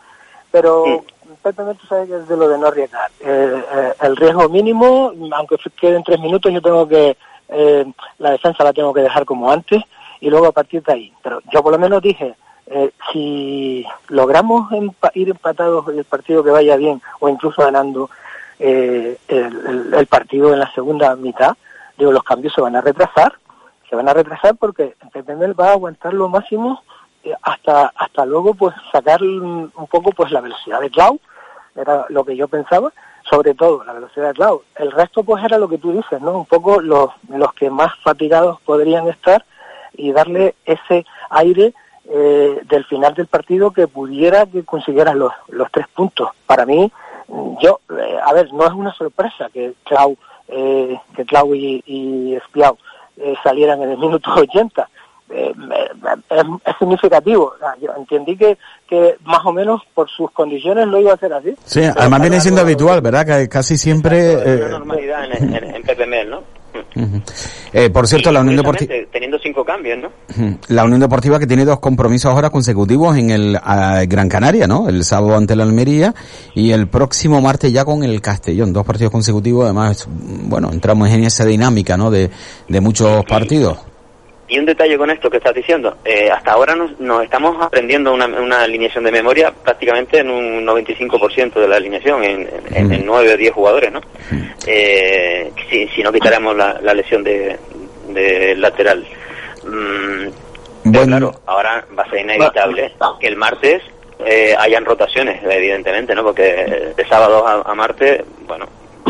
Pero 0.52 1.04
perfectamente 1.28 1.86
sabes 1.88 2.10
que 2.10 2.16
es 2.16 2.28
de 2.28 2.38
lo 2.38 2.48
de 2.48 2.58
no 2.58 2.68
arriesgar. 2.68 3.12
Eh, 3.20 3.94
el 4.02 4.16
riesgo 4.16 4.50
mínimo, 4.50 5.14
aunque 5.32 5.58
queden 5.80 6.04
tres 6.04 6.20
minutos, 6.20 6.52
yo 6.52 6.62
tengo 6.62 6.88
que, 6.88 7.18
eh, 7.50 7.86
la 8.20 8.32
defensa 8.32 8.64
la 8.64 8.74
tengo 8.74 8.94
que 8.94 9.02
dejar 9.02 9.26
como 9.26 9.52
antes 9.52 9.82
y 10.20 10.30
luego 10.30 10.48
a 10.48 10.52
partir 10.52 10.84
de 10.84 10.94
ahí. 10.94 11.14
Pero 11.22 11.42
yo 11.52 11.62
por 11.62 11.72
lo 11.72 11.80
menos 11.80 12.02
dije, 12.02 12.36
si 13.12 13.86
logramos 14.10 14.70
ir 15.14 15.30
empatados 15.30 15.88
el 15.88 16.04
partido 16.04 16.44
que 16.44 16.52
vaya 16.52 16.76
bien 16.76 17.02
o 17.20 17.30
incluso 17.30 17.62
ganando 17.62 18.10
el, 18.60 20.08
partido 20.10 20.52
en 20.52 20.60
la 20.60 20.72
segunda 20.74 21.16
mitad, 21.16 21.56
digo, 21.98 22.12
los 22.12 22.24
cambios 22.24 22.54
se 22.54 22.62
van 22.62 22.76
a 22.76 22.82
retrasar, 22.82 23.34
se 23.90 23.96
van 23.96 24.10
a 24.10 24.14
retrasar 24.14 24.56
porque 24.56 24.96
el 25.14 25.60
va 25.60 25.70
a 25.70 25.72
aguantar 25.72 26.14
lo 26.14 26.28
máximo 26.28 26.84
hasta 27.42 27.92
hasta 27.96 28.26
luego 28.26 28.54
pues 28.54 28.76
sacar 28.92 29.22
un 29.22 29.88
poco 29.90 30.12
pues 30.12 30.32
la 30.32 30.42
velocidad 30.42 30.80
de 30.82 30.90
Clau 30.90 31.20
era 31.76 32.06
lo 32.10 32.24
que 32.24 32.36
yo 32.36 32.48
pensaba 32.48 32.92
sobre 33.30 33.54
todo 33.54 33.84
la 33.84 33.94
velocidad 33.94 34.30
de 34.30 34.34
Clau. 34.34 34.62
El 34.76 34.92
resto 34.92 35.24
pues 35.24 35.44
era 35.44 35.58
lo 35.58 35.68
que 35.68 35.78
tú 35.78 35.92
dices 35.92 36.22
no 36.22 36.32
un 36.32 36.46
poco 36.46 36.82
los 36.82 37.12
los 37.30 37.54
que 37.54 37.70
más 37.70 37.94
fatigados 38.04 38.62
podrían 38.62 39.08
estar 39.08 39.46
y 39.94 40.12
darle 40.12 40.56
ese 40.66 41.06
aire 41.30 41.74
eh, 42.10 42.62
del 42.70 42.86
final 42.86 43.14
del 43.14 43.28
partido 43.28 43.72
que 43.72 43.88
pudiera 43.88 44.46
que 44.46 44.64
consiguieran 44.64 45.20
los, 45.20 45.34
los 45.50 45.72
tres 45.72 45.88
puntos 45.90 46.30
para 46.46 46.66
mí 46.66 46.92
yo 47.62 47.80
eh, 47.98 48.18
a 48.24 48.34
ver 48.34 48.52
no 48.54 48.66
es 48.66 48.74
una 48.74 48.94
sorpresa 48.94 49.50
que 49.54 49.74
Clau 49.84 50.18
eh, 50.48 50.98
que 51.16 51.26
Clau 51.26 51.54
y, 51.54 51.84
y 51.86 52.36
Espiau 52.36 52.78
salieran 53.44 53.82
en 53.82 53.92
el 53.92 53.98
minuto 53.98 54.32
80 54.34 54.88
eh, 55.30 55.54
es, 56.30 56.76
significativo. 56.80 57.54
Yo 57.82 57.92
entendí 57.98 58.38
que, 58.38 58.58
que 58.88 59.18
más 59.26 59.46
o 59.46 59.52
menos 59.52 59.82
por 59.94 60.10
sus 60.10 60.32
condiciones 60.32 60.88
lo 60.88 61.00
iba 61.00 61.12
a 61.12 61.16
hacer 61.16 61.34
así. 61.34 61.56
Sí, 61.66 61.84
además 61.84 62.22
viene 62.22 62.40
siendo 62.40 62.62
habitual, 62.62 63.02
¿verdad? 63.02 63.26
Que 63.26 63.50
casi 63.50 63.78
siempre... 63.78 64.34
Eh, 64.34 64.70
normalidad 64.70 65.26
en, 65.26 65.54
en, 65.54 65.84
PPML, 65.84 66.30
¿no? 66.30 66.44
Eh, 67.74 67.90
por 67.90 68.08
cierto, 68.08 68.32
la 68.32 68.42
Unión 68.42 68.58
Deportiva... 68.58 68.94
Teniendo 69.12 69.38
cinco 69.40 69.64
cambios, 69.64 69.98
¿no? 70.00 70.10
La 70.68 70.84
Unión 70.84 71.00
Deportiva 71.00 71.40
que 71.40 71.48
tiene 71.48 71.66
dos 71.66 71.80
compromisos 71.80 72.32
ahora 72.32 72.50
consecutivos 72.50 73.18
en 73.18 73.30
el 73.30 73.60
Gran 74.08 74.30
Canaria, 74.30 74.68
¿no? 74.68 74.90
El 74.90 75.04
sábado 75.04 75.36
ante 75.36 75.56
la 75.56 75.64
Almería 75.64 76.14
y 76.54 76.72
el 76.72 76.88
próximo 76.88 77.42
martes 77.42 77.72
ya 77.72 77.86
con 77.86 78.04
el 78.04 78.22
Castellón. 78.22 78.74
Dos 78.74 78.86
partidos 78.86 79.12
consecutivos, 79.12 79.66
además, 79.66 80.08
bueno, 80.10 80.72
entramos 80.72 81.10
en 81.10 81.24
esa 81.24 81.46
dinámica, 81.46 81.98
¿no? 81.98 82.12
De, 82.12 82.30
de 82.68 82.82
muchos 82.82 83.26
partidos. 83.26 83.78
Y 84.50 84.58
un 84.60 84.66
detalle 84.66 84.98
con 84.98 85.10
esto 85.10 85.30
que 85.30 85.38
estás 85.38 85.54
diciendo, 85.54 85.98
eh, 86.06 86.30
hasta 86.32 86.54
ahora 86.54 86.74
nos, 86.74 86.98
nos, 87.02 87.22
estamos 87.22 87.62
aprendiendo 87.62 88.14
una, 88.14 88.28
una, 88.28 88.62
alineación 88.62 89.04
de 89.04 89.12
memoria 89.12 89.52
prácticamente 89.52 90.20
en 90.20 90.30
un 90.30 90.66
95% 90.66 91.56
de 91.56 91.68
la 91.68 91.76
alineación, 91.76 92.24
en, 92.24 92.50
en, 92.74 93.06
9 93.06 93.34
o 93.34 93.38
10 93.38 93.54
jugadores, 93.54 93.92
¿no? 93.92 94.00
Eh, 94.66 95.52
si, 95.70 95.88
si, 95.90 96.02
no 96.02 96.14
quitáramos 96.14 96.56
la, 96.56 96.80
la 96.82 96.94
lesión 96.94 97.26
de, 97.26 97.58
de 98.08 98.56
lateral. 98.56 99.06
Mm, 99.66 100.28
bueno. 100.86 101.08
claro, 101.08 101.42
ahora 101.46 101.86
va 101.98 102.04
a 102.04 102.10
ser 102.10 102.22
inevitable 102.22 102.94
que 103.20 103.28
el 103.28 103.36
martes 103.36 103.84
eh, 104.26 104.56
hayan 104.58 104.86
rotaciones, 104.86 105.44
evidentemente, 105.44 106.16
¿no? 106.16 106.24
Porque 106.24 106.94
de 106.96 107.08
sábado 107.10 107.46
a, 107.46 107.70
a 107.70 107.76
martes, 107.76 108.24
bueno, 108.48 108.66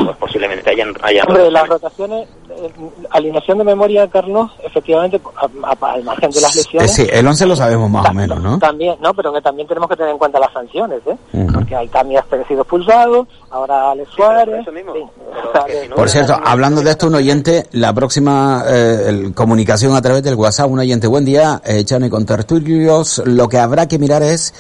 pues 0.06 0.18
posiblemente 0.18 0.70
hayan, 0.70 0.94
hayan 1.04 1.28
Hombre, 1.28 1.50
las 1.52 1.68
rotaciones, 1.68 2.28
eh, 2.50 2.72
alineación 3.12 3.58
de 3.60 3.64
memoria, 3.64 4.08
Carlos, 4.08 4.52
efectivamente, 4.64 5.20
a- 5.36 5.70
a- 5.86 5.92
al 5.94 6.04
margen 6.04 6.32
de 6.32 6.42
las 6.42 6.56
Eh, 6.56 6.60
lesiones, 6.60 6.94
sí, 6.94 7.08
el 7.12 7.26
11 7.28 7.46
lo 7.46 7.56
sabemos 7.56 7.90
más 7.90 8.10
o 8.10 8.14
menos, 8.14 8.42
¿no? 8.42 8.60
también, 8.60 8.96
no, 9.02 9.14
pero 9.14 9.34
que 9.34 9.42
también 9.42 9.68
tenemos 9.68 9.90
que 9.90 9.96
tener 9.96 10.12
en 10.12 10.18
cuenta 10.18 10.40
las 10.40 10.52
sanciones, 10.54 11.00
¿eh? 11.08 11.18
Porque 11.54 11.76
hay 11.76 11.88
que 11.88 11.98
ha 12.18 12.48
sido 12.48 12.62
expulsado, 12.62 13.28
ahora 13.50 13.92
Alex 13.92 14.10
Suárez, 14.16 14.62
eso 14.62 14.72
mismo. 14.72 14.96
en 14.96 15.02
fin, 15.02 15.10
Pero 15.34 15.50
o 15.50 15.52
sea, 15.52 15.66
que 15.66 15.72
que- 15.74 15.82
si 15.84 15.88
no- 15.90 15.96
Por 15.96 16.10
cierto, 16.10 16.40
hablando 16.44 16.82
de 16.82 16.92
esto, 16.92 17.08
un 17.08 17.16
oyente, 17.16 17.66
la 17.72 17.94
próxima 17.94 18.64
eh, 18.68 19.06
el- 19.08 19.34
comunicación 19.34 19.96
a 19.96 20.02
través 20.02 20.24
del 20.24 20.36
WhatsApp, 20.36 20.70
un 20.70 20.80
oyente, 20.80 21.08
buen 21.08 21.26
día, 21.26 21.62
eh, 21.66 21.84
Chano 21.86 22.06
y 22.06 22.10
con 22.10 22.26
tertulios, 22.26 23.22
lo 23.26 23.48
que 23.50 23.58
habrá 23.58 23.88
que 23.88 24.00
mirar 24.00 24.24
es 24.24 24.54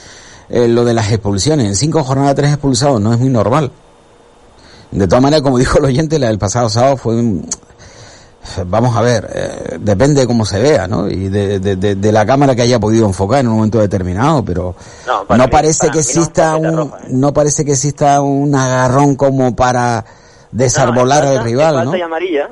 eh, 0.50 0.68
lo 0.70 0.86
de 0.86 0.94
las 0.94 1.12
expulsiones. 1.12 1.68
En 1.68 1.76
cinco 1.76 2.04
jornadas, 2.06 2.36
tres 2.36 2.52
expulsados, 2.52 3.02
no 3.02 3.12
es 3.12 3.20
muy 3.20 3.28
normal. 3.30 3.70
De 4.92 5.08
todas 5.08 5.22
maneras, 5.22 5.42
como 5.42 5.58
dijo 5.60 5.78
el 5.80 5.86
oyente, 5.86 6.20
la 6.20 6.28
del 6.28 6.40
pasado 6.40 6.70
sábado 6.70 6.98
fue 6.98 7.16
un... 7.16 7.48
Vamos 8.66 8.96
a 8.96 9.02
ver, 9.02 9.30
eh, 9.36 9.78
depende 9.82 10.22
de 10.22 10.28
cómo 10.28 10.46
se 10.46 10.62
vea, 10.62 10.88
¿no? 10.88 11.10
Y 11.10 11.28
de, 11.28 11.60
de- 11.60 11.76
de- 11.76 11.96
de 11.96 12.12
la 12.14 12.26
cámara 12.26 12.56
que 12.56 12.62
haya 12.62 12.80
podido 12.80 13.06
enfocar 13.06 13.42
en 13.42 13.50
un 13.50 13.56
momento 13.56 13.80
determinado, 13.80 14.44
pero 14.46 14.74
No, 15.06 15.20
no, 15.20 15.26
para 15.26 15.44
mí- 15.44 15.52
parece 15.52 15.88
que 15.90 15.96
no 15.96 16.00
exista 16.00 16.56
un, 16.56 16.80
¿eh? 16.80 16.92
no 17.10 17.34
parece 17.34 17.66
que 17.66 17.72
exista 17.74 18.22
un 18.22 18.56
agarrón 18.56 19.16
como 19.18 19.54
para 19.54 20.06
desarbolar 20.52 21.26
No, 21.26 21.30
al 21.32 21.44
rival, 21.44 21.84
¿no? 21.84 22.06
amarilla, 22.06 22.50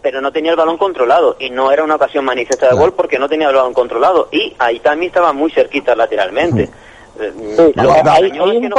pero 0.00 0.22
no 0.22 0.32
tenía 0.32 0.52
el 0.52 0.56
balón 0.56 0.78
controlado 0.78 1.36
y 1.38 1.50
no 1.50 1.70
era 1.70 1.84
una 1.84 1.96
ocasión 1.96 2.24
manifiesta 2.24 2.64
de 2.64 2.70
Claro. 2.70 2.86
gol 2.86 2.94
porque 2.94 3.18
no 3.18 3.28
tenía 3.28 3.50
el 3.50 3.54
balón 3.54 3.74
controlado 3.74 4.28
y 4.32 4.54
ahí 4.58 4.80
también 4.80 5.10
estaba 5.10 5.34
muy 5.34 5.50
cerquita 5.50 5.94
lateralmente. 5.94 6.70
Sí, 7.56 7.72
Lo 7.76 7.90
un 7.90 8.68
no 8.68 8.76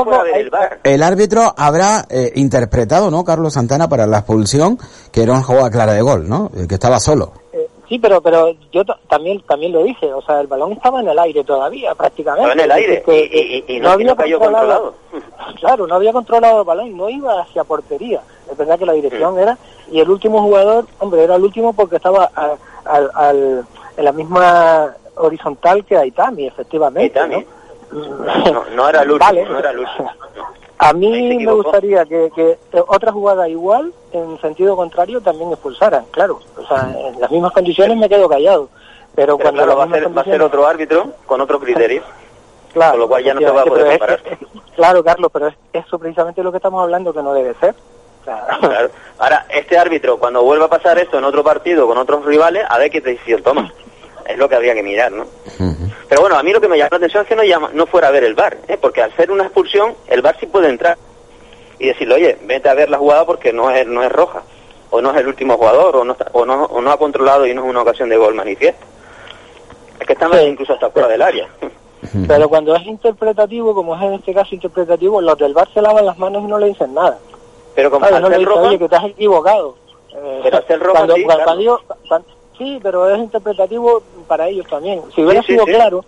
el 0.83 1.03
árbitro 1.03 1.53
habrá 1.57 2.05
eh, 2.09 2.31
interpretado, 2.35 3.11
¿no, 3.11 3.23
Carlos 3.23 3.53
Santana, 3.53 3.87
para 3.87 4.07
la 4.07 4.19
expulsión, 4.19 4.77
que 5.11 5.23
era 5.23 5.33
una 5.33 5.43
jugada 5.43 5.69
clara 5.69 5.93
de 5.93 6.01
gol, 6.01 6.27
¿no? 6.27 6.49
Eh, 6.55 6.67
Que 6.67 6.75
estaba 6.75 6.99
solo. 6.99 7.31
eh, 7.53 7.67
sí, 7.87 7.99
pero 7.99 8.21
pero 8.21 8.51
yo 8.71 8.83
ta- 8.85 8.97
también 9.07 9.41
también 9.47 9.71
lo 9.73 9.83
dije, 9.83 10.11
o 10.13 10.21
sea, 10.21 10.39
el 10.41 10.47
balón 10.47 10.71
estaba 10.73 11.01
en 11.01 11.07
el 11.09 11.19
aire 11.19 11.43
todavía, 11.43 11.93
prácticamente. 11.95 12.49
Estaba 12.49 12.63
en 12.65 12.71
el 12.71 12.77
aire 12.77 12.93
Es 12.97 13.03
que- 13.03 13.63
y, 13.67 13.73
y- 13.73 13.77
y 13.77 13.79
no, 13.79 14.15
cayó 14.15 14.39
controlado. 14.39 14.93
Claro, 15.59 15.85
no 15.87 15.95
había 15.95 16.13
controlado 16.13 16.59
el 16.61 16.65
balón, 16.65 16.95
no 16.97 17.09
iba 17.09 17.41
hacia 17.41 17.63
portería. 17.63 18.21
Es 18.51 18.57
verdad 18.57 18.77
que 18.79 18.85
la 18.85 18.93
dirección 18.93 19.37
era, 19.39 19.57
y 19.91 19.99
el 19.99 20.09
último 20.09 20.41
jugador, 20.41 20.85
hombre, 20.99 21.23
era 21.23 21.35
el 21.35 21.43
último 21.43 21.73
porque 21.73 21.97
estaba 21.97 22.29
a- 22.35 22.55
al- 22.85 23.11
al- 23.13 23.65
en 23.97 24.05
la 24.05 24.11
misma 24.11 24.95
horizontal 25.15 25.83
que 25.85 25.97
Aitami, 25.97 26.47
efectivamente. 26.47 27.19
Aitami. 27.19 27.43
¿no? 27.43 27.60
No, 27.91 28.63
no 28.75 28.89
era 28.89 29.01
el 29.01 29.11
último, 29.11 29.29
Vale. 29.31 29.45
no 29.49 29.59
era 29.59 29.71
el 29.71 29.79
último. 29.79 30.11
A 30.77 30.93
mí 30.93 31.37
me 31.37 31.51
gustaría 31.53 32.05
que, 32.05 32.31
que 32.35 32.57
otra 32.87 33.11
jugada 33.11 33.47
igual, 33.47 33.93
en 34.13 34.39
sentido 34.41 34.75
contrario, 34.75 35.21
también 35.21 35.51
expulsaran, 35.51 36.05
claro. 36.11 36.39
O 36.57 36.65
sea, 36.67 36.89
en 36.95 37.19
las 37.19 37.29
mismas 37.29 37.51
condiciones 37.51 37.97
me 37.97 38.09
quedo 38.09 38.27
callado. 38.27 38.69
Pero, 39.13 39.37
Pero 39.37 39.49
cuando 39.51 39.63
claro, 39.63 39.77
va 39.77 39.83
a, 39.83 39.87
ser, 39.89 39.93
va 39.93 40.21
a 40.21 40.23
ser 40.23 40.33
condiciones- 40.39 40.41
otro 40.47 40.65
árbitro 40.67 41.05
con 41.25 41.41
otro 41.41 41.59
criterio. 41.59 42.01
Claro, 42.73 42.91
con 42.93 42.99
lo 43.01 43.07
cual 43.09 43.23
ya 43.23 43.33
no 43.33 43.41
se 43.41 43.51
va 43.51 43.61
a 43.61 43.65
poder 43.65 44.01
es- 44.01 44.31
es- 44.31 44.47
claro, 44.75 45.03
Carlos, 45.03 45.29
pero 45.33 45.47
es 45.47 45.55
eso 45.73 45.99
precisamente 45.99 46.41
lo 46.41 46.51
que 46.51 46.57
estamos 46.57 46.81
hablando 46.81 47.13
que 47.13 47.21
no 47.21 47.33
debe 47.33 47.53
ser. 47.55 47.75
Claro. 48.23 48.89
Ahora, 49.17 49.47
este 49.49 49.79
árbitro, 49.79 50.17
cuando 50.19 50.43
vuelva 50.43 50.65
a 50.65 50.69
pasar 50.69 50.97
esto 50.99 51.17
en 51.17 51.23
otro 51.23 51.43
partido 51.43 51.87
con 51.87 51.97
otros 51.97 52.23
rivales, 52.23 52.63
a 52.69 52.77
ver 52.77 52.91
qué 52.91 53.01
decisión 53.01 53.41
toma. 53.41 53.73
Es 54.25 54.37
lo 54.37 54.47
que 54.49 54.55
habría 54.55 54.73
que 54.73 54.83
mirar, 54.83 55.11
¿no? 55.11 55.25
Pero 56.09 56.21
bueno, 56.21 56.37
a 56.37 56.43
mí 56.43 56.51
lo 56.51 56.59
que 56.61 56.67
me 56.67 56.77
llama 56.77 56.89
la 56.91 56.97
atención 56.97 57.23
es 57.23 57.29
que 57.29 57.35
no, 57.35 57.43
llama, 57.43 57.69
no 57.73 57.85
fuera 57.85 58.07
a 58.09 58.11
ver 58.11 58.23
el 58.23 58.33
VAR, 58.35 58.57
¿eh? 58.67 58.77
porque 58.79 59.01
al 59.01 59.15
ser 59.15 59.31
una 59.31 59.43
expulsión, 59.43 59.95
el 60.07 60.21
VAR 60.21 60.37
sí 60.39 60.45
puede 60.45 60.69
entrar 60.69 60.97
y 61.79 61.87
decirle, 61.87 62.15
oye, 62.15 62.37
vete 62.43 62.69
a 62.69 62.73
ver 62.73 62.89
la 62.89 62.97
jugada 62.97 63.25
porque 63.25 63.51
no 63.53 63.71
es, 63.71 63.87
no 63.87 64.03
es 64.03 64.11
roja, 64.11 64.43
o 64.89 65.01
no 65.01 65.11
es 65.11 65.17
el 65.17 65.27
último 65.27 65.57
jugador, 65.57 65.95
o 65.97 66.03
no, 66.03 66.11
está- 66.13 66.27
o 66.33 66.45
no, 66.45 66.65
o 66.65 66.81
no 66.81 66.91
ha 66.91 66.97
controlado 66.97 67.45
y 67.47 67.53
no 67.53 67.63
es 67.63 67.69
una 67.69 67.81
ocasión 67.81 68.09
de 68.09 68.17
gol 68.17 68.35
manifiesto. 68.35 68.85
Es 69.99 70.05
que 70.07 70.13
están 70.13 70.31
Sí. 70.33 70.39
incluso 70.45 70.73
hasta 70.73 70.89
fuera 70.89 71.07
del 71.07 71.21
área. 71.21 71.47
pero 72.27 72.49
cuando 72.49 72.75
es 72.75 72.85
interpretativo, 72.85 73.73
como 73.73 73.95
es 73.95 74.01
en 74.01 74.13
este 74.13 74.33
caso 74.33 74.53
interpretativo, 74.55 75.21
los 75.21 75.37
del 75.37 75.53
bar 75.53 75.67
se 75.73 75.81
lavan 75.81 76.05
las 76.05 76.17
manos 76.17 76.43
y 76.43 76.47
no 76.47 76.57
le 76.59 76.67
dicen 76.67 76.93
nada. 76.93 77.17
Pero 77.75 77.89
como 77.91 78.05
al 78.05 78.21
No 78.21 78.29
le 78.29 78.37
dicen, 78.39 78.49
roja, 78.53 78.61
oye, 78.67 78.79
que 78.79 78.89
te 78.89 78.95
has 78.95 79.05
equivocado. 79.05 79.75
Eh, 80.13 80.39
Pero 80.43 80.61
ser 80.67 80.79
roja, 80.79 80.97
cuando, 80.97 81.15
sí, 81.15 81.23
cuando- 81.23 81.43
claro. 81.43 81.45
cuando 81.45 81.61
digo- 81.61 81.81
cuando- 82.09 82.27
sí, 82.63 82.79
pero 82.81 83.09
es 83.09 83.17
interpretativo 83.19 84.03
para 84.27 84.47
ellos 84.47 84.67
también. 84.69 85.01
Si 85.15 85.23
hubiera 85.23 85.41
Sí, 85.41 85.53
sido 85.53 85.65
sí. 85.65 85.71
claro 85.73 86.05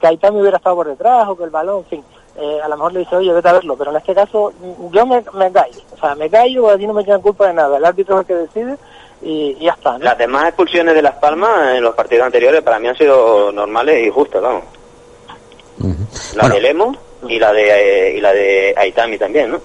que 0.00 0.06
Aitami 0.06 0.40
hubiera 0.40 0.56
estado 0.58 0.76
por 0.76 0.88
detrás 0.88 1.28
o 1.28 1.36
que 1.36 1.44
el 1.44 1.50
balón, 1.50 1.78
en 1.78 1.84
fin, 1.86 2.04
eh, 2.38 2.60
a 2.62 2.68
lo 2.68 2.76
mejor 2.76 2.92
le 2.92 3.00
dice, 3.00 3.16
oye, 3.16 3.32
vete 3.32 3.48
a 3.48 3.52
verlo, 3.54 3.76
pero 3.76 3.90
en 3.90 3.96
este 3.96 4.14
caso 4.14 4.52
mm, 4.60 4.90
yo 4.92 5.06
me, 5.06 5.22
me 5.34 5.50
callo. 5.52 5.80
O 5.94 5.98
sea, 5.98 6.14
me 6.14 6.28
callo, 6.28 6.68
así 6.70 6.86
no 6.86 6.92
me 6.92 7.02
echan 7.02 7.20
culpa 7.22 7.46
de 7.46 7.54
nada. 7.54 7.76
El 7.78 7.84
árbitro 7.84 8.16
es 8.16 8.20
el 8.20 8.26
que 8.26 8.34
decide 8.42 8.76
y, 9.22 9.56
y 9.58 9.64
ya 9.64 9.72
está. 9.72 9.92
¿no? 9.98 10.04
las 10.04 10.18
demás 10.18 10.44
expulsiones 10.48 10.94
de 10.94 11.02
Las 11.02 11.14
Palmas 11.16 11.74
en 11.76 11.82
los 11.82 11.94
partidos 11.94 12.26
anteriores 12.26 12.62
para 12.62 12.78
mí 12.78 12.88
han 12.88 12.96
sido 12.96 13.50
normales 13.52 14.06
y 14.06 14.10
justas, 14.10 14.42
vamos. 14.42 14.64
La 16.34 16.42
Bueno. 16.42 16.54
de 16.54 16.60
Lemo 16.60 16.96
y 17.28 17.38
la 17.38 17.52
de 17.52 18.08
eh, 18.10 18.16
y 18.16 18.20
la 18.20 18.32
de 18.32 18.74
Aitami 18.76 19.18
también, 19.18 19.50
¿no? 19.52 19.60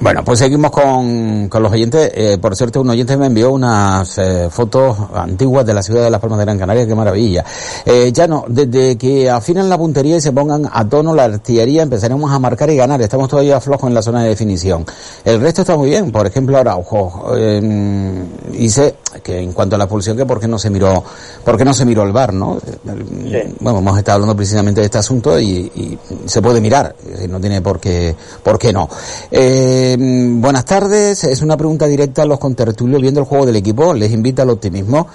Bueno, 0.00 0.24
pues 0.24 0.40
seguimos 0.40 0.70
con, 0.70 1.48
con 1.48 1.62
los 1.62 1.72
oyentes. 1.72 2.10
Eh, 2.14 2.38
por 2.40 2.56
cierto, 2.56 2.80
un 2.80 2.90
oyente 2.90 3.16
me 3.16 3.26
envió 3.26 3.52
unas 3.52 4.18
eh, 4.18 4.48
fotos 4.50 4.96
antiguas 5.14 5.64
de 5.64 5.72
la 5.72 5.82
ciudad 5.82 6.02
de 6.02 6.10
Las 6.10 6.20
Palmas 6.20 6.38
de 6.40 6.44
Gran 6.44 6.58
Canaria. 6.58 6.86
Qué 6.86 6.94
maravilla. 6.94 7.44
Eh, 7.86 8.10
ya 8.12 8.26
no, 8.26 8.44
desde 8.48 8.98
que 8.98 9.30
afinan 9.30 9.68
la 9.68 9.78
puntería 9.78 10.16
y 10.16 10.20
se 10.20 10.32
pongan 10.32 10.68
a 10.70 10.88
tono 10.88 11.14
la 11.14 11.24
artillería, 11.24 11.82
empezaremos 11.82 12.30
a 12.32 12.38
marcar 12.38 12.70
y 12.70 12.76
ganar. 12.76 13.00
Estamos 13.00 13.28
todavía 13.28 13.60
flojos 13.60 13.88
en 13.88 13.94
la 13.94 14.02
zona 14.02 14.22
de 14.22 14.30
definición. 14.30 14.84
El 15.24 15.40
resto 15.40 15.62
está 15.62 15.76
muy 15.76 15.90
bien. 15.90 16.10
Por 16.10 16.26
ejemplo, 16.26 16.58
Araujo 16.58 17.32
eh, 17.36 18.24
dice 18.50 18.96
que 19.22 19.38
en 19.38 19.52
cuanto 19.52 19.76
a 19.76 19.78
la 19.78 19.84
expulsión, 19.84 20.16
que 20.16 20.26
por 20.26 20.40
qué 20.40 20.48
no 20.48 20.58
se 20.58 20.70
miró, 20.70 21.02
por 21.44 21.56
qué 21.56 21.64
no 21.64 21.74
se 21.74 21.84
miró 21.84 22.02
el 22.02 22.12
bar, 22.12 22.32
¿no? 22.32 22.58
Bueno, 23.60 23.78
hemos 23.78 23.98
estado 23.98 24.16
hablando 24.16 24.36
precisamente 24.36 24.80
de 24.80 24.86
este 24.86 24.98
asunto 24.98 25.38
y, 25.38 25.70
y 25.74 25.98
se 26.26 26.42
puede 26.42 26.60
mirar. 26.60 26.94
No 27.28 27.40
tiene 27.40 27.62
por 27.62 27.80
qué, 27.80 28.14
por 28.42 28.58
qué 28.58 28.72
no. 28.72 28.88
Eh, 29.30 29.96
buenas 29.98 30.64
tardes. 30.64 31.24
Es 31.24 31.42
una 31.42 31.56
pregunta 31.56 31.86
directa 31.86 32.22
a 32.22 32.26
los 32.26 32.38
contertulios 32.38 33.00
viendo 33.00 33.20
el 33.20 33.26
juego 33.26 33.46
del 33.46 33.56
equipo. 33.56 33.94
Les 33.94 34.12
invita 34.12 34.42
al 34.42 34.50
optimismo. 34.50 35.06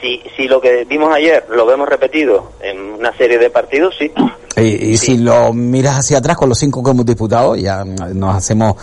Si, 0.00 0.22
si 0.36 0.48
lo 0.48 0.60
que 0.60 0.84
vimos 0.84 1.14
ayer 1.14 1.44
lo 1.50 1.66
vemos 1.66 1.88
repetido 1.88 2.52
en 2.60 2.80
una 2.80 3.16
serie 3.16 3.38
de 3.38 3.48
partidos, 3.50 3.94
sí. 3.98 4.10
Y, 4.56 4.92
y 4.92 4.96
si 4.96 5.18
lo 5.18 5.52
miras 5.52 5.98
hacia 5.98 6.18
atrás 6.18 6.36
con 6.36 6.48
los 6.48 6.58
cinco 6.58 6.82
que 6.82 6.90
hemos 6.90 7.06
disputado, 7.06 7.54
ya 7.56 7.84
nos 7.84 8.34
hacemos, 8.36 8.74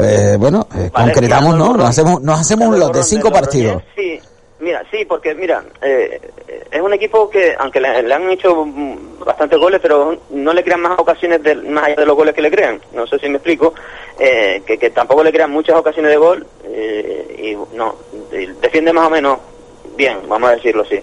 eh, 0.00 0.36
bueno, 0.38 0.66
eh, 0.76 0.90
Vale, 0.92 1.12
concretamos, 1.12 1.56
¿no? 1.56 1.76
Nos 1.76 1.88
hacemos, 1.88 2.20
nos 2.22 2.40
hacemos 2.40 2.68
un 2.68 2.80
lot 2.80 2.94
de 2.94 3.02
cinco 3.02 3.30
partidos. 3.30 3.82
Sí, 3.94 4.18
mira, 4.58 4.82
sí, 4.90 5.04
porque 5.04 5.34
mira, 5.34 5.62
eh, 5.80 6.20
es 6.70 6.80
un 6.80 6.92
equipo 6.92 7.30
que, 7.30 7.54
aunque 7.58 7.80
le, 7.80 8.02
le 8.02 8.12
han 8.14 8.28
hecho 8.30 8.66
bastantes 9.24 9.58
goles, 9.58 9.80
pero 9.80 10.18
no 10.30 10.52
le 10.52 10.64
crean 10.64 10.80
más 10.82 10.98
ocasiones 10.98 11.42
de, 11.42 11.54
más 11.54 11.84
allá 11.84 11.96
de 11.96 12.06
los 12.06 12.16
goles 12.16 12.34
que 12.34 12.42
le 12.42 12.50
crean. 12.50 12.80
No 12.92 13.06
sé 13.06 13.18
si 13.18 13.28
me 13.28 13.36
explico. 13.36 13.72
eh, 14.18 14.62
que, 14.66 14.76
que 14.78 14.90
tampoco 14.90 15.24
le 15.24 15.32
crean 15.32 15.50
muchas 15.50 15.76
ocasiones 15.76 16.10
de 16.10 16.16
gol 16.18 16.46
y 17.42 17.56
no, 17.74 17.96
y 18.32 18.46
defiende 18.60 18.92
más 18.92 19.06
o 19.06 19.10
menos 19.10 19.38
bien, 20.00 20.18
vamos 20.28 20.50
a 20.50 20.54
decirlo 20.54 20.82
así. 20.82 20.98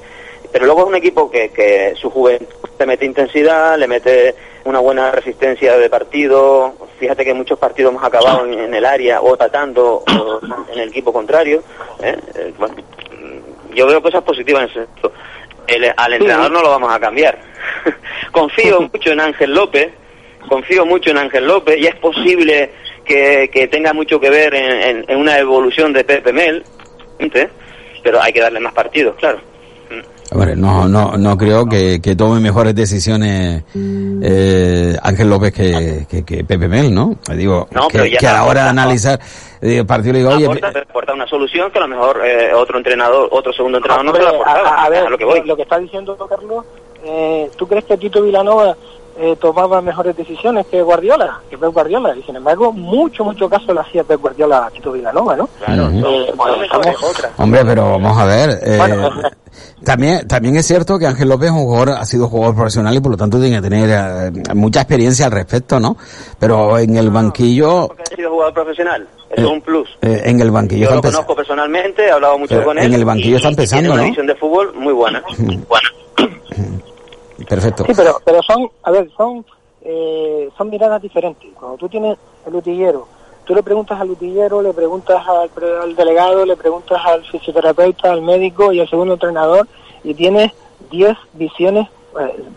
Pero 0.51 0.65
luego 0.65 0.81
es 0.81 0.87
un 0.87 0.95
equipo 0.95 1.29
que, 1.29 1.49
que 1.49 1.93
su 1.95 2.09
juventud 2.09 2.47
le 2.79 2.85
mete 2.85 3.05
intensidad, 3.05 3.77
le 3.77 3.87
mete 3.87 4.33
una 4.63 4.79
buena 4.79 5.11
resistencia 5.11 5.77
de 5.77 5.89
partido. 5.89 6.73
Fíjate 6.99 7.23
que 7.23 7.33
muchos 7.33 7.59
partidos 7.59 7.91
hemos 7.91 8.03
acabado 8.03 8.45
en, 8.45 8.53
en 8.57 8.73
el 8.73 8.85
área 8.85 9.21
o 9.21 9.37
tratando 9.37 10.03
o 10.07 10.39
en 10.73 10.79
el 10.79 10.89
equipo 10.89 11.13
contrario. 11.13 11.61
¿eh? 12.01 12.15
Eh, 12.35 12.53
bueno, 12.57 12.75
yo 13.73 13.85
veo 13.87 14.01
cosas 14.01 14.23
positivas 14.23 14.63
en 14.63 14.69
ese 14.69 14.85
sentido. 14.85 15.11
El- 15.67 15.93
al 15.95 16.13
entrenador 16.13 16.51
no 16.51 16.61
lo 16.63 16.69
vamos 16.69 16.91
a 16.91 16.99
cambiar. 16.99 17.37
confío 18.31 18.81
mucho 18.93 19.11
en 19.11 19.19
Ángel 19.19 19.53
López, 19.53 19.89
confío 20.49 20.85
mucho 20.87 21.11
en 21.11 21.17
Ángel 21.19 21.45
López 21.45 21.77
y 21.77 21.85
es 21.87 21.95
posible 21.95 22.71
que, 23.05 23.49
que 23.53 23.67
tenga 23.67 23.93
mucho 23.93 24.19
que 24.19 24.29
ver 24.29 24.55
en, 24.55 24.71
en- 24.81 25.05
en 25.07 25.17
una 25.17 25.37
evolución 25.37 25.93
de 25.93 26.03
Pepe 26.03 26.31
Mel, 26.33 26.63
¿ente? 27.19 27.49
Pero 28.03 28.21
hay 28.21 28.33
que 28.33 28.41
darle 28.41 28.59
más 28.59 28.73
partidos, 28.73 29.15
claro. 29.15 29.39
Hombre, 30.29 30.57
no, 30.57 30.89
no, 30.89 31.15
no 31.17 31.37
creo 31.37 31.65
que, 31.65 32.01
que 32.01 32.15
tome 32.15 32.41
mejores 32.41 32.75
decisiones 32.75 33.63
eh, 34.21 34.97
Ángel 35.01 35.29
López 35.29 35.53
que, 35.53 36.05
que, 36.09 36.25
que 36.25 36.43
Pepe 36.43 36.67
Mel, 36.67 36.93
¿no? 36.93 37.15
Digo, 37.33 37.67
No, 37.71 37.87
que, 37.87 37.93
pero 37.93 38.05
ya 38.07 38.17
que 38.17 38.27
a 38.27 38.33
la 38.33 38.43
hora 38.43 38.63
de 38.65 38.69
analizar 38.71 39.19
el 39.61 39.85
partido 39.85 40.13
le 40.13 40.19
digo, 40.19 40.31
oye, 40.31 40.45
aporta, 40.45 40.79
aporta 40.79 41.13
una 41.13 41.27
solución 41.27 41.71
que 41.71 41.77
a 41.77 41.81
lo 41.81 41.87
mejor 41.87 42.21
eh, 42.25 42.53
otro 42.53 42.77
entrenador, 42.77 43.29
otro 43.31 43.53
segundo 43.53 43.77
entrenador 43.77 44.05
no 44.05 44.15
se 44.15 44.21
la 44.21 44.29
aportaba. 44.31 44.69
a, 44.69 44.85
a 44.85 44.89
ver, 44.89 45.07
a 45.07 45.09
lo 45.09 45.17
que 45.17 45.25
voy. 45.25 45.41
lo 45.45 45.55
que 45.55 45.61
está 45.61 45.79
diciendo 45.79 46.17
Carlos, 46.27 46.65
eh, 47.05 47.49
¿tú 47.57 47.65
crees 47.65 47.85
que 47.85 47.97
Tito 47.97 48.21
Vilanova 48.21 48.75
eh, 49.19 49.35
tomaba 49.39 49.81
mejores 49.81 50.15
decisiones 50.15 50.65
que 50.67 50.81
Guardiola, 50.81 51.39
que 51.49 51.57
Pep 51.57 51.73
Guardiola, 51.73 52.15
y 52.15 52.23
sin 52.23 52.35
embargo 52.35 52.71
mucho, 52.71 53.23
mucho 53.23 53.49
caso 53.49 53.73
le 53.73 53.79
hacía 53.81 54.03
Pep 54.03 54.21
Guardiola 54.21 54.65
a 54.67 54.69
Tito 54.71 54.91
Villanova, 54.91 55.35
¿no? 55.35 55.47
Claro, 55.65 55.89
Eh, 55.89 56.33
bueno, 56.35 56.63
estamos- 56.63 56.95
Hombre, 57.37 57.65
pero 57.65 57.91
vamos 57.91 58.17
a 58.17 58.25
ver. 58.25 58.59
eh, 58.63 58.77
Bueno, 58.77 59.09
también, 59.83 60.27
también 60.27 60.55
es 60.57 60.65
cierto 60.67 60.99
que 60.99 61.07
Ángel 61.07 61.29
López 61.29 61.47
es 61.47 61.51
un 61.53 61.63
jugador, 61.65 61.89
ha 61.91 62.05
sido 62.05 62.27
jugador 62.27 62.55
profesional 62.55 62.95
y 62.95 62.99
por 62.99 63.11
lo 63.11 63.17
tanto 63.17 63.39
tiene 63.39 63.55
que 63.57 63.61
tener 63.69 63.89
eh, 63.91 64.53
mucha 64.53 64.81
experiencia 64.81 65.25
al 65.25 65.31
respecto, 65.31 65.79
¿no? 65.79 65.97
Pero 66.39 66.77
en 66.77 66.95
el 66.97 67.09
banquillo, 67.09 67.87
Porque 67.87 68.03
ha 68.03 68.15
sido 68.15 68.29
jugador 68.31 68.53
profesional, 68.53 69.07
eso 69.31 69.41
es 69.47 69.51
un 69.51 69.61
plus. 69.61 69.89
eh, 70.01 70.21
en 70.25 70.39
el 70.41 70.51
banquillo 70.51 70.89
Yo 70.89 70.95
está 70.95 71.07
lo 71.07 71.13
conozco 71.13 71.35
personalmente, 71.35 72.05
he 72.05 72.11
hablado 72.11 72.37
mucho 72.37 72.53
Pero 72.55 72.65
con 72.65 72.77
él. 72.77 72.85
en 72.85 72.93
el 72.93 73.05
banquillo 73.05 73.33
y- 73.33 73.35
está 73.37 73.47
y 73.49 73.51
empezando, 73.51 73.81
tiene 73.81 73.93
una 73.93 74.01
¿no? 74.03 74.07
visión 74.09 74.27
de 74.27 74.35
fútbol 74.35 74.73
muy 74.75 74.93
buena. 74.93 75.23
Buena. 75.37 75.89
Perfecto. 77.45 77.85
Sí, 77.85 77.93
pero, 77.95 78.19
pero 78.23 78.41
son, 78.43 78.69
a 78.83 78.91
ver, 78.91 79.09
son, 79.15 79.45
eh, 79.81 80.49
son 80.57 80.69
miradas 80.69 81.01
diferentes. 81.01 81.49
Cuando 81.53 81.77
tú 81.77 81.89
tienes 81.89 82.17
el 82.45 82.55
utillero, 82.55 83.07
tú 83.45 83.53
le 83.53 83.63
preguntas 83.63 83.99
al 83.99 84.11
utillero, 84.11 84.61
le 84.61 84.73
preguntas 84.73 85.23
al, 85.27 85.49
al 85.81 85.95
delegado, 85.95 86.45
le 86.45 86.55
preguntas 86.55 86.99
al 87.05 87.23
fisioterapeuta, 87.25 88.11
al 88.11 88.21
médico 88.21 88.71
y 88.71 88.79
al 88.79 88.89
segundo 88.89 89.13
entrenador, 89.13 89.67
y 90.03 90.13
tienes 90.13 90.51
10 90.89 91.17
visiones, 91.33 91.87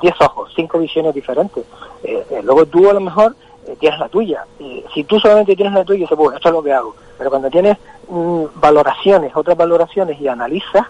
10 0.00 0.14
ojos, 0.20 0.52
5 0.56 0.78
visiones 0.78 1.14
diferentes. 1.14 1.64
Eh, 2.02 2.24
eh, 2.30 2.40
luego 2.42 2.66
tú 2.66 2.88
a 2.88 2.94
lo 2.94 3.00
mejor 3.00 3.34
eh, 3.66 3.76
tienes 3.78 3.98
la 4.00 4.08
tuya. 4.08 4.44
Y 4.58 4.84
si 4.94 5.04
tú 5.04 5.20
solamente 5.20 5.54
tienes 5.54 5.74
la 5.74 5.84
tuya, 5.84 6.00
dices, 6.00 6.16
bueno, 6.16 6.36
esto 6.36 6.48
es 6.48 6.54
lo 6.54 6.62
que 6.62 6.72
hago. 6.72 6.94
Pero 7.18 7.30
cuando 7.30 7.50
tienes 7.50 7.76
mm, 8.08 8.44
valoraciones, 8.54 9.36
otras 9.36 9.56
valoraciones 9.56 10.20
y 10.20 10.28
analizas, 10.28 10.86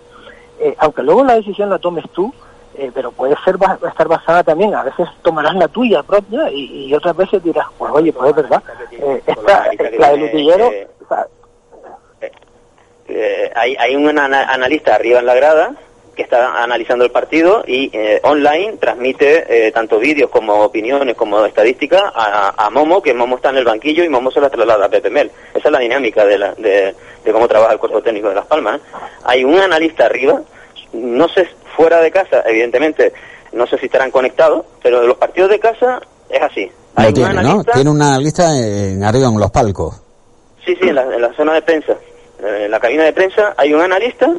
eh, 0.59 0.75
aunque 0.79 1.03
luego 1.03 1.25
la 1.25 1.35
decisión 1.35 1.71
la 1.71 1.79
tomes 1.79 2.05
tú, 2.13 2.33
eh, 2.81 2.91
pero 2.95 3.13
puede 3.13 3.35
ser 3.45 3.57
estar 3.89 4.09
basada 4.09 4.43
también, 4.43 4.75
a 4.75 4.83
veces 4.83 5.07
tomarás 5.23 5.55
la 5.55 5.69
tuya 5.69 6.03
propia 6.03 6.51
y, 6.51 6.87
y 6.89 6.95
otras 6.95 7.17
veces 7.17 7.43
dirás, 7.43 7.67
pues 7.79 7.93
oye, 7.93 8.13
pues 8.13 8.31
es 8.31 8.37
verdad, 8.37 8.63
eh, 8.93 9.23
esta, 9.27 9.71
la 9.99 10.11
del 10.11 10.19
tiene, 10.21 10.25
utillero, 10.27 10.65
eh, 10.73 10.89
o 11.05 11.09
sea, 11.09 11.27
Eh, 13.13 13.51
hay, 13.57 13.75
hay 13.77 13.97
un 13.97 14.17
ana- 14.19 14.53
analista 14.53 14.95
arriba 14.95 15.19
en 15.19 15.27
la 15.27 15.35
grada 15.35 15.75
que 16.15 16.23
está 16.23 16.63
analizando 16.63 17.05
el 17.05 17.11
partido 17.11 17.65
y 17.67 17.91
eh, 17.93 18.21
online 18.23 18.77
transmite 18.79 19.47
eh, 19.49 19.73
tanto 19.73 19.99
vídeos 19.99 20.31
como 20.31 20.63
opiniones 20.63 21.17
como 21.17 21.45
estadísticas 21.45 22.03
a, 22.15 22.55
a 22.57 22.71
Momo, 22.71 23.03
que 23.03 23.13
Momo 23.15 23.37
está 23.37 23.51
en 23.51 23.57
el 23.57 23.65
banquillo 23.65 24.05
y 24.05 24.09
Momo 24.09 24.31
se 24.31 24.41
la 24.41 24.49
traslada 24.51 24.87
a 24.87 24.89
Pepe 24.89 25.11
Mel. 25.11 25.31
Esa 25.55 25.69
es 25.69 25.73
la 25.73 25.79
dinámica 25.81 26.25
de, 26.25 26.39
la- 26.39 26.55
de, 26.55 26.95
de 27.25 27.33
cómo 27.33 27.49
trabaja 27.49 27.73
el 27.73 27.79
cuerpo 27.81 28.01
técnico 28.01 28.29
de 28.29 28.37
Las 28.37 28.47
Palmas. 28.47 28.77
¿eh? 28.79 28.83
Hay 29.25 29.43
un 29.45 29.59
analista 29.59 30.07
arriba, 30.07 30.41
no 30.93 31.27
sé, 31.29 31.49
fuera 31.77 32.01
de 32.01 32.11
casa, 32.11 32.43
evidentemente, 32.47 33.13
no 33.53 33.67
sé 33.67 33.79
si 33.79 33.87
estarán 33.87 34.11
conectados, 34.11 34.65
pero 34.83 35.01
de 35.01 35.07
los 35.07 35.17
partidos 35.17 35.51
de 35.51 35.59
casa 35.61 36.01
es 36.29 36.43
así. 36.43 36.71
Hay 36.97 37.13
tiene, 37.13 37.35
¿no? 37.35 37.41
analista- 37.41 37.73
Tiene 37.73 37.91
una 37.91 38.19
lista 38.19 38.57
en 38.57 39.03
arriba 39.05 39.29
en 39.29 39.39
los 39.41 39.51
palcos. 39.51 40.03
Sí, 40.65 40.77
sí, 40.81 40.89
en 40.89 40.95
la, 40.97 41.03
en 41.03 41.21
la 41.23 41.33
zona 41.35 41.55
de 41.55 41.63
prensa. 41.63 41.93
Eh, 42.43 42.63
En 42.65 42.71
la 42.71 42.81
cabina 42.81 43.05
de 43.05 43.13
prensa 43.13 43.55
hay 43.57 43.73
un 43.73 43.81
analista 43.81 44.31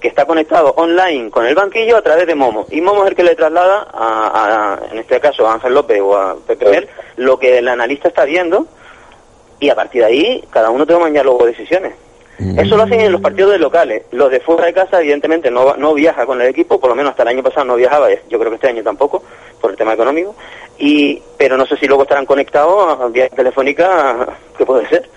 que 0.00 0.08
está 0.08 0.24
conectado 0.24 0.74
online 0.76 1.30
con 1.30 1.46
el 1.46 1.54
banquillo 1.54 1.96
a 1.96 2.02
través 2.02 2.26
de 2.26 2.34
Momo. 2.34 2.66
Y 2.70 2.80
Momo 2.80 3.04
es 3.04 3.10
el 3.10 3.16
que 3.16 3.22
le 3.22 3.36
traslada, 3.36 3.86
a, 3.92 4.78
a- 4.82 4.90
en 4.92 4.98
este 4.98 5.20
caso 5.20 5.46
a 5.46 5.54
Ángel 5.54 5.74
López 5.74 6.00
o 6.00 6.16
a 6.16 6.36
Pepe 6.46 6.68
Mel, 6.70 6.88
lo 7.16 7.38
que 7.38 7.58
el 7.58 7.68
analista 7.68 8.08
está 8.08 8.24
viendo 8.24 8.66
y 9.60 9.68
a 9.70 9.74
partir 9.76 10.02
de 10.02 10.08
ahí 10.08 10.44
cada 10.50 10.70
uno 10.70 10.84
toma 10.86 11.08
ya 11.10 11.22
luego 11.22 11.46
decisiones. 11.46 11.94
Eso 12.56 12.76
lo 12.76 12.82
hacen 12.82 13.00
en 13.00 13.12
los 13.12 13.20
partidos 13.20 13.52
de 13.52 13.58
locales. 13.58 14.02
Los 14.10 14.30
de 14.30 14.40
fuera 14.40 14.66
de 14.66 14.72
casa, 14.72 15.00
evidentemente, 15.00 15.50
no, 15.50 15.76
no 15.76 15.94
viaja 15.94 16.26
con 16.26 16.40
el 16.40 16.48
equipo, 16.48 16.80
por 16.80 16.90
lo 16.90 16.96
menos 16.96 17.10
hasta 17.10 17.22
el 17.22 17.30
año 17.30 17.42
pasado 17.42 17.64
no 17.66 17.76
viajaba, 17.76 18.08
yo 18.28 18.38
creo 18.38 18.50
que 18.50 18.56
este 18.56 18.68
año 18.68 18.82
tampoco, 18.82 19.22
por 19.60 19.70
el 19.70 19.76
tema 19.76 19.94
económico. 19.94 20.34
y 20.78 21.22
Pero 21.36 21.56
no 21.56 21.66
sé 21.66 21.76
si 21.76 21.86
luego 21.86 22.02
estarán 22.02 22.26
conectados 22.26 23.00
a 23.00 23.08
vía 23.08 23.28
telefónica, 23.28 24.26
que 24.56 24.66
puede 24.66 24.88
ser. 24.88 25.08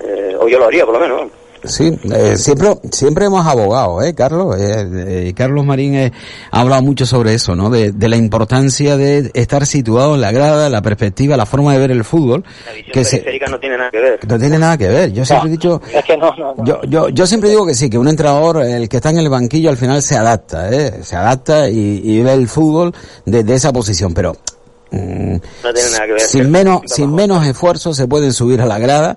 Eh, 0.00 0.36
o 0.38 0.48
yo 0.48 0.58
lo 0.58 0.66
haría, 0.66 0.84
por 0.84 0.94
lo 0.94 1.00
menos. 1.00 1.30
Sí, 1.66 1.98
eh, 2.12 2.36
siempre, 2.36 2.68
siempre 2.90 3.26
hemos 3.26 3.46
abogado, 3.46 4.02
¿eh, 4.02 4.14
Carlos? 4.14 4.56
Eh, 4.58 5.28
eh, 5.28 5.32
Carlos 5.36 5.64
Marín 5.64 5.94
eh, 5.94 6.12
ha 6.50 6.60
hablado 6.60 6.82
mucho 6.82 7.06
sobre 7.06 7.34
eso, 7.34 7.54
¿no? 7.54 7.70
De, 7.70 7.92
de 7.92 8.08
la 8.08 8.16
importancia 8.16 8.96
de 8.96 9.30
estar 9.34 9.66
situado 9.66 10.14
en 10.14 10.20
la 10.20 10.32
grada, 10.32 10.70
la 10.70 10.82
perspectiva, 10.82 11.36
la 11.36 11.46
forma 11.46 11.72
de 11.72 11.78
ver 11.78 11.90
el 11.90 12.04
fútbol. 12.04 12.44
La 12.66 12.72
visión 12.72 12.92
Que 12.92 13.04
se, 13.04 13.24
no 13.50 13.58
tiene 13.58 13.76
nada 13.78 13.90
que 13.90 14.00
ver. 14.00 14.20
no 14.28 14.38
tiene 14.38 14.58
nada 14.58 14.78
que 14.78 14.88
ver. 14.88 15.12
Yo 15.12 15.24
siempre 15.24 15.48
he 15.48 15.52
dicho, 15.52 15.80
es 15.94 16.04
que 16.04 16.16
no, 16.16 16.34
no, 16.36 16.54
no. 16.56 16.64
yo, 16.64 16.80
yo, 16.88 17.08
yo 17.08 17.26
siempre 17.26 17.50
digo 17.50 17.66
que 17.66 17.74
sí, 17.74 17.90
que 17.90 17.98
un 17.98 18.08
entrenador, 18.08 18.62
el 18.62 18.88
que 18.88 18.96
está 18.96 19.10
en 19.10 19.18
el 19.18 19.28
banquillo, 19.28 19.70
al 19.70 19.76
final 19.76 20.02
se 20.02 20.16
adapta, 20.16 20.70
¿eh? 20.70 21.00
Se 21.02 21.16
adapta 21.16 21.68
y, 21.68 22.00
y 22.04 22.22
ve 22.22 22.32
el 22.34 22.48
fútbol 22.48 22.94
desde 23.24 23.54
esa 23.54 23.72
posición, 23.72 24.14
pero 24.14 24.36
mm, 24.90 25.36
No 25.64 25.72
tiene 25.74 25.90
nada 25.90 26.06
que 26.06 26.12
ver. 26.12 26.20
sin 26.20 26.50
menos, 26.50 26.80
sin 26.86 27.14
menos 27.14 27.46
esfuerzo 27.46 27.94
se 27.94 28.06
pueden 28.06 28.32
subir 28.32 28.60
a 28.60 28.66
la 28.66 28.78
grada, 28.78 29.16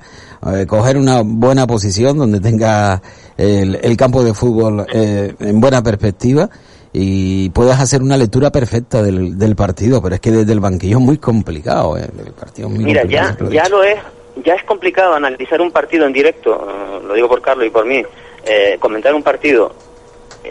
eh, 0.53 0.65
coger 0.65 0.97
una 0.97 1.21
buena 1.23 1.67
posición 1.67 2.17
donde 2.17 2.39
tenga 2.39 3.01
el, 3.37 3.79
el 3.81 3.97
campo 3.97 4.23
de 4.23 4.33
fútbol 4.33 4.85
eh, 4.93 5.33
en 5.39 5.59
buena 5.61 5.81
perspectiva 5.83 6.49
y 6.91 7.49
puedas 7.51 7.79
hacer 7.79 8.01
una 8.01 8.17
lectura 8.17 8.51
perfecta 8.51 9.03
del, 9.03 9.37
del 9.37 9.55
partido, 9.55 10.01
pero 10.01 10.15
es 10.15 10.21
que 10.21 10.31
desde 10.31 10.51
el 10.53 10.59
banquillo 10.59 10.97
es 10.97 11.03
muy 11.03 11.17
complicado, 11.19 11.97
¿eh? 11.97 12.09
El 12.25 12.33
partido 12.33 12.67
es 12.67 12.73
muy 12.73 12.83
Mira, 12.83 13.01
complicado, 13.01 13.49
ya, 13.51 13.63
ya 13.63 13.69
lo 13.69 13.83
es, 13.83 13.99
ya 14.43 14.55
es 14.55 14.63
complicado 14.63 15.13
analizar 15.13 15.61
un 15.61 15.71
partido 15.71 16.07
en 16.07 16.13
directo, 16.13 16.51
eh, 16.67 17.05
lo 17.05 17.13
digo 17.13 17.27
por 17.27 17.41
Carlos 17.41 17.67
y 17.67 17.69
por 17.69 17.85
mí, 17.85 18.01
eh, 18.43 18.77
comentar 18.79 19.13
un 19.13 19.21
partido. 19.21 19.71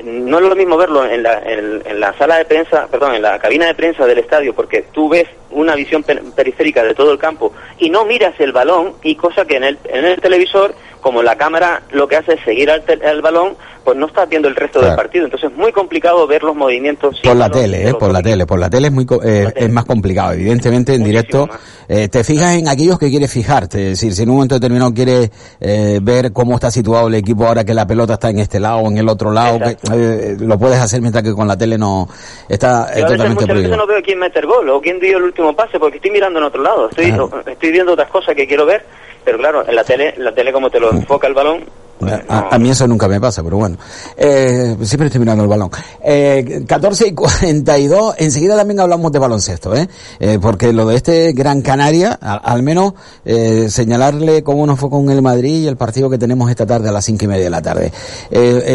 No 0.05 0.39
es 0.39 0.45
lo 0.45 0.55
mismo 0.55 0.77
verlo 0.77 1.05
en 1.07 1.23
la, 1.23 1.41
en 1.45 2.01
la 2.01 2.13
sala 2.19 2.37
de 2.37 2.45
prensa, 2.45 2.87
perdón, 2.91 3.15
en 3.15 3.23
la 3.23 3.39
cabina 3.39 3.67
de 3.67 3.75
prensa 3.75 4.07
del 4.07 4.19
estadio, 4.19 4.55
porque 4.55 4.85
tú 4.93 5.09
ves 5.09 5.27
una 5.51 5.75
visión 5.75 6.03
per- 6.03 6.23
periférica 6.35 6.83
de 6.83 6.95
todo 6.95 7.13
el 7.13 7.19
campo 7.19 7.53
y 7.79 7.91
no 7.91 8.05
miras 8.05 8.35
el 8.39 8.53
balón 8.53 8.93
y 9.03 9.15
cosa 9.17 9.45
que 9.45 9.57
en 9.57 9.65
el, 9.65 9.79
en 9.85 10.05
el 10.05 10.21
televisor, 10.21 10.75
como 11.01 11.23
la 11.23 11.37
cámara 11.37 11.83
lo 11.93 12.07
que 12.09 12.17
hace 12.17 12.35
es 12.35 12.41
seguir 12.45 12.71
al, 12.71 12.83
te- 12.83 13.05
al 13.07 13.23
balón, 13.23 13.57
pues 13.85 13.97
no 13.97 14.07
estás 14.07 14.29
viendo 14.29 14.49
el 14.49 14.57
resto 14.57 14.83
del 14.83 14.95
partido. 14.97 15.25
Entonces 15.25 15.51
es 15.51 15.57
muy 15.57 15.73
complicado 15.73 16.27
ver 16.27 16.43
los 16.43 16.55
movimientos. 16.55 17.19
Por 17.25 17.37
la 17.37 17.49
tele, 17.49 17.89
eh, 17.89 17.95
por 17.95 18.13
la 18.13 18.21
tele, 18.21 18.45
por 18.45 18.59
la 18.59 18.69
tele 18.69 18.89
es 18.89 18.93
muy 18.93 19.07
co- 19.07 19.21
eh, 19.25 19.51
es 19.57 19.71
más 19.71 19.87
complicado. 19.87 20.33
Evidentemente 20.33 20.93
en 20.95 21.01
Muchísimo 21.01 21.23
directo 21.47 21.59
eh, 21.89 22.09
te 22.09 22.23
fijas 22.25 22.57
en 22.57 22.69
aquellos 22.69 22.99
que 22.99 23.09
quieres 23.09 23.33
fijarte, 23.33 23.79
es 23.93 24.01
decir, 24.01 24.13
si 24.13 24.25
en 24.25 24.29
un 24.29 24.35
momento 24.37 24.57
determinado 24.57 24.93
quieres 24.93 25.31
eh, 25.61 26.01
ver 26.03 26.33
cómo 26.33 26.57
está 26.57 26.71
situado 26.71 27.09
el 27.09 27.15
equipo 27.15 27.47
ahora 27.47 27.65
que 27.65 27.73
la 27.73 27.87
pelota 27.87 28.15
está 28.15 28.29
en 28.29 28.41
este 28.41 28.61
lado 28.61 28.79
o 28.81 28.91
en 28.91 28.99
el 28.99 29.09
otro 29.09 29.31
lado, 29.33 29.59
que, 29.61 29.77
eh, 29.95 30.37
lo 30.39 30.59
puedes 30.59 30.79
hacer 30.79 31.01
mientras 31.01 31.25
que 31.25 31.33
con 31.33 31.49
la 31.49 31.57
tele 31.57 31.79
no 31.79 32.09
está 32.49 32.89
eh, 32.93 33.01
Yo 33.01 33.07
a 33.07 33.09
veces, 33.09 33.17
totalmente 33.17 33.55
veces 33.55 33.77
no 33.77 33.87
veo 33.87 34.03
quién 34.03 34.19
mete 34.19 34.39
el 34.41 34.47
gol 34.47 34.69
o 34.69 34.81
quién 34.83 34.99
dio 35.01 35.17
el 35.17 35.25
último 35.39 35.55
pase 35.55 35.79
porque 35.79 35.97
estoy 35.99 36.11
mirando 36.11 36.39
en 36.41 36.45
otro 36.47 36.61
lado. 36.63 36.89
Estoy, 36.89 37.07
Claro. 37.13 37.31
estoy 37.47 37.71
viendo 37.71 37.93
otras 37.93 38.09
cosas 38.11 38.35
que 38.35 38.47
quiero 38.49 38.67
ver, 38.67 38.85
pero 39.25 39.39
claro, 39.39 39.65
en 39.67 39.75
la 39.77 39.85
tele, 39.85 40.15
la 40.19 40.33
tele 40.33 40.53
como 40.53 40.69
te 40.71 40.81
lo 40.81 40.91
enfoca 40.91 41.29
el 41.29 41.35
balón. 41.35 41.65
Mm. 42.01 42.07
A, 42.29 42.59
mí 42.59 42.71
eso 42.71 42.87
nunca 42.87 43.09
me 43.09 43.21
pasa, 43.21 43.43
pero 43.43 43.57
bueno. 43.57 43.77
Eh, 44.17 44.77
siempre 44.83 45.07
estoy 45.07 45.21
mirando 45.21 45.43
el 45.43 45.49
balón. 45.49 45.71
Eh, 46.03 46.65
14 46.67 47.09
y 47.09 47.13
42, 47.13 48.15
enseguida 48.19 48.57
también 48.57 48.81
hablamos 48.81 49.11
de 49.13 49.19
baloncesto, 49.19 49.75
¿eh? 49.75 49.89
Eh, 50.21 50.39
porque 50.41 50.73
lo 50.73 50.87
de 50.87 50.97
este 50.97 51.33
Gran 51.33 51.63
Canaria, 51.63 52.13
al 52.13 52.63
menos 52.63 52.95
eh, 53.25 53.67
señalarle 53.69 54.43
cómo 54.43 54.67
nos 54.67 54.79
fue 54.79 54.91
con 54.91 55.11
el 55.11 55.23
Madrid 55.23 55.63
y 55.63 55.67
el 55.67 55.77
partido 55.77 56.09
que 56.09 56.19
tenemos 56.19 56.51
esta 56.51 56.67
tarde 56.67 56.89
a 56.89 56.93
las 56.93 57.05
cinco 57.05 57.25
y 57.25 57.29
media 57.29 57.45
de 57.45 57.51
la 57.51 57.63
tarde. 57.63 57.93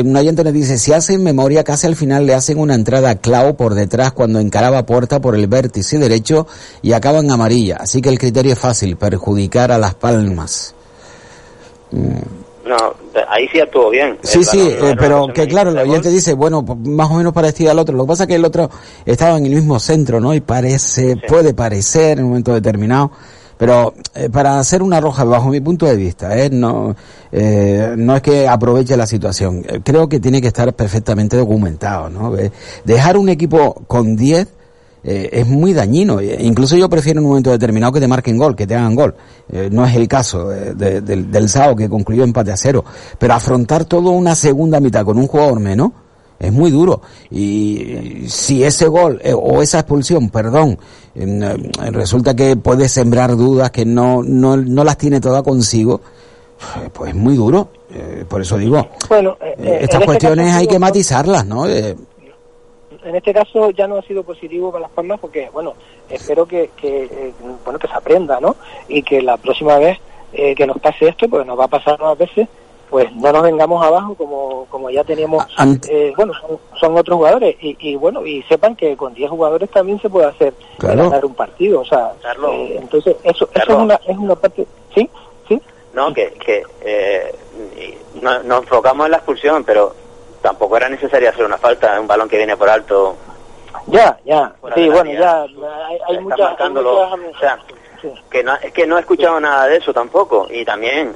Un 0.04 0.16
oyente 0.16 0.44
nos 0.44 0.54
dice, 0.54 0.78
si 0.78 0.94
hacen 0.94 1.24
memoria, 1.24 1.64
casi 1.64 1.88
al 1.88 1.96
final 1.96 2.26
le 2.26 2.34
hacen 2.34 2.60
una 2.60 2.76
entrada 2.76 3.12
a 3.12 3.16
Clau 3.16 3.56
por 3.56 3.74
detrás 3.74 4.12
cuando 4.12 4.40
encaraba 4.40 4.86
puerta 4.86 5.22
por 5.22 5.36
el 5.36 5.48
vértice 5.48 5.98
derecho 5.98 6.48
y 6.82 6.94
acaba 6.94 7.20
en 7.20 7.32
amarilla. 7.32 7.78
Así 7.78 8.02
que 8.02 8.10
el 8.10 8.20
criterio 8.20 8.54
es 8.54 8.60
fácil, 8.60 8.98
perjudicar 8.98 9.72
a 9.72 9.78
las 9.78 9.94
palmas. 9.96 10.76
No, 12.66 12.78
ahí 13.28 13.48
sí 13.52 13.60
actuó 13.60 13.90
bien. 13.90 14.18
Sí, 14.22 14.44
sí, 14.44 14.74
no 14.80 14.90
eh, 14.90 14.96
pero 14.98 15.28
que 15.34 15.48
claro, 15.48 15.72
el 15.72 15.78
oyente 15.78 16.10
dice, 16.10 16.34
bueno, 16.34 16.62
más 16.62 17.12
o 17.12 17.16
menos 17.16 17.34
parecía 17.34 17.72
al 17.72 17.80
otro. 17.80 17.96
Lo 17.96 18.06
que 18.06 18.10
pasa 18.10 18.24
es 18.24 18.28
que 18.28 18.36
el 18.36 18.46
otro 18.46 18.70
estaba 19.06 19.38
en 19.38 19.46
el 19.46 19.56
mismo 19.56 19.80
centro, 19.80 20.22
¿no? 20.22 20.34
Y 20.34 20.40
parece, 20.40 21.18
puede 21.18 21.54
parecer 21.54 22.20
en 22.20 22.26
un 22.26 22.30
momento 22.30 22.54
determinado. 22.54 23.12
Pero 23.58 23.94
eh, 24.16 24.30
para 24.30 24.60
hacer 24.60 24.82
una 24.82 25.00
roja, 25.00 25.24
bajo 25.24 25.50
mi 25.50 25.62
punto 25.62 25.86
de 25.86 25.96
vista, 25.96 26.38
¿eh? 26.38 26.50
no, 26.50 26.96
eh, 27.32 27.94
no 27.98 28.16
es 28.16 28.22
que 28.22 28.48
aproveche 28.48 28.98
la 28.98 29.06
situación. 29.06 29.62
Creo 29.84 30.08
que 30.10 30.20
tiene 30.20 30.42
que 30.42 30.48
estar 30.48 30.74
perfectamente 30.74 31.38
documentado, 31.38 32.10
¿no? 32.10 32.34
Dejar 32.84 33.18
un 33.18 33.30
equipo 33.30 33.74
con 33.88 34.16
10 34.16 34.48
eh, 35.04 35.30
es 35.34 35.48
muy 35.48 35.74
dañino. 35.74 36.20
Eh, 36.20 36.38
Incluso 36.42 36.76
yo 36.78 36.90
prefiero 36.90 37.20
en 37.20 37.26
un 37.26 37.30
momento 37.32 37.52
determinado 37.52 37.92
que 37.94 38.00
te 38.00 38.08
marquen 38.08 38.38
gol, 38.38 38.56
que 38.56 38.66
te 38.68 38.76
hagan 38.76 38.96
gol. 38.96 39.14
Eh, 39.52 39.70
no 39.72 39.86
es 39.86 39.96
el 39.96 40.08
caso 40.08 40.52
eh, 40.54 40.74
de- 40.76 41.02
del, 41.02 41.30
del 41.32 41.50
SAO 41.50 41.76
que 41.76 41.90
concluyó 41.90 42.24
empate 42.24 42.52
a 42.52 42.58
cero. 42.58 42.84
Pero 43.20 43.34
afrontar 43.34 43.86
toda 43.86 44.12
una 44.12 44.36
segunda 44.36 44.80
mitad 44.80 45.04
con 45.06 45.18
un 45.18 45.28
jugador 45.28 45.60
menos 45.60 45.92
es 46.40 46.52
muy 46.52 46.72
duro. 46.72 47.02
Y 47.32 48.26
si 48.28 48.64
ese 48.64 48.88
gol 48.88 49.20
eh, 49.24 49.34
o 49.34 49.62
esa 49.62 49.80
expulsión, 49.80 50.30
perdón, 50.30 50.78
resulta 51.92 52.36
que 52.36 52.56
puede 52.58 52.88
sembrar 52.90 53.36
dudas 53.36 53.72
que 53.72 53.86
no, 53.86 54.22
no, 54.24 54.58
no 54.58 54.84
las 54.84 54.98
tiene 54.98 55.20
todas 55.22 55.44
consigo, 55.44 56.02
pues 56.94 57.12
es 57.12 57.16
muy 57.16 57.36
duro. 57.36 57.70
Por 58.28 58.42
eso 58.42 58.58
digo, 58.58 58.88
Bueno, 59.08 59.38
en 59.58 59.66
estas 59.84 60.02
este 60.02 60.06
cuestiones 60.06 60.54
hay 60.54 60.66
que 60.68 60.80
matizarlas, 60.80 61.46
¿no? 61.46 61.66
Eh, 63.04 63.10
en 63.10 63.16
este 63.16 63.34
caso 63.34 63.72
ya 63.72 63.88
no 63.88 63.98
ha 63.98 64.02
sido 64.02 64.24
positivo 64.24 64.72
para 64.72 64.84
las 64.84 64.92
palmas 64.92 65.20
porque, 65.20 65.50
bueno, 65.52 65.74
espero 66.10 66.46
que, 66.46 66.72
que 66.76 67.04
eh, 67.06 67.34
bueno, 67.64 67.80
que 67.80 67.88
se 67.88 67.94
aprenda, 67.94 68.40
¿no? 68.40 68.56
Y 68.88 69.04
que 69.04 69.22
la 69.22 69.38
próxima 69.38 69.78
vez 69.78 69.98
eh, 70.34 70.56
que 70.56 70.66
nos 70.66 70.80
pase 70.80 71.08
esto, 71.08 71.28
porque 71.30 71.46
nos 71.46 71.60
va 71.60 71.66
a 71.66 71.70
pasar 71.70 72.00
más 72.00 72.18
veces, 72.18 72.48
pues 72.90 73.12
no 73.16 73.32
nos 73.32 73.42
vengamos 73.42 73.84
abajo 73.84 74.14
como, 74.14 74.66
como 74.70 74.90
ya 74.90 75.04
teníamos, 75.04 75.44
eh, 75.90 76.14
bueno, 76.16 76.32
son, 76.80 76.96
otros 76.96 77.18
jugadores 77.18 77.56
y, 77.60 77.76
y, 77.80 77.96
bueno, 77.96 78.24
y 78.24 78.44
sepan 78.44 78.76
que 78.76 78.96
con 78.96 79.16
10 79.16 79.32
jugadores 79.32 79.70
también 79.72 80.00
se 80.00 80.12
puede 80.12 80.28
hacer 80.28 80.54
ganar 80.78 81.26
un 81.26 81.34
partido, 81.34 81.82
o 81.82 81.86
sea, 81.86 82.14
eh, 82.52 82.78
entonces 82.80 83.16
eso, 83.24 83.50
eso 83.52 83.72
es 83.72 83.76
una, 83.76 83.96
es 84.08 84.16
una 84.16 84.36
parte, 84.36 84.68
¿sí? 84.94 85.10
¿Sí? 85.48 85.60
No, 85.94 86.14
que, 86.14 86.34
que 86.34 86.64
eh, 86.82 87.36
no, 88.22 88.44
nos 88.44 88.62
enfocamos 88.62 89.06
en 89.08 89.12
la 89.12 89.18
expulsión, 89.18 89.64
pero 89.64 89.96
tampoco 90.44 90.78
era 90.78 90.90
necesario 90.90 91.30
hacer 91.30 91.46
una 91.46 91.58
falta, 91.58 92.00
un 92.00 92.06
balón 92.06 92.30
que 92.30 92.38
viene 92.38 92.56
por 92.56 92.70
alto. 92.70 93.16
Ya, 93.88 94.16
ya, 94.24 94.54
sí, 94.76 94.88
bueno, 94.90 95.12
ya, 95.12 95.42
hay, 95.42 95.98
hay 96.08 96.20
muchas, 96.20 96.54
o 96.62 97.40
sea, 97.40 97.58
que 98.30 98.44
no, 98.44 98.56
es 98.56 98.72
que 98.72 98.86
no 98.86 98.98
he 98.98 99.00
escuchado 99.00 99.40
nada 99.40 99.68
de 99.68 99.78
eso 99.78 99.92
tampoco, 99.92 100.48
y 100.52 100.64
también 100.64 101.16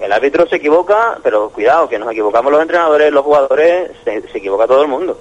el 0.00 0.12
árbitro 0.12 0.46
se 0.46 0.56
equivoca, 0.56 1.18
pero 1.22 1.48
cuidado, 1.50 1.88
que 1.88 1.98
nos 1.98 2.10
equivocamos 2.10 2.52
los 2.52 2.60
entrenadores, 2.60 3.12
los 3.12 3.24
jugadores, 3.24 3.90
se, 4.04 4.18
equivoca 4.34 4.66
todo 4.66 4.82
el 4.82 4.88
mundo. 4.88 5.18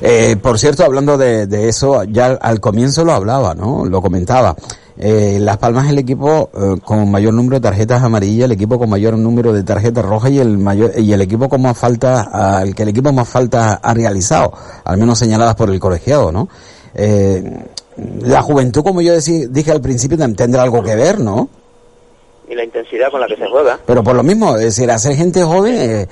eh, 0.00 0.36
por 0.40 0.58
cierto, 0.58 0.84
hablando 0.84 1.18
de, 1.18 1.46
de, 1.46 1.68
eso, 1.68 2.04
ya 2.04 2.38
al 2.40 2.60
comienzo 2.60 3.04
lo 3.04 3.12
hablaba, 3.12 3.54
¿no? 3.54 3.84
Lo 3.84 4.00
comentaba. 4.00 4.54
Eh, 5.00 5.38
Las 5.40 5.58
Palmas 5.58 5.86
es 5.86 5.92
el 5.92 5.98
equipo 5.98 6.50
eh, 6.52 6.80
con 6.84 7.10
mayor 7.10 7.32
número 7.32 7.56
de 7.56 7.60
tarjetas 7.60 8.02
amarillas, 8.02 8.46
el 8.46 8.52
equipo 8.52 8.78
con 8.78 8.90
mayor 8.90 9.16
número 9.16 9.52
de 9.52 9.62
tarjetas 9.62 10.04
rojas 10.04 10.32
y 10.32 10.40
el 10.40 10.58
mayor 10.58 10.92
y 10.96 11.12
el 11.12 11.20
equipo 11.20 11.48
con 11.48 11.62
más 11.62 11.78
falta, 11.78 12.62
el 12.64 12.74
que 12.74 12.82
el 12.82 12.88
equipo 12.88 13.12
más 13.12 13.28
falta 13.28 13.74
ha 13.74 13.94
realizado, 13.94 14.52
al 14.84 14.98
menos 14.98 15.18
señaladas 15.18 15.54
por 15.54 15.70
el 15.70 15.78
colegiado, 15.78 16.32
¿no? 16.32 16.48
Eh, 16.94 17.42
la 18.22 18.42
juventud, 18.42 18.82
como 18.82 19.00
yo 19.00 19.12
dije 19.16 19.70
al 19.70 19.80
principio, 19.80 20.16
tendrá 20.34 20.62
algo 20.62 20.82
que 20.82 20.96
ver, 20.96 21.20
¿no? 21.20 21.48
y 22.48 22.54
la 22.54 22.64
intensidad 22.64 23.10
con 23.10 23.20
la 23.20 23.26
que 23.26 23.36
se 23.36 23.46
juega. 23.46 23.78
Pero 23.86 24.02
por 24.02 24.16
lo 24.16 24.22
mismo, 24.22 24.56
es 24.56 24.64
decir, 24.64 24.90
hacer 24.90 25.14
gente 25.14 25.42
joven... 25.42 25.74
Eh, 25.74 26.08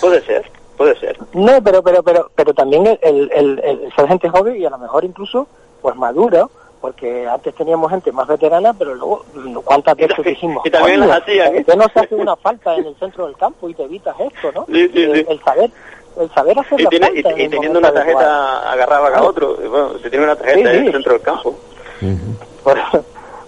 puede 0.00 0.24
ser, 0.24 0.50
puede 0.76 0.98
ser. 0.98 1.18
No, 1.34 1.62
pero 1.62 1.82
pero 1.82 2.02
pero 2.02 2.30
pero 2.34 2.54
también 2.54 2.86
el, 2.86 3.30
el, 3.34 3.60
el, 3.62 3.92
ser 3.94 4.08
gente 4.08 4.28
joven 4.30 4.56
y 4.56 4.64
a 4.64 4.70
lo 4.70 4.78
mejor 4.78 5.04
incluso 5.04 5.46
pues 5.82 5.94
madura, 5.96 6.48
porque 6.80 7.26
antes 7.26 7.54
teníamos 7.54 7.90
gente 7.90 8.12
más 8.12 8.28
veterana, 8.28 8.72
pero 8.74 8.94
luego, 8.94 9.24
¿cuántas 9.64 9.96
veces 9.96 10.24
dijimos? 10.24 10.64
Y 10.64 10.70
también 10.70 11.00
las 11.00 11.22
hacían. 11.22 11.56
¿eh? 11.56 11.64
no 11.76 11.88
se 11.88 12.00
hace 12.00 12.14
una 12.14 12.36
falta 12.36 12.76
en 12.76 12.86
el 12.86 12.96
centro 12.96 13.26
del 13.26 13.36
campo 13.36 13.68
y 13.68 13.74
te 13.74 13.84
evitas 13.84 14.14
esto, 14.20 14.52
no? 14.52 14.66
Sí, 14.66 14.88
sí, 14.88 15.08
sí. 15.12 15.26
El, 15.28 15.40
saber 15.42 15.70
el 16.20 16.30
saber 16.30 16.58
hacer 16.58 16.80
y, 16.80 16.84
la 16.84 16.90
tiene, 16.90 17.06
falta 17.06 17.42
y, 17.42 17.48
teniendo 17.48 17.78
una 17.78 17.92
tarjeta 17.92 18.72
agarraba 18.72 19.08
a 19.08 19.22
otro, 19.22 19.56
bueno, 19.56 19.98
se 19.98 20.10
tiene 20.10 20.24
una 20.24 20.36
tarjeta 20.36 20.72
en 20.72 20.86
el 20.86 20.92
centro 20.92 21.12
del 21.12 21.22
campo. 21.22 21.54
por, 22.62 22.78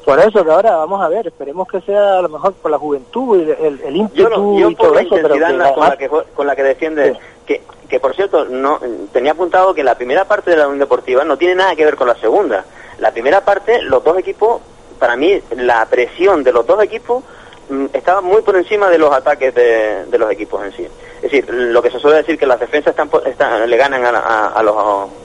por 0.05 0.21
eso 0.21 0.45
que 0.45 0.51
ahora 0.51 0.77
vamos 0.77 1.03
a 1.03 1.09
ver, 1.09 1.27
esperemos 1.27 1.69
que 1.69 1.81
sea 1.83 2.19
a 2.19 2.23
lo 2.23 2.31
mejor 2.31 2.55
por 2.55 2.71
la 2.71 2.79
juventud 2.79 3.39
y 3.39 3.51
el, 3.63 3.81
el 3.85 3.97
ímpetu 3.97 4.59
yo 4.59 4.71
y 4.71 4.75
todo 4.75 4.99
eso, 4.99 5.17
pero 5.17 5.29
con, 5.29 5.59
la 5.59 5.97
que, 5.99 6.09
con 6.09 6.47
la 6.47 6.57
que 6.57 6.63
defiende, 6.63 7.15
que, 7.45 7.61
que 7.89 8.01
por 8.01 8.15
cierto, 8.15 8.45
no 8.45 8.81
tenía 9.13 9.33
apuntado 9.33 9.75
que 9.75 9.83
la 9.83 9.97
primera 9.97 10.27
parte 10.27 10.51
de 10.51 10.57
la 10.57 10.67
Unión 10.67 10.81
Deportiva 10.81 11.25
no 11.25 11.37
tiene 11.37 11.55
nada 11.55 11.75
que 11.75 11.85
ver 11.85 11.97
con 11.97 12.09
la 12.09 12.17
segunda. 12.17 12.65
La 12.99 13.13
primera 13.13 13.41
parte, 13.45 13.83
los 13.83 14.03
dos 14.05 14.19
equipos, 14.19 14.61
para 14.99 15.17
mí, 15.17 15.41
la 15.57 15.87
presión 15.87 16.43
de 16.43 16.53
los 16.53 16.67
dos 16.67 16.83
equipos 16.83 17.25
mm, 17.71 17.87
estaba 17.93 18.21
muy 18.21 18.43
por 18.43 18.57
encima 18.57 18.89
de 18.89 18.99
los 18.99 19.13
ataques 19.13 19.55
de, 19.55 20.05
de, 20.07 20.19
los 20.19 20.31
equipos 20.31 20.65
en 20.65 20.73
sí. 20.73 20.87
Es 21.17 21.23
decir, 21.23 21.49
lo 21.49 21.83
que 21.83 21.91
se 21.91 21.99
suele 21.99 22.19
decir 22.19 22.39
que 22.39 22.47
las 22.47 22.61
defensas 22.61 22.91
están, 22.91 23.11
están 23.25 23.69
le 23.69 23.77
ganan 23.77 24.05
a, 24.05 24.11
a, 24.11 24.49
a, 24.49 24.63
los, 24.63 24.77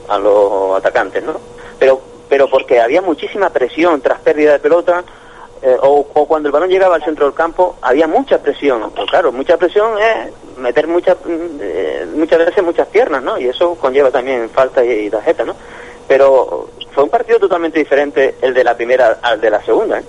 a 0.08 0.18
los 0.18 0.78
atacantes, 0.78 1.24
¿no? 1.24 1.40
Pero 1.80 2.14
pero 2.34 2.50
porque 2.50 2.82
había 2.82 3.00
muchísima 3.00 3.52
presión 3.52 4.02
tras 4.02 4.20
pérdida 4.22 4.54
de 4.54 4.60
pelota 4.60 5.04
eh, 5.66 5.78
o, 5.82 6.06
o, 6.14 6.28
cuando 6.28 6.50
el 6.50 6.54
balón 6.54 6.70
llegaba 6.70 6.96
al 6.96 7.04
centro 7.06 7.26
del 7.26 7.34
campo 7.34 7.78
había 7.82 8.06
mucha 8.06 8.38
presión. 8.40 8.92
Pues 8.94 9.10
claro, 9.10 9.32
mucha 9.32 9.56
presión 9.56 9.94
es 9.98 10.58
meter 10.58 10.88
muchas 10.88 11.16
eh, 11.26 12.06
muchas 12.14 12.40
veces 12.40 12.62
muchas 12.62 12.88
piernas, 12.88 13.24
¿no? 13.24 13.40
Y 13.40 13.48
eso 13.48 13.76
conlleva 13.76 14.12
también 14.12 14.50
falta 14.50 14.84
y, 14.84 15.06
y, 15.06 15.10
tarjeta, 15.10 15.46
¿no? 15.46 15.56
Pero 16.06 16.68
fue 16.92 17.06
un 17.06 17.10
partido 17.10 17.40
totalmente 17.40 17.80
diferente 17.80 18.36
el 18.42 18.54
de 18.54 18.62
la 18.62 18.76
primera 18.76 19.20
al 19.22 19.40
de 19.40 19.50
la 19.50 19.64
segunda, 19.64 20.00
¿eh? 20.00 20.04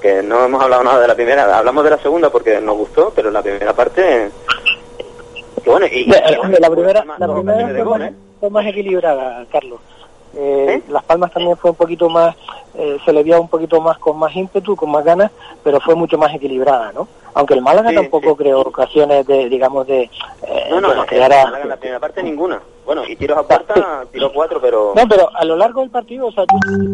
Que 0.00 0.22
no 0.22 0.46
hemos 0.46 0.62
hablado 0.62 0.82
nada 0.82 0.98
de 0.98 1.08
la 1.08 1.14
primera, 1.14 1.58
hablamos 1.58 1.84
de 1.84 1.90
la 1.90 1.98
segunda 1.98 2.30
porque 2.30 2.58
nos 2.58 2.76
gustó, 2.78 3.12
pero 3.14 3.30
la 3.30 3.42
primera 3.42 3.74
parte... 3.74 4.30
Que 5.62 5.68
bueno, 5.68 5.84
y, 5.92 6.06
la, 6.06 6.20
la, 6.22 6.30
la, 6.58 6.70
primera, 6.70 7.04
la 7.18 7.34
primera 7.34 7.84
fue, 7.84 7.98
más, 7.98 8.12
fue 8.40 8.48
más 8.48 8.66
equilibrada, 8.66 9.44
Carlos. 9.52 9.78
Eh, 10.34 10.82
Las 10.88 11.04
Palmas 11.04 11.32
también 11.32 11.56
fue 11.56 11.70
un 11.70 11.76
poquito 11.76 12.08
más, 12.08 12.36
eh, 12.74 12.98
se 13.04 13.12
le 13.12 13.22
vio 13.22 13.40
un 13.40 13.48
poquito 13.48 13.80
más 13.80 13.98
con 13.98 14.18
más 14.18 14.34
ímpetu, 14.34 14.76
con 14.76 14.90
más 14.90 15.04
ganas, 15.04 15.30
pero 15.62 15.80
fue 15.80 15.94
mucho 15.94 16.18
más 16.18 16.34
equilibrada, 16.34 16.92
¿no? 16.92 17.08
Aunque 17.34 17.54
el 17.54 17.62
Málaga 17.62 17.90
sí, 17.90 17.96
tampoco 17.96 18.30
sí. 18.30 18.36
creó 18.36 18.60
ocasiones 18.60 19.26
de, 19.26 19.48
digamos, 19.48 19.86
de... 19.86 20.02
Eh, 20.02 20.66
no, 20.70 20.80
no, 20.80 20.94
no 20.94 21.06
creara... 21.06 21.60
en 21.62 21.68
la 21.68 21.76
primera 21.76 22.00
parte 22.00 22.22
ninguna. 22.22 22.60
Bueno, 22.90 23.04
y 23.06 23.14
tiros 23.14 23.38
a 23.38 23.44
puerta, 23.44 24.04
tiró 24.12 24.32
cuatro, 24.32 24.60
pero... 24.60 24.94
No, 24.96 25.06
pero 25.06 25.30
a 25.32 25.44
lo 25.44 25.54
largo 25.54 25.80
del 25.80 25.90
partido, 25.90 26.26
o 26.26 26.32
sea, 26.32 26.42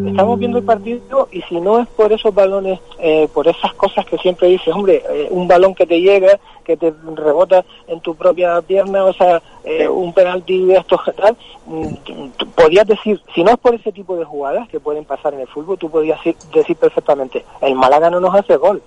estamos 0.07 0.39
viendo 0.39 0.59
el 0.59 0.65
partido 0.65 1.27
y 1.33 1.41
si 1.41 1.59
no 1.59 1.79
es 1.79 1.89
por 1.89 2.13
esos 2.13 2.35
balones, 2.35 2.81
eh, 2.99 3.27
por 3.33 3.49
esas 3.49 3.73
cosas 3.73 4.05
que 4.05 4.19
siempre 4.19 4.49
dices, 4.49 4.75
hombre, 4.75 5.03
eh, 5.09 5.29
un 5.31 5.49
balón 5.49 5.75
que 5.75 5.87
te 5.87 5.99
llega, 5.99 6.39
que 6.65 6.77
te 6.77 6.93
rebota 7.15 7.65
en 7.87 8.01
tu 8.01 8.15
propia 8.15 8.61
pierna, 8.61 9.07
o 9.07 9.15
sea, 9.15 9.41
eh, 9.65 9.89
un 9.89 10.13
penalti 10.13 10.67
de 10.67 10.77
estos 10.77 11.01
tal, 11.17 11.35
mm, 11.65 11.95
podías 12.55 12.87
decir, 12.87 13.19
si 13.35 13.43
no 13.43 13.53
es 13.53 13.57
por 13.57 13.75
ese 13.75 13.91
tipo 13.91 14.19
de 14.19 14.25
jugadas 14.27 14.69
que 14.69 14.79
pueden 14.79 15.07
pasar 15.07 15.33
en 15.33 15.41
el 15.41 15.49
fútbol, 15.49 15.79
tú 15.79 15.89
podías 15.89 16.19
decir, 16.19 16.37
decir 16.53 16.77
perfectamente, 16.77 17.43
el 17.63 17.75
Málaga 17.75 18.11
no 18.11 18.21
nos 18.21 18.35
hace 18.35 18.59
gol, 18.59 18.83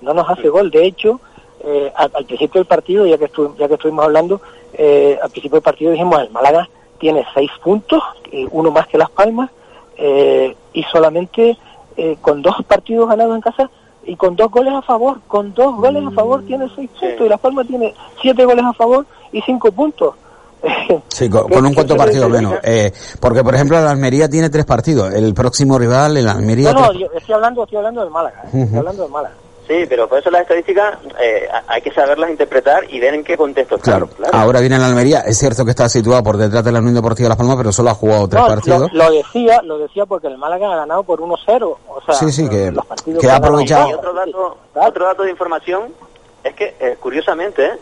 no 0.00 0.14
nos 0.14 0.30
hace 0.30 0.48
gol, 0.48 0.70
de 0.70 0.86
hecho, 0.86 1.20
eh, 1.62 1.92
al, 1.94 2.10
al, 2.14 2.24
principio 2.24 2.60
del 2.60 2.66
partido, 2.66 3.06
ya 3.06 3.18
que, 3.18 3.26
estu 3.26 3.54
ya 3.58 3.68
que 3.68 3.74
estuvimos 3.74 4.06
hablando, 4.06 4.40
eh, 4.74 5.18
al 5.22 5.30
principio 5.30 5.56
del 5.56 5.62
partido 5.62 5.92
dijimos, 5.92 6.20
el 6.20 6.30
Málaga 6.30 6.68
tiene 6.98 7.24
seis 7.34 7.50
puntos, 7.62 8.02
uno 8.50 8.70
más 8.70 8.86
que 8.86 8.98
Las 8.98 9.10
Palmas, 9.10 9.50
eh, 9.96 10.56
y 10.72 10.82
solamente 10.84 11.56
eh, 11.96 12.16
con 12.20 12.42
dos 12.42 12.56
partidos 12.66 13.08
ganados 13.08 13.36
en 13.36 13.40
casa 13.40 13.70
y 14.04 14.16
con 14.16 14.34
dos 14.34 14.50
goles 14.50 14.74
a 14.74 14.82
favor, 14.82 15.20
con 15.28 15.54
dos 15.54 15.76
goles 15.76 16.04
a 16.04 16.10
favor 16.10 16.42
tiene 16.44 16.68
seis 16.74 16.90
puntos 16.90 17.18
sí. 17.18 17.24
y 17.24 17.28
Las 17.28 17.40
Palmas 17.40 17.66
tiene 17.66 17.94
siete 18.20 18.44
goles 18.44 18.64
a 18.64 18.72
favor 18.72 19.06
y 19.32 19.40
cinco 19.42 19.70
puntos. 19.72 20.14
Sí, 21.08 21.28
con, 21.28 21.48
con 21.48 21.64
un 21.64 21.74
cuarto 21.74 21.96
partido 21.96 22.28
menos. 22.28 22.54
Eh, 22.62 22.90
porque, 23.20 23.44
por 23.44 23.54
ejemplo, 23.54 23.80
la 23.80 23.90
Almería 23.90 24.28
tiene 24.28 24.50
tres 24.50 24.64
partidos. 24.64 25.12
El 25.14 25.32
próximo 25.34 25.78
rival, 25.78 26.16
el 26.16 26.26
Almería... 26.26 26.72
No, 26.72 26.86
no, 26.86 26.92
yo 26.94 27.06
estoy 27.14 27.34
hablando, 27.34 27.62
estoy 27.62 27.76
hablando 27.78 28.00
del 28.00 28.10
Málaga. 28.10 28.42
Uh 28.50 28.56
-huh. 28.56 28.64
Estoy 28.64 28.78
hablando 28.78 29.02
del 29.02 29.12
Málaga. 29.12 29.34
Sí, 29.66 29.86
pero 29.88 30.06
por 30.08 30.18
eso 30.18 30.30
las 30.30 30.42
estadísticas 30.42 30.98
eh, 31.18 31.48
hay 31.66 31.80
que 31.80 31.90
saberlas 31.90 32.30
interpretar 32.30 32.84
y 32.92 33.00
ver 33.00 33.14
en 33.14 33.24
qué 33.24 33.36
contexto 33.36 33.76
están. 33.76 34.00
Claro. 34.00 34.08
claro. 34.14 34.36
Ahora 34.36 34.60
viene 34.60 34.78
la 34.78 34.88
Almería. 34.88 35.20
Es 35.20 35.38
cierto 35.38 35.64
que 35.64 35.70
está 35.70 35.88
situado 35.88 36.22
por 36.22 36.36
detrás 36.36 36.62
de 36.64 36.70
la 36.70 36.80
Unión 36.80 36.94
Deportiva 36.94 37.30
Las 37.30 37.38
Palmas, 37.38 37.56
pero 37.56 37.72
solo 37.72 37.90
ha 37.90 37.94
jugado 37.94 38.28
tres 38.28 38.42
no, 38.42 38.48
partidos. 38.48 38.92
Lo, 38.92 39.04
lo, 39.04 39.10
decía, 39.12 39.62
lo 39.62 39.78
decía 39.78 40.04
porque 40.04 40.26
el 40.26 40.36
Málaga 40.36 40.72
ha 40.72 40.76
ganado 40.76 41.02
por 41.02 41.20
1-0. 41.20 41.76
O 41.88 42.02
sea, 42.04 42.14
sí, 42.14 42.30
sí, 42.30 42.48
que, 42.48 42.72
que, 43.04 43.18
que 43.18 43.30
ha 43.30 43.36
aprovechado. 43.36 43.88
Y 43.88 43.94
otro 43.94 44.12
dato, 44.12 44.58
otro 44.74 45.06
dato 45.06 45.22
de 45.22 45.30
información 45.30 45.94
es 46.42 46.54
que, 46.54 46.76
eh, 46.78 46.96
curiosamente, 47.00 47.72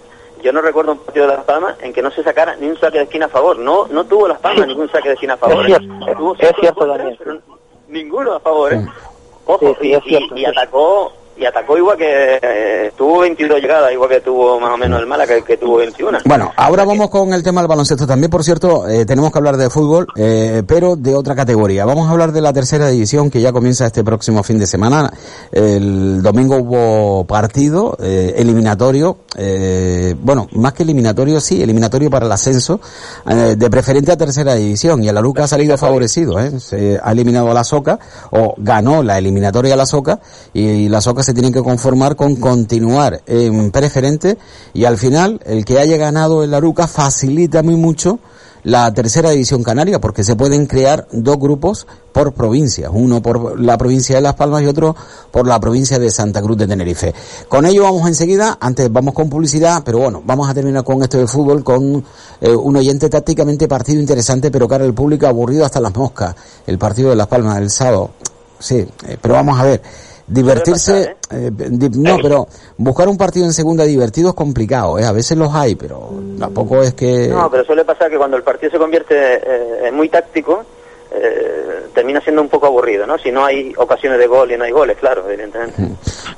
yo 0.40 0.52
no 0.52 0.60
recuerdo 0.60 0.92
un 0.92 0.98
partido 0.98 1.26
de 1.26 1.34
Las 1.34 1.44
Palmas 1.44 1.76
en 1.80 1.92
que 1.92 2.02
no 2.02 2.12
se 2.12 2.22
sacara 2.22 2.54
ni 2.56 2.68
un 2.68 2.78
saque 2.78 2.98
de 2.98 3.04
esquina 3.04 3.26
a 3.26 3.28
favor. 3.28 3.58
No 3.58 3.88
no 3.88 4.04
tuvo 4.04 4.28
Las 4.28 4.38
Palmas 4.38 4.66
sí. 4.66 4.68
ningún 4.68 4.90
saque 4.90 5.08
de 5.08 5.14
esquina 5.14 5.34
a 5.34 5.38
favor. 5.38 5.60
Es 5.60 5.66
cierto, 5.66 6.34
¿eh? 6.38 6.46
es 6.48 6.56
cierto 6.60 6.86
Daniel. 6.86 7.16
Pero 7.18 7.38
ninguno 7.88 8.34
a 8.34 8.40
favor. 8.40 8.72
¿eh? 8.72 8.86
Ojo, 9.46 9.68
sí, 9.68 9.74
sí, 9.80 9.88
y, 9.88 10.08
cierto, 10.08 10.36
y, 10.36 10.42
y 10.42 10.44
atacó 10.44 11.12
y 11.36 11.44
atacó 11.44 11.76
igual 11.76 11.96
que 11.96 12.38
eh, 12.42 12.92
tuvo 12.96 13.20
22 13.20 13.60
llegadas, 13.60 13.92
igual 13.92 14.10
que 14.10 14.20
tuvo 14.20 14.60
más 14.60 14.72
o 14.72 14.76
menos 14.76 15.00
el 15.00 15.06
Málaga, 15.06 15.34
que, 15.36 15.42
que 15.42 15.56
tuvo 15.56 15.76
21. 15.76 16.18
Bueno, 16.24 16.52
ahora 16.56 16.84
vamos 16.84 17.10
con 17.10 17.32
el 17.32 17.42
tema 17.42 17.60
del 17.60 17.68
baloncesto 17.68 18.06
también, 18.06 18.30
por 18.30 18.44
cierto, 18.44 18.88
eh, 18.88 19.04
tenemos 19.04 19.32
que 19.32 19.38
hablar 19.38 19.56
de 19.56 19.70
fútbol, 19.70 20.06
eh, 20.16 20.62
pero 20.66 20.96
de 20.96 21.14
otra 21.14 21.34
categoría. 21.34 21.84
Vamos 21.84 22.08
a 22.08 22.12
hablar 22.12 22.32
de 22.32 22.40
la 22.40 22.52
tercera 22.52 22.88
división 22.88 23.30
que 23.30 23.40
ya 23.40 23.52
comienza 23.52 23.86
este 23.86 24.04
próximo 24.04 24.42
fin 24.42 24.58
de 24.58 24.66
semana. 24.66 25.12
El 25.50 26.22
domingo 26.22 26.56
hubo 26.56 27.24
partido 27.24 27.96
eh, 28.00 28.34
eliminatorio, 28.36 29.18
eh, 29.36 30.14
bueno, 30.20 30.48
más 30.52 30.72
que 30.72 30.82
eliminatorio, 30.82 31.40
sí, 31.40 31.62
eliminatorio 31.62 32.10
para 32.10 32.26
el 32.26 32.32
ascenso, 32.32 32.80
eh, 33.28 33.54
de 33.56 33.70
preferente 33.70 34.12
a 34.12 34.16
tercera 34.16 34.54
división, 34.54 35.02
y 35.02 35.08
el 35.08 35.16
Aluca 35.16 35.44
ha 35.44 35.48
salido 35.48 35.76
favorecido, 35.76 36.38
se 36.58 36.98
ha 37.02 37.12
eliminado 37.12 37.50
a 37.50 37.54
la 37.54 37.64
Soca, 37.64 37.98
o 38.30 38.54
ganó 38.58 39.02
la 39.02 39.18
eliminatoria 39.18 39.74
a 39.74 39.76
la 39.76 39.86
Soca, 39.86 40.20
y 40.52 40.88
la 40.88 41.00
Soca 41.00 41.21
se 41.22 41.34
tienen 41.34 41.52
que 41.52 41.62
conformar 41.62 42.16
con 42.16 42.36
continuar 42.36 43.22
en 43.26 43.70
preferente 43.70 44.38
y 44.74 44.84
al 44.84 44.98
final 44.98 45.40
el 45.44 45.64
que 45.64 45.78
haya 45.78 45.96
ganado 45.96 46.42
el 46.42 46.54
Aruca 46.54 46.86
facilita 46.86 47.62
muy 47.62 47.76
mucho 47.76 48.18
la 48.64 48.92
tercera 48.94 49.30
división 49.30 49.62
canaria, 49.62 50.00
porque 50.00 50.22
se 50.22 50.36
pueden 50.36 50.66
crear 50.66 51.08
dos 51.10 51.38
grupos 51.38 51.86
por 52.12 52.32
provincias, 52.32 52.90
uno 52.92 53.20
por 53.20 53.58
la 53.60 53.76
provincia 53.76 54.16
de 54.16 54.22
Las 54.22 54.34
Palmas 54.34 54.62
y 54.62 54.66
otro 54.66 54.94
por 55.30 55.46
la 55.46 55.58
provincia 55.58 55.98
de 55.98 56.10
Santa 56.10 56.40
Cruz 56.42 56.58
de 56.58 56.66
Tenerife. 56.66 57.14
Con 57.48 57.66
ello 57.66 57.82
vamos 57.84 58.06
enseguida, 58.06 58.58
antes 58.60 58.92
vamos 58.92 59.14
con 59.14 59.28
publicidad, 59.28 59.82
pero 59.84 59.98
bueno, 59.98 60.22
vamos 60.24 60.48
a 60.48 60.54
terminar 60.54 60.84
con 60.84 61.02
esto 61.02 61.18
de 61.18 61.26
fútbol, 61.26 61.64
con 61.64 62.04
eh, 62.40 62.54
un 62.54 62.76
oyente 62.76 63.08
tácticamente 63.08 63.66
partido 63.66 64.00
interesante, 64.00 64.50
pero 64.50 64.68
cara 64.68 64.84
el 64.84 64.94
público 64.94 65.26
aburrido 65.26 65.64
hasta 65.64 65.80
las 65.80 65.94
moscas, 65.94 66.34
el 66.66 66.78
partido 66.78 67.10
de 67.10 67.16
Las 67.16 67.26
Palmas 67.26 67.56
del 67.56 67.70
sábado. 67.70 68.10
Sí, 68.58 68.76
eh, 68.76 69.18
pero 69.20 69.34
vamos 69.34 69.58
a 69.58 69.64
ver 69.64 69.82
divertirse, 70.26 71.16
¿eh? 71.30 71.50
no, 71.96 72.16
pero 72.22 72.46
buscar 72.76 73.08
un 73.08 73.16
partido 73.16 73.44
en 73.44 73.52
segunda 73.52 73.84
divertido 73.84 74.30
es 74.30 74.34
complicado, 74.34 74.98
¿eh? 74.98 75.04
a 75.04 75.12
veces 75.12 75.36
los 75.36 75.54
hay, 75.54 75.74
pero 75.74 76.10
tampoco 76.38 76.82
es 76.82 76.94
que... 76.94 77.28
No, 77.28 77.50
pero 77.50 77.64
suele 77.64 77.84
pasar 77.84 78.10
que 78.10 78.16
cuando 78.16 78.36
el 78.36 78.42
partido 78.42 78.72
se 78.72 78.78
convierte 78.78 79.14
eh, 79.16 79.88
en 79.88 79.94
muy 79.94 80.08
táctico, 80.08 80.64
eh, 81.14 81.88
termina 81.94 82.20
siendo 82.20 82.40
un 82.40 82.48
poco 82.48 82.66
aburrido, 82.66 83.06
¿no? 83.06 83.18
Si 83.18 83.30
no 83.30 83.44
hay 83.44 83.74
ocasiones 83.76 84.18
de 84.18 84.26
gol 84.26 84.50
y 84.50 84.56
no 84.56 84.64
hay 84.64 84.70
goles, 84.70 84.96
claro, 84.96 85.28
evidentemente. 85.28 85.82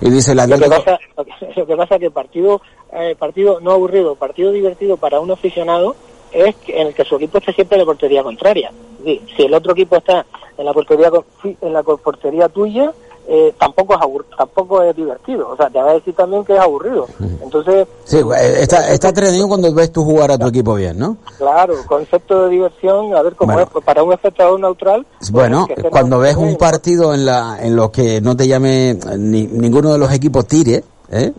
Y 0.01 0.11
dice 0.11 0.35
la 0.35 0.47
Lo 0.47 0.59
que 0.59 0.68
pasa, 0.68 0.99
lo 1.16 1.24
que, 1.24 1.32
lo 1.55 1.66
que 1.66 1.76
pasa 1.76 1.99
que 1.99 2.11
partido, 2.11 2.61
eh, 2.93 3.14
partido 3.16 3.61
no 3.61 3.70
aburrido, 3.70 4.16
partido 4.16 4.51
divertido 4.51 4.97
para 4.97 5.20
un 5.20 5.30
aficionado 5.30 5.95
es 6.32 6.57
en 6.66 6.89
el 6.89 6.95
que 6.95 7.05
su 7.05 7.14
equipo 7.16 7.39
esté 7.39 7.53
siempre 7.53 7.76
en 7.76 7.82
la 7.82 7.87
portería 7.87 8.22
contraria. 8.24 8.72
Si 9.05 9.43
el 9.43 9.55
otro 9.55 9.72
equipo 9.72 9.97
está 9.97 10.26
en 10.59 10.64
la 10.64 10.72
portería 10.72 11.11
en 11.43 11.72
la 11.72 11.82
portería 11.82 12.49
tuya, 12.49 12.93
eh, 13.27 13.55
tampoco 13.59 13.95
es 13.95 14.01
abur- 14.01 14.25
tampoco 14.37 14.83
es 14.83 14.95
divertido. 14.95 15.49
O 15.51 15.57
sea, 15.57 15.70
te 15.70 15.79
va 15.81 15.91
a 15.91 15.95
decir 15.95 16.14
también 16.14 16.45
que 16.45 16.53
es 16.55 16.61
aburrido. 16.61 17.07
Entonces, 17.43 17.87
Sí, 18.05 18.18
eh, 18.18 18.57
está, 18.61 18.91
está 18.93 19.09
entretenido 19.09 19.49
cuando 19.49 19.72
ves 19.72 19.91
tú 19.93 20.05
jugar 20.05 20.31
a 20.31 20.39
tu 20.39 20.47
equipo 20.47 20.75
bien, 20.75 20.99
¿no? 20.99 21.16
claro, 21.39 21.75
concepto 21.87 22.45
de 22.45 22.51
diversión, 22.51 23.14
a 23.14 23.22
ver 23.22 23.35
cómo 23.35 23.53
Bueno. 23.53 23.66
es. 23.66 23.72
Pues 23.72 23.85
para 23.85 24.03
un 24.03 24.12
espectador 24.12 24.61
neutral, 24.61 25.07
pues, 25.18 25.31
Bueno, 25.31 25.66
que 25.66 25.75
cuando 25.91 26.18
ves 26.18 26.37
un 26.37 26.57
partido 26.57 27.14
en 27.14 27.25
la 27.27 27.59
en 27.61 27.75
lo 27.77 27.91
que 27.91 28.20
no 28.20 28.37
te 28.37 28.47
llame 28.47 28.91
eh, 28.91 28.99
ni, 29.18 29.47
ninguno 29.47 29.93
de 29.93 29.99
los 29.99 30.12
equipos 30.12 30.47
tire, 30.47 30.85
¿eh? 31.11 31.33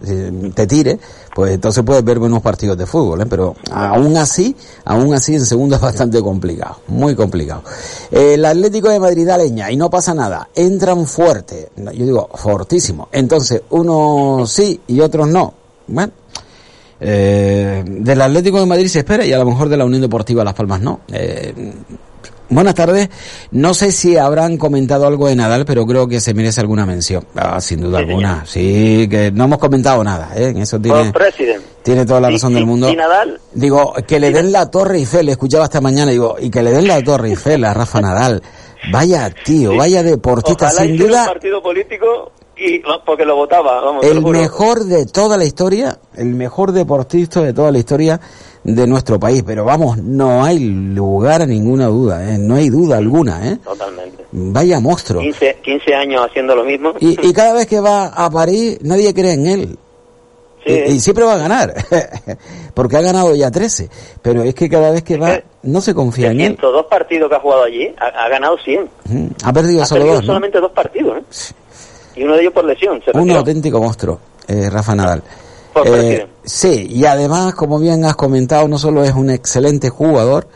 Te 0.54 0.68
tire, 0.68 1.00
pues 1.36 1.52
entonces 1.52 1.84
puedes 1.84 2.02
ver 2.02 2.18
buenos 2.18 2.42
partidos 2.42 2.78
de 2.78 2.86
fútbol, 2.86 3.20
¿eh? 3.20 3.26
Pero 3.30 3.58
aún 3.70 4.16
así, 4.16 4.56
aún 4.86 5.14
así 5.14 5.36
en 5.36 5.46
segundo 5.46 5.76
es 5.76 5.82
bastante 5.82 6.22
complicado, 6.22 6.78
muy 6.88 7.14
complicado. 7.14 7.62
Eh, 8.10 8.36
el 8.36 8.46
Atlético 8.46 8.88
de 8.88 9.02
Madrid 9.02 9.28
da 9.28 9.38
leña 9.38 9.70
y 9.70 9.76
no 9.76 9.90
pasa 9.90 10.14
nada, 10.14 10.48
entran 10.56 11.06
fuerte, 11.06 11.72
yo 11.76 12.06
digo 12.06 12.30
fortísimo, 12.36 13.10
entonces 13.12 13.64
unos 13.72 14.50
sí 14.50 14.80
y 14.88 15.02
otros 15.02 15.28
no. 15.28 15.54
Bueno, 15.88 16.14
eh, 17.02 17.84
del 17.86 18.22
Atlético 18.22 18.62
de 18.62 18.66
Madrid 18.66 18.88
se 18.88 19.00
espera 19.00 19.26
y 19.26 19.34
a 19.34 19.38
lo 19.38 19.46
mejor 19.46 19.68
de 19.68 19.76
la 19.76 19.84
Unión 19.84 20.04
Deportiva 20.04 20.42
Las 20.42 20.54
Palmas 20.54 20.80
no. 20.80 21.02
Eh, 21.12 21.54
buenas 22.50 22.76
tardes. 22.76 23.10
No 23.52 23.74
sé 23.74 23.92
si 23.92 24.18
habrán 24.18 24.58
comentado 24.58 25.08
algo 25.08 25.28
de 25.28 25.36
Nadal, 25.36 25.66
pero 25.66 25.86
creo 25.86 26.08
que 26.08 26.20
se 26.20 26.34
merece 26.34 26.62
alguna 26.62 26.86
mención. 26.86 27.26
Ah, 27.36 27.60
sin 27.62 27.82
duda 27.82 28.00
alguna. 28.00 28.44
Sí, 28.46 29.08
que 29.10 29.32
no 29.32 29.46
hemos 29.46 29.60
comentado 29.60 30.04
nada. 30.04 30.32
¿eh? 30.36 30.50
En 30.50 30.58
eso 30.58 30.80
tiene, 30.80 31.12
tiene 31.84 32.06
toda 32.06 32.22
la 32.22 32.30
Y- 32.30 32.34
razón 32.34 32.52
y- 32.52 32.56
del 32.56 32.66
mundo. 32.66 32.90
y 32.90 32.96
Nadal, 32.96 33.40
Digo, 33.54 33.94
que 34.08 34.20
le 34.20 34.32
den 34.32 34.52
la 34.52 34.70
Torre 34.70 34.98
Eiffel, 34.98 35.30
escuchaba 35.30 35.66
esta 35.66 35.82
mañana, 35.82 36.12
digo, 36.12 36.36
y 36.40 36.50
que 36.50 36.62
le 36.64 36.72
den 36.72 36.88
la 36.88 37.02
Torre 37.04 37.30
Eiffel 37.30 37.64
a 37.66 37.74
Rafa 37.74 38.02
Nadal. 38.02 38.42
Vaya 38.92 39.32
tío, 39.44 39.76
vaya 39.76 40.04
deportista, 40.04 40.66
ojalá 40.68 40.82
sin 40.82 40.98
duda 40.98 41.22
un 41.22 41.28
partido 41.28 41.64
político 41.64 42.32
y 42.56 42.82
porque 43.06 43.26
lo 43.26 43.36
votaba, 43.36 43.82
vamos, 43.82 44.02
te 44.02 44.14
lo 44.14 44.20
el 44.20 44.26
mejor 44.42 44.84
de 44.86 45.08
toda 45.08 45.38
la 45.38 45.44
historia, 45.46 45.98
el 46.16 46.28
mejor 46.36 46.72
deportista 46.72 47.42
de 47.42 47.52
toda 47.52 47.72
la 47.72 47.80
historia 47.80 48.20
de 48.66 48.88
nuestro 48.88 49.20
país. 49.20 49.44
Pero 49.46 49.64
vamos, 49.64 49.98
no 50.00 50.44
hay 50.44 50.60
lugar 50.60 51.44
a 51.44 51.46
ninguna 51.46 51.86
duda, 51.88 52.34
¿eh? 52.34 52.38
no 52.38 52.56
hay 52.56 52.70
duda 52.70 52.98
alguna. 52.98 53.48
¿eh? 53.48 53.58
Totalmente. 53.64 54.26
Vaya 54.32 54.80
monstruo. 54.80 55.22
15, 55.22 55.58
15 55.64 55.94
años 55.96 56.22
haciendo 56.28 56.56
lo 56.56 56.64
mismo. 56.66 56.94
Y, 57.00 57.28
y 57.28 57.34
cada 57.34 57.54
vez 57.54 57.68
que 57.68 57.80
va 57.80 58.08
a 58.08 58.30
París, 58.30 58.80
nadie 58.82 59.14
cree 59.14 59.34
en 59.34 59.48
él. 59.48 59.78
Sí. 60.66 60.74
Y, 60.88 60.92
y 60.94 61.00
siempre 61.00 61.24
va 61.24 61.34
a 61.36 61.38
ganar, 61.38 61.76
porque 62.74 62.98
ha 62.98 63.02
ganado 63.02 63.36
ya 63.36 63.52
13. 63.52 63.88
Pero 64.24 64.42
es 64.42 64.56
que 64.56 64.68
cada 64.68 64.90
vez 64.90 65.04
que 65.04 65.16
va, 65.18 65.40
no 65.62 65.80
se 65.80 65.94
confía 65.94 66.32
en 66.32 66.42
él. 66.42 66.48
102 66.58 66.86
partidos 66.88 67.30
que 67.30 67.36
ha 67.36 67.40
jugado 67.40 67.64
allí, 67.66 67.88
ha, 68.00 68.26
ha 68.26 68.30
ganado 68.30 68.58
100. 68.58 68.90
Mm, 69.06 69.28
Ha 69.44 69.54
perdido 69.54 69.84
Ha 69.84 69.86
solo 69.86 70.00
perdido 70.00 70.16
dos, 70.16 70.24
¿no? 70.24 70.28
solamente 70.28 70.60
dos 70.60 70.72
partidos, 70.72 71.18
¿eh? 71.20 71.54
Y 72.16 72.24
uno 72.24 72.34
de 72.34 72.42
ellos 72.42 72.54
por 72.54 72.66
lesión. 72.66 73.00
Se 73.06 73.16
Un 73.16 73.30
auténtico 73.30 73.80
monstruo, 73.80 74.20
eh, 74.48 74.68
Rafa 74.72 74.96
Nadal. 74.96 75.22
Eh, 75.84 76.28
sí, 76.44 76.88
y 76.90 77.06
además, 77.06 77.54
como 77.56 77.80
bien 77.80 78.06
has 78.06 78.16
comentado, 78.16 78.68
no 78.68 78.78
solo 78.78 79.04
es 79.04 79.14
un 79.14 79.30
excelente 79.30 79.90
jugador, 79.90 80.48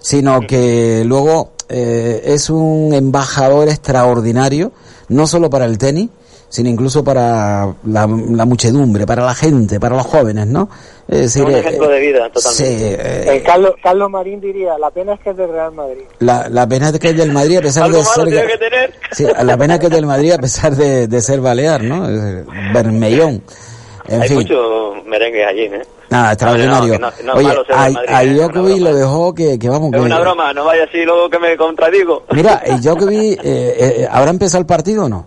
sino 0.00 0.40
que 0.42 1.02
luego 1.06 1.52
eh, 1.68 2.22
es 2.26 2.50
un 2.50 2.92
embajador 2.92 3.68
extraordinario, 3.68 4.72
no 5.08 5.26
solo 5.26 5.48
para 5.48 5.64
el 5.64 5.78
tenis, 5.78 6.10
sino 6.48 6.68
incluso 6.68 7.02
para 7.02 7.74
la, 7.84 8.06
la 8.06 8.44
muchedumbre, 8.44 9.06
para 9.06 9.24
la 9.24 9.34
gente, 9.34 9.80
para 9.80 9.96
los 9.96 10.06
jóvenes, 10.06 10.46
¿no? 10.46 10.68
Es 11.08 11.20
decir, 11.22 11.44
un 11.44 11.52
eh, 11.52 11.58
ejemplo 11.58 11.88
de 11.88 12.00
vida, 12.00 12.30
totalmente. 12.30 12.78
sí, 12.78 12.84
eh, 12.84 13.36
eh, 13.36 13.42
Carlos, 13.44 13.72
Carlos 13.82 14.10
Marín 14.10 14.40
diría, 14.40 14.78
la 14.78 14.90
pena 14.90 15.14
es 15.14 15.20
que 15.20 15.30
es 15.30 15.36
del 15.36 15.50
Real 15.50 15.72
Madrid. 15.72 16.02
la, 16.20 16.48
la 16.48 16.66
pena 16.68 16.88
es 16.88 16.98
que 16.98 17.10
es 17.10 17.16
del 17.16 17.32
Madrid 17.32 17.58
a 17.58 17.62
pesar 17.62 17.90
de 17.90 18.02
ser... 18.02 18.24
tiene 18.24 18.46
que 18.46 18.58
tener. 18.58 18.94
Sí, 19.12 19.26
la 19.44 19.56
pena 19.56 19.74
es 19.74 19.80
que 19.80 19.86
es 19.86 19.92
del 19.92 20.06
Madrid 20.06 20.32
a 20.32 20.38
pesar 20.38 20.74
de, 20.76 21.06
de 21.08 21.20
ser 21.20 21.40
balear, 21.40 21.82
¿no? 21.82 22.06
Bermellón. 22.72 23.42
En 24.08 24.22
Hay 24.22 24.28
fin. 24.28 24.36
muchos 24.38 25.04
merengues 25.06 25.46
allí, 25.46 25.62
¿eh? 25.62 25.82
Nada, 26.10 26.32
extraordinario. 26.32 26.98
No, 26.98 27.10
no- 27.24 27.32
Oye, 27.34 27.48
a, 27.70 27.82
a 27.84 27.88
¿eh? 28.24 28.34
Una 28.34 28.44
Djokovic 28.46 28.80
lo 28.80 28.94
dejó 28.94 29.34
que, 29.34 29.58
que 29.58 29.68
vamos 29.68 29.92
Es 29.92 29.98
que- 30.00 30.06
una 30.06 30.20
broma, 30.20 30.52
no 30.52 30.64
vaya 30.64 30.84
así 30.84 31.02
luego 31.04 31.28
que 31.28 31.38
me 31.38 31.56
contradigo. 31.56 32.24
Mira, 32.32 32.62
Djokovic, 32.80 33.40
eh, 33.44 33.76
eh, 34.02 34.08
¿habrá 34.10 34.30
empezado 34.30 34.60
el 34.60 34.66
partido 34.66 35.04
o 35.06 35.08
no? 35.08 35.26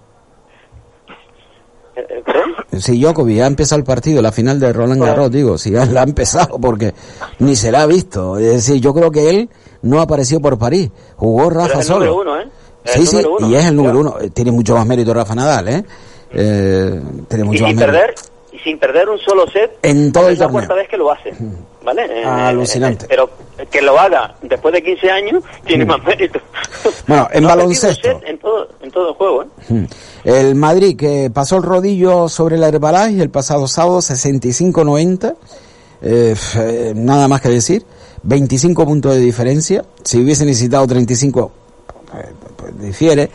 Eh, 1.95 2.05
eh, 2.09 2.23
¿perdón? 2.25 2.55
Si 2.81 2.99
Djokovic 3.01 3.41
ha 3.41 3.47
empezado 3.47 3.79
el 3.79 3.85
partido, 3.85 4.21
la 4.21 4.31
final 4.31 4.59
de 4.59 4.71
Roland 4.71 5.03
Garros, 5.03 5.31
digo, 5.31 5.57
si 5.57 5.71
ya 5.71 5.85
la 5.85 6.01
ha 6.01 6.03
empezado, 6.03 6.57
porque 6.59 6.93
ni 7.39 7.55
se 7.55 7.71
la 7.71 7.81
ha 7.83 7.85
visto. 7.85 8.37
Es 8.37 8.45
decir, 8.67 8.79
yo 8.81 8.93
creo 8.93 9.11
que 9.11 9.29
él 9.29 9.49
no 9.81 9.99
apareció 9.99 10.39
por 10.39 10.57
París, 10.57 10.89
jugó 11.17 11.49
Rafa 11.49 11.73
es 11.73 11.79
el 11.79 11.83
solo. 11.83 12.05
número 12.05 12.21
uno, 12.21 12.39
¿eh? 12.41 12.47
Sí, 12.85 13.05
sí, 13.05 13.17
uno. 13.17 13.49
y 13.49 13.55
es 13.55 13.65
el 13.65 13.75
número 13.75 13.95
Claro. 14.01 14.15
uno. 14.17 14.25
Eh, 14.25 14.29
Tiene 14.29 14.51
mucho 14.51 14.73
más 14.75 14.85
mérito 14.85 15.13
Rafa 15.13 15.35
Nadal, 15.35 15.67
¿eh? 15.67 15.83
Eh, 16.31 17.01
tiene 17.27 17.43
Y 17.43 17.47
mucho 17.47 17.65
sin 17.65 17.75
más 17.75 17.85
perder, 17.85 18.15
y 18.15 18.38
sin 18.63 18.77
perder 18.79 19.09
un 19.09 19.17
solo 19.19 19.45
set, 19.49 19.77
En 19.81 20.11
todo 20.11 20.27
el 20.27 20.33
es 20.33 20.39
la 20.39 20.45
torneo. 20.45 20.59
cuarta 20.61 20.73
vez 20.75 20.87
que 20.89 20.97
lo 20.97 21.11
hace, 21.11 21.33
¿vale? 21.83 22.05
Eh, 22.21 22.25
Alucinante. 22.25 23.05
eh, 23.05 23.07
pero 23.09 23.29
que 23.71 23.81
lo 23.81 23.99
haga 23.99 24.35
después 24.41 24.73
de 24.73 24.81
15 24.83 25.11
años 25.11 25.43
tiene 25.65 25.85
más 25.85 26.01
mérito. 26.03 26.39
Bueno, 27.07 27.27
en 27.31 27.43
No 27.43 27.49
baloncesto. 27.49 28.07
set 28.07 28.23
En 28.25 28.37
todo, 28.39 28.67
en 28.81 28.91
todo 28.91 29.09
el 29.09 29.15
juego, 29.15 29.43
¿eh? 29.43 29.87
El 30.23 30.55
Madrid 30.55 30.97
que 30.97 31.29
pasó 31.33 31.57
el 31.57 31.63
rodillo 31.63 32.29
sobre 32.29 32.55
el 32.57 32.63
Herbalife 32.63 33.21
el 33.21 33.29
pasado 33.29 33.67
sábado 33.67 33.99
65-90, 33.99 35.35
eh, 36.01 36.29
f- 36.33 36.59
eh, 36.89 36.93
nada 36.95 37.27
más 37.27 37.41
que 37.41 37.49
decir, 37.49 37.83
25 38.23 38.85
puntos 38.85 39.13
de 39.15 39.19
diferencia, 39.21 39.83
si 40.03 40.21
hubiese 40.21 40.45
necesitado 40.45 40.85
35, 40.87 41.51
eh, 42.15 42.29
pues 42.57 42.79
difiere 42.81 43.29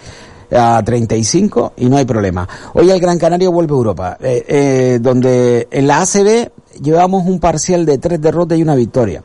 a 0.55 0.83
35 0.83 1.75
y 1.77 1.87
no 1.87 1.97
hay 1.97 2.05
problema. 2.05 2.49
Hoy 2.75 2.91
el 2.91 3.01
Gran 3.01 3.19
Canaria 3.19 3.49
vuelve 3.49 3.73
a 3.73 3.77
Europa, 3.77 4.19
eh, 4.21 4.45
eh, 4.47 4.99
donde 5.01 5.69
en 5.71 5.87
la 5.87 6.03
ACB 6.03 6.51
llevamos 6.81 7.27
un 7.27 7.41
parcial 7.41 7.85
de 7.85 7.99
tres 7.99 8.21
derrotas 8.21 8.59
y 8.59 8.63
una 8.63 8.75
victoria. 8.75 9.23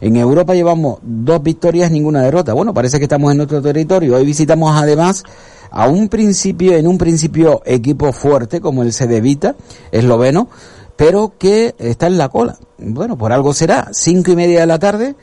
En 0.00 0.16
Europa 0.16 0.54
llevamos 0.54 0.98
dos 1.02 1.42
victorias, 1.42 1.90
ninguna 1.90 2.22
derrota. 2.22 2.52
Bueno, 2.54 2.74
parece 2.74 2.98
que 2.98 3.04
estamos 3.04 3.32
en 3.32 3.40
otro 3.40 3.62
territorio. 3.62 4.16
Hoy 4.16 4.26
visitamos 4.26 4.74
además 4.74 5.22
a 5.70 5.88
un 5.88 6.08
principio, 6.08 6.76
en 6.76 6.86
un 6.86 6.98
principio 6.98 7.62
equipo 7.64 8.12
fuerte 8.12 8.60
como 8.60 8.82
el 8.82 8.92
Cedevita, 8.92 9.54
esloveno, 9.92 10.48
pero 10.96 11.34
que 11.38 11.74
está 11.78 12.08
en 12.08 12.18
la 12.18 12.28
cola. 12.28 12.58
Bueno, 12.78 13.16
por 13.16 13.32
algo 13.32 13.54
será. 13.54 13.88
Cinco 13.92 14.32
y 14.32 14.36
media 14.36 14.60
de 14.60 14.66
la 14.66 14.78
tarde, 14.78 15.14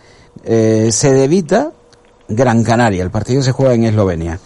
eh, 0.45 0.89
Cedevita, 0.93 1.71
Gran 2.29 2.63
Canaria. 2.63 3.03
El 3.03 3.11
partido 3.11 3.43
se 3.43 3.51
juega 3.51 3.73
en 3.73 3.83
Eslovenia. 3.83 4.39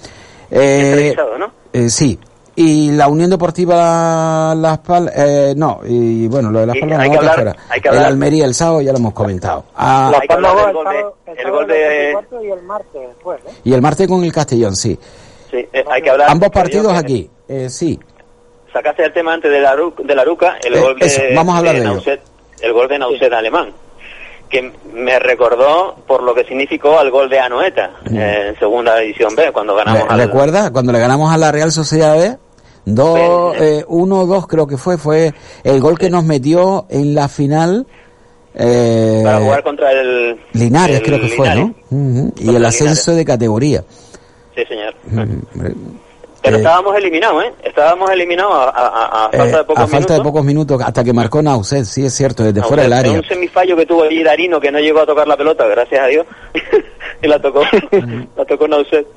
Eh, 0.55 0.91
Televisado, 0.93 1.37
¿no? 1.37 1.51
eh, 1.73 1.89
sí. 1.89 2.19
Y 2.55 2.91
la 2.91 3.07
Unión 3.07 3.31
Deportiva 3.31 4.53
Las 4.55 4.77
Palmas, 4.79 5.11
eh, 5.17 5.53
no, 5.57 5.79
y 5.87 6.27
bueno, 6.27 6.51
lo 6.51 6.59
de 6.59 6.67
Las 6.67 6.77
Palmas 6.77 6.99
hay 6.99 7.09
no, 7.09 7.13
que 7.13 7.19
que 7.19 7.25
hablar- 7.25 7.35
fuera. 7.35 7.55
hay 7.69 7.81
que 7.81 7.87
El 7.89 7.93
hablar- 7.95 8.11
Almería 8.11 8.45
el 8.45 8.53
sábado 8.53 8.81
ya 8.81 8.91
lo 8.91 8.99
hemos 8.99 9.13
comentado. 9.13 9.65
Ah, 9.75 10.05
hablar 10.07 10.21
del 10.21 10.37
el 10.37 10.73
gol 10.73 10.85
de- 10.85 11.31
el 11.31 11.37
el 11.39 11.51
gol 11.51 11.67
las 11.67 11.67
de- 11.67 12.47
y 12.47 12.51
el 12.51 12.61
martes 12.63 13.01
después, 13.07 13.39
¿eh? 13.47 13.51
y 13.63 13.73
el 13.73 13.81
martes 13.81 14.07
con 14.07 14.23
el 14.23 14.31
Castellón, 14.31 14.75
sí. 14.75 14.99
Sí, 15.49 15.57
eh, 15.73 15.83
hay 15.89 16.01
que 16.03 16.09
hablar. 16.11 16.29
Ambos 16.29 16.49
partidos 16.49 16.93
aquí, 16.93 17.27
eh, 17.47 17.69
sí. 17.69 17.99
Sacaste 18.71 19.05
el 19.05 19.13
tema 19.13 19.33
antes 19.33 19.51
de 19.51 19.59
la, 19.59 19.75
Ru- 19.75 19.95
de 19.95 20.15
la 20.15 20.23
Ruca, 20.23 20.57
el 20.63 20.75
Eh, 20.75 20.79
gol 20.79 20.99
de, 20.99 21.05
eso, 21.07 21.21
vamos 21.35 21.55
a 21.55 21.57
hablar 21.59 21.73
de 21.75 21.81
ello. 21.81 21.93
Nauset, 21.93 22.21
el 22.61 22.73
gol 22.73 22.87
de 22.87 22.99
Nauset 22.99 23.33
alemán, 23.33 23.71
que 24.53 24.71
me 24.93 25.19
recordó 25.19 25.95
por 26.07 26.23
lo 26.23 26.33
que 26.33 26.45
significó 26.45 26.97
al 26.97 27.11
gol 27.11 27.29
de 27.29 27.39
Anoeta 27.39 27.91
eh, 28.09 28.45
en 28.49 28.59
segunda 28.59 28.95
división 28.99 29.35
B, 29.35 29.51
cuando 29.51 29.75
ganamos 29.75 30.03
Re- 30.03 30.07
al... 30.09 30.19
¿Recuerda 30.21 30.71
cuando 30.71 30.91
le 30.93 30.99
ganamos 30.99 31.33
a 31.33 31.37
la 31.37 31.51
Real 31.51 31.71
Sociedad 31.73 32.15
B? 32.17 32.37
Dos, 32.85 33.55
Sí. 33.57 33.63
eh, 33.63 33.85
uno, 33.87 34.25
dos 34.25 34.47
creo 34.47 34.67
que 34.67 34.77
fue, 34.77 34.97
fue 34.97 35.33
el 35.63 35.79
gol 35.81 35.97
que 35.97 36.09
nos 36.09 36.23
metió 36.23 36.85
en 36.89 37.15
la 37.15 37.27
final 37.27 37.85
Eh, 38.55 39.21
para 39.23 39.39
jugar 39.39 39.63
contra 39.63 39.91
el... 39.91 40.39
Linares 40.53 40.97
el 40.99 41.03
creo 41.03 41.19
que 41.21 41.29
fue. 41.29 41.55
¿no? 41.55 41.73
Y 42.37 42.55
el 42.55 42.63
ascenso 42.63 43.13
de 43.15 43.25
categoría. 43.25 43.83
Sí, 44.55 44.61
señor. 44.67 44.93
Ujú. 45.11 45.75
Pero 46.43 46.57
Eh, 46.57 46.59
estábamos 46.59 46.95
eliminados, 46.97 47.43
¿eh? 47.45 47.53
Estábamos 47.63 48.11
eliminados 48.11 48.53
a, 48.53 48.63
a- 48.69 49.25
a- 49.25 49.29
falta 49.31 49.43
Eh, 49.45 49.57
de 49.59 49.63
pocos 49.63 49.77
a 49.83 49.87
falta 49.87 49.95
minutos. 49.97 50.17
de 50.17 50.23
pocos 50.23 50.43
minutos, 50.43 50.81
hasta 50.85 51.03
que 51.03 51.13
marcó 51.13 51.41
Nauset, 51.41 51.85
sí 51.85 52.05
es 52.05 52.13
cierto, 52.13 52.43
desde 52.43 52.61
fuera 52.61 52.83
del 52.83 52.91
área. 52.93 53.13
un 53.13 53.23
semifallo 53.23 53.77
que 53.77 53.85
tuvo 53.85 54.03
allí 54.03 54.21
Darino 54.23 54.59
que 54.59 54.69
no 54.71 54.79
llegó 54.79 54.99
a 55.01 55.05
tocar 55.05 55.25
la 55.27 55.37
pelota, 55.37 55.65
gracias 55.67 56.01
a 56.03 56.07
Dios. 56.07 56.25
y 57.23 57.27
la 57.27 57.39
tocó. 57.41 57.61
la 58.37 58.45
tocó 58.45 58.67
Nauset. 58.67 59.07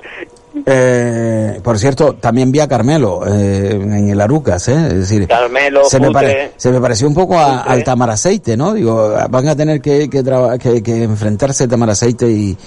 Eh, 0.65 1.59
por 1.63 1.77
cierto, 1.77 2.13
también 2.15 2.51
vi 2.51 2.59
a 2.61 2.67
Carmelo 2.67 3.21
eh, 3.27 3.71
en 3.73 4.09
el 4.09 4.19
Arucas, 4.21 4.67
¿eh? 4.69 4.87
es 4.87 4.93
decir, 4.95 5.27
Carmelo, 5.27 5.83
se 5.85 5.99
me, 5.99 6.09
pare- 6.11 6.51
se 6.57 6.71
me 6.71 6.81
pareció 6.81 7.07
un 7.07 7.13
poco 7.13 7.37
a, 7.37 7.61
al 7.61 7.83
Tamaraceite, 7.83 8.57
¿no? 8.57 8.73
Digo, 8.73 9.13
van 9.29 9.47
a 9.49 9.55
tener 9.55 9.81
que, 9.81 10.09
que, 10.09 10.23
que, 10.59 10.81
que 10.83 11.03
enfrentarse 11.03 11.67
Tamaraceite 11.67 12.27
y, 12.27 12.57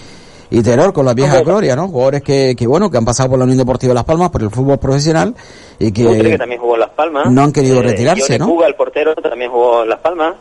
y 0.50 0.62
Terror 0.62 0.92
con 0.92 1.06
la 1.06 1.14
vieja 1.14 1.40
gloria, 1.42 1.76
¿no? 1.76 1.88
Jugadores 1.88 2.22
que, 2.22 2.54
que, 2.56 2.66
bueno, 2.66 2.90
que 2.90 2.98
han 2.98 3.04
pasado 3.04 3.30
por 3.30 3.38
la 3.38 3.44
Unión 3.44 3.58
Deportiva 3.58 3.94
Las 3.94 4.04
Palmas, 4.04 4.30
por 4.30 4.42
el 4.42 4.50
fútbol 4.50 4.78
profesional 4.78 5.34
y 5.78 5.92
que... 5.92 6.36
También 6.36 6.60
jugó 6.60 6.74
en 6.74 6.80
Las 6.80 6.90
Palmas. 6.90 7.30
no 7.30 7.42
han 7.42 7.52
querido 7.52 7.80
retirarse, 7.82 8.24
Johnny 8.24 8.38
¿no? 8.38 8.46
Puga, 8.48 8.66
el 8.66 8.74
portero, 8.74 9.14
también 9.14 9.50
jugó 9.50 9.82
en 9.84 9.88
Las 9.88 10.00
Palmas. 10.00 10.34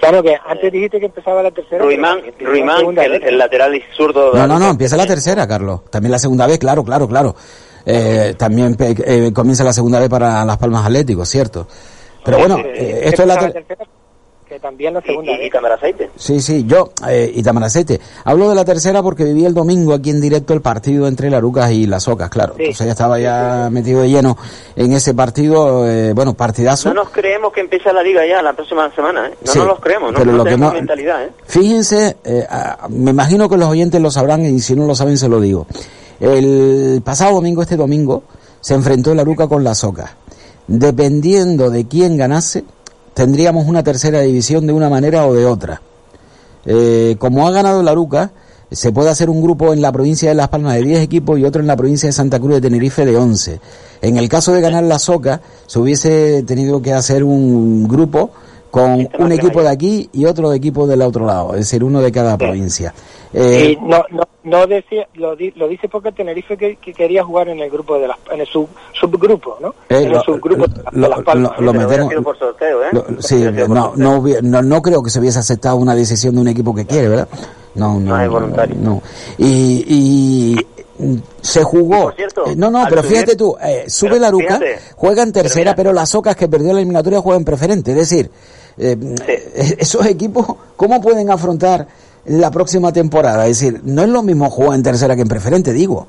Claro 0.00 0.22
que 0.22 0.36
antes 0.46 0.70
dijiste 0.70 1.00
que 1.00 1.06
empezaba 1.06 1.42
la 1.42 1.50
tercera. 1.50 1.82
Ruimán, 1.82 2.18
pero- 2.38 2.50
Ruimán 2.50 2.78
segunda 2.78 3.04
el, 3.04 3.22
el 3.24 3.38
lateral 3.38 3.82
zurdo. 3.96 4.32
de 4.32 4.38
No, 4.40 4.46
no, 4.46 4.58
no, 4.58 4.70
empieza 4.70 4.96
la 4.98 5.06
tercera, 5.06 5.46
Carlos. 5.48 5.80
También 5.90 6.12
la 6.12 6.18
segunda 6.18 6.46
vez, 6.46 6.58
claro, 6.58 6.84
claro, 6.84 7.08
claro. 7.08 7.34
Eh, 7.86 8.34
también 8.36 8.74
pe- 8.74 8.94
eh, 9.06 9.32
comienza 9.32 9.64
la 9.64 9.72
segunda 9.72 10.00
vez 10.00 10.10
para 10.10 10.44
Las 10.44 10.58
Palmas 10.58 10.84
Atléticos, 10.84 11.26
cierto. 11.28 11.66
Pero 12.22 12.38
bueno, 12.38 12.58
eh, 12.58 13.00
esto 13.04 13.22
es 13.22 13.28
la... 13.28 13.38
ter- 13.38 13.52
tercera, 13.52 13.84
que 14.54 14.60
también 14.60 14.94
la 14.94 15.00
Y, 15.00 15.02
segunda 15.02 15.32
y, 15.32 15.46
y. 15.46 15.50
Tamaraceite. 15.50 16.10
Sí, 16.16 16.40
sí, 16.40 16.64
yo 16.64 16.92
eh, 17.08 17.30
y 17.34 17.42
Tamaracete. 17.42 18.00
Hablo 18.24 18.48
de 18.48 18.54
la 18.54 18.64
tercera 18.64 19.02
porque 19.02 19.24
viví 19.24 19.44
el 19.44 19.52
domingo 19.52 19.92
aquí 19.94 20.10
en 20.10 20.20
directo 20.20 20.54
el 20.54 20.60
partido 20.60 21.08
entre 21.08 21.28
Larucas 21.28 21.72
y 21.72 21.86
Las 21.88 22.06
Ocas, 22.06 22.30
claro. 22.30 22.54
Sí. 22.56 22.62
Entonces 22.62 22.86
ya 22.86 22.92
estaba 22.92 23.18
ya 23.18 23.68
metido 23.72 24.02
de 24.02 24.10
lleno 24.10 24.36
en 24.76 24.92
ese 24.92 25.12
partido, 25.12 25.88
eh, 25.90 26.12
bueno, 26.12 26.34
partidazo. 26.34 26.90
No 26.90 27.02
nos 27.02 27.10
creemos 27.10 27.52
que 27.52 27.62
empieza 27.62 27.92
la 27.92 28.02
liga 28.04 28.24
ya 28.26 28.40
la 28.42 28.52
próxima 28.52 28.94
semana, 28.94 29.26
¿eh? 29.26 29.34
No 29.44 29.52
Sí, 29.52 29.58
nos 29.58 29.66
los 29.68 29.80
creemos, 29.80 30.12
no, 30.12 30.18
pero 30.18 30.30
no 30.30 30.36
lo 30.38 30.44
que 30.44 30.56
no- 30.56 30.72
mentalidad, 30.72 31.24
¿eh? 31.24 31.30
Fíjense, 31.46 32.16
eh, 32.22 32.46
me 32.90 33.10
imagino 33.10 33.48
que 33.48 33.56
los 33.56 33.68
oyentes 33.68 34.00
lo 34.00 34.10
sabrán 34.12 34.44
y 34.46 34.60
si 34.60 34.76
no 34.76 34.86
lo 34.86 34.94
saben 34.94 35.18
se 35.18 35.28
lo 35.28 35.40
digo. 35.40 35.66
El 36.20 37.02
pasado 37.04 37.34
domingo, 37.34 37.60
este 37.62 37.76
domingo, 37.76 38.22
se 38.60 38.74
enfrentó 38.74 39.10
el 39.10 39.18
Aruca 39.18 39.48
con 39.48 39.64
las 39.64 39.82
Ocas. 39.82 40.10
Dependiendo 40.68 41.70
de 41.70 41.86
quién 41.86 42.16
ganase, 42.16 42.64
tendríamos 43.14 43.66
una 43.66 43.82
tercera 43.82 44.20
división 44.20 44.66
de 44.66 44.72
una 44.72 44.88
manera 44.88 45.26
o 45.26 45.34
de 45.34 45.46
otra. 45.46 45.80
Eh, 46.66 47.16
como 47.18 47.46
ha 47.46 47.50
ganado 47.50 47.80
el 47.80 47.88
Aruca, 47.88 48.32
se 48.70 48.92
puede 48.92 49.10
hacer 49.10 49.30
un 49.30 49.42
grupo 49.42 49.72
en 49.72 49.80
la 49.80 49.92
provincia 49.92 50.28
de 50.28 50.34
Las 50.34 50.48
Palmas 50.48 50.74
de 50.74 50.82
10 50.82 51.00
equipos 51.00 51.38
y 51.38 51.44
otro 51.44 51.60
en 51.60 51.66
la 51.66 51.76
provincia 51.76 52.08
de 52.08 52.12
Santa 52.12 52.40
Cruz 52.40 52.54
de 52.54 52.60
Tenerife 52.60 53.04
de 53.04 53.16
11. 53.16 53.60
En 54.02 54.16
el 54.16 54.28
caso 54.28 54.52
de 54.52 54.60
ganar 54.60 54.82
la 54.84 54.98
Soca, 54.98 55.40
se 55.66 55.78
hubiese 55.78 56.42
tenido 56.42 56.82
que 56.82 56.92
hacer 56.92 57.24
un 57.24 57.86
grupo 57.86 58.30
con 58.74 59.08
un 59.20 59.30
equipo 59.32 59.62
de 59.62 59.68
aquí 59.68 60.08
y 60.12 60.24
otro 60.24 60.52
equipo 60.52 60.84
del 60.86 61.00
otro 61.02 61.24
lado, 61.24 61.52
es 61.52 61.60
decir, 61.60 61.84
uno 61.84 62.02
de 62.02 62.10
cada 62.10 62.36
provincia. 62.36 62.92
Eh, 63.32 63.76
Y 63.78 63.84
no, 63.84 64.02
no, 64.10 64.22
no 64.42 64.66
decía, 64.66 65.06
lo, 65.14 65.36
di- 65.36 65.52
lo 65.56 65.68
dice 65.68 65.88
porque 65.88 66.10
Tenerife 66.10 66.56
que, 66.56 66.76
que 66.76 66.92
quería 66.92 67.22
jugar 67.24 67.48
en 67.48 67.60
el 67.60 67.70
grupo 67.70 67.98
de 67.98 68.08
las, 68.08 68.16
en 68.32 68.40
el 68.40 68.46
sub, 68.48 68.68
subgrupo, 69.00 69.58
¿no? 69.60 69.68
Eh, 69.88 70.02
en 70.02 70.10
lo- 70.10 70.18
el 70.18 70.24
subgrupo 70.24 70.66
de, 70.66 70.82
lo- 70.92 71.08
las 71.08 71.20
Palmas. 71.22 71.52
lo- 71.58 71.66
lo 71.66 71.72
Pero 71.72 71.88
metemos- 71.88 72.08
sido 72.10 72.22
por 72.22 72.36
sorteo, 72.38 72.82
¿eh? 72.82 72.88
lo- 72.92 73.04
sí, 73.22 73.36
no, 73.36 73.44
sorteo. 73.44 73.92
no, 73.96 74.20
hubi- 74.20 74.42
no, 74.42 74.60
no 74.62 74.82
creo 74.82 75.02
que 75.04 75.10
se 75.10 75.20
hubiese 75.20 75.38
aceptado 75.38 75.76
una 75.76 75.94
decisión 75.94 76.34
de 76.34 76.40
un 76.40 76.48
equipo 76.48 76.74
que 76.74 76.84
quiere, 76.84 77.08
¿verdad? 77.08 77.28
No, 77.76 77.94
no, 78.00 78.16
No 78.16 78.20
es 78.22 78.28
voluntario. 78.28 78.76
no. 78.80 79.02
Y, 79.38 79.84
y 79.88 80.56
se 81.40 81.62
jugó. 81.64 82.02
por 82.04 82.14
cierto, 82.14 82.46
Eh, 82.46 82.54
no, 82.56 82.70
no, 82.70 82.84
pero 82.88 83.02
subir- 83.02 83.08
fíjate 83.10 83.36
tú, 83.36 83.56
eh, 83.60 83.84
sube 83.88 84.10
Pero 84.10 84.20
la 84.20 84.30
Ruca, 84.30 84.46
fíjate, 84.58 84.78
juega 84.94 85.22
en 85.24 85.32
tercera, 85.32 85.70
mira. 85.72 85.74
pero, 85.74 85.92
las 85.92 86.14
Ocas 86.14 86.36
que 86.36 86.48
perdió 86.48 86.72
la 86.72 86.78
eliminatoria 86.80 87.20
juegan 87.20 87.40
en 87.40 87.44
preferente. 87.44 87.90
Es 87.90 87.96
decir, 87.96 88.30
eh, 88.78 88.96
eh, 89.26 89.76
esos 89.78 90.04
equipos, 90.06 90.46
¿cómo 90.76 91.00
pueden 91.00 91.30
afrontar 91.30 91.86
la 92.26 92.50
próxima 92.50 92.92
temporada? 92.92 93.46
Es 93.46 93.60
decir, 93.60 93.80
no 93.84 94.02
es 94.02 94.08
lo 94.08 94.22
mismo 94.22 94.50
jugar 94.50 94.74
en 94.76 94.82
tercera 94.82 95.14
que 95.16 95.22
en 95.22 95.28
preferente, 95.28 95.72
digo. 95.72 96.06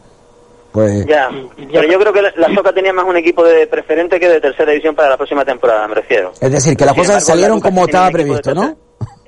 Pues, 0.72 1.05
Ya, 1.05 1.30
pero 1.72 1.89
yo 1.89 1.97
creo 1.99 2.11
que 2.11 2.22
la, 2.22 2.53
Soca 2.53 2.74
tenía 2.74 2.91
más 2.91 3.05
un 3.05 3.16
equipo 3.16 3.45
de 3.45 3.66
preferente 3.68 4.20
que 4.20 4.28
de 4.28 4.41
tercera 4.41 4.72
división 4.72 4.93
para 4.93 5.09
la 5.11 5.18
próxima 5.18 5.45
temporada, 5.45 5.88
me 5.88 5.95
refiero. 5.95 6.34
es 6.39 6.51
decir, 6.51 6.76
que 6.76 6.84
las 6.86 6.93
cosas 6.93 7.09
embargo, 7.16 7.26
salieron 7.28 7.61
como 7.61 7.86
estaba 7.86 8.09
previsto, 8.11 8.53
¿no? 8.53 8.76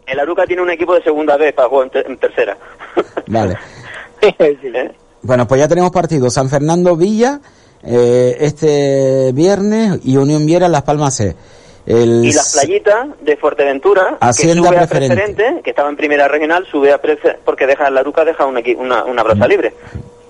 El 0.05 0.19
Aruca 0.19 0.45
tiene 0.45 0.61
un 0.61 0.69
equipo 0.71 0.93
de 0.95 1.03
segunda 1.03 1.37
vez 1.37 1.53
para 1.53 1.69
jugar 1.69 1.85
en, 1.87 1.91
te- 1.91 2.07
en 2.11 2.17
tercera. 2.17 2.57
Vale. 3.27 3.57
¿Eh? 4.21 4.91
Bueno, 5.21 5.47
pues 5.47 5.59
ya 5.59 5.67
tenemos 5.67 5.91
partido. 5.91 6.29
San 6.29 6.49
Fernando 6.49 6.95
Villa, 6.95 7.39
eh, 7.83 8.37
este 8.39 9.31
viernes, 9.33 9.99
y 10.03 10.17
Unión 10.17 10.45
Viera 10.45 10.67
Las 10.67 10.83
Palmas 10.83 11.15
C. 11.15 11.35
El 11.87 12.25
Y 12.25 12.33
las 12.33 12.53
playitas 12.53 13.07
de 13.21 13.37
Fuerteventura, 13.37 14.17
Hacienda 14.19 14.55
que 14.55 14.67
sube 14.67 14.75
a 14.77 14.79
preferente. 14.87 15.15
preferente, 15.15 15.61
que 15.63 15.69
estaba 15.69 15.89
en 15.89 15.95
primera 15.95 16.27
regional, 16.27 16.65
sube 16.69 16.91
a 16.91 16.97
preferente, 17.01 17.41
porque 17.45 17.65
deja 17.65 17.89
la 17.89 18.01
Aruca 18.01 18.25
deja 18.25 18.45
un 18.45 18.57
equi- 18.57 18.75
una, 18.77 19.05
una 19.05 19.23
plaza 19.23 19.47
libre. 19.47 19.73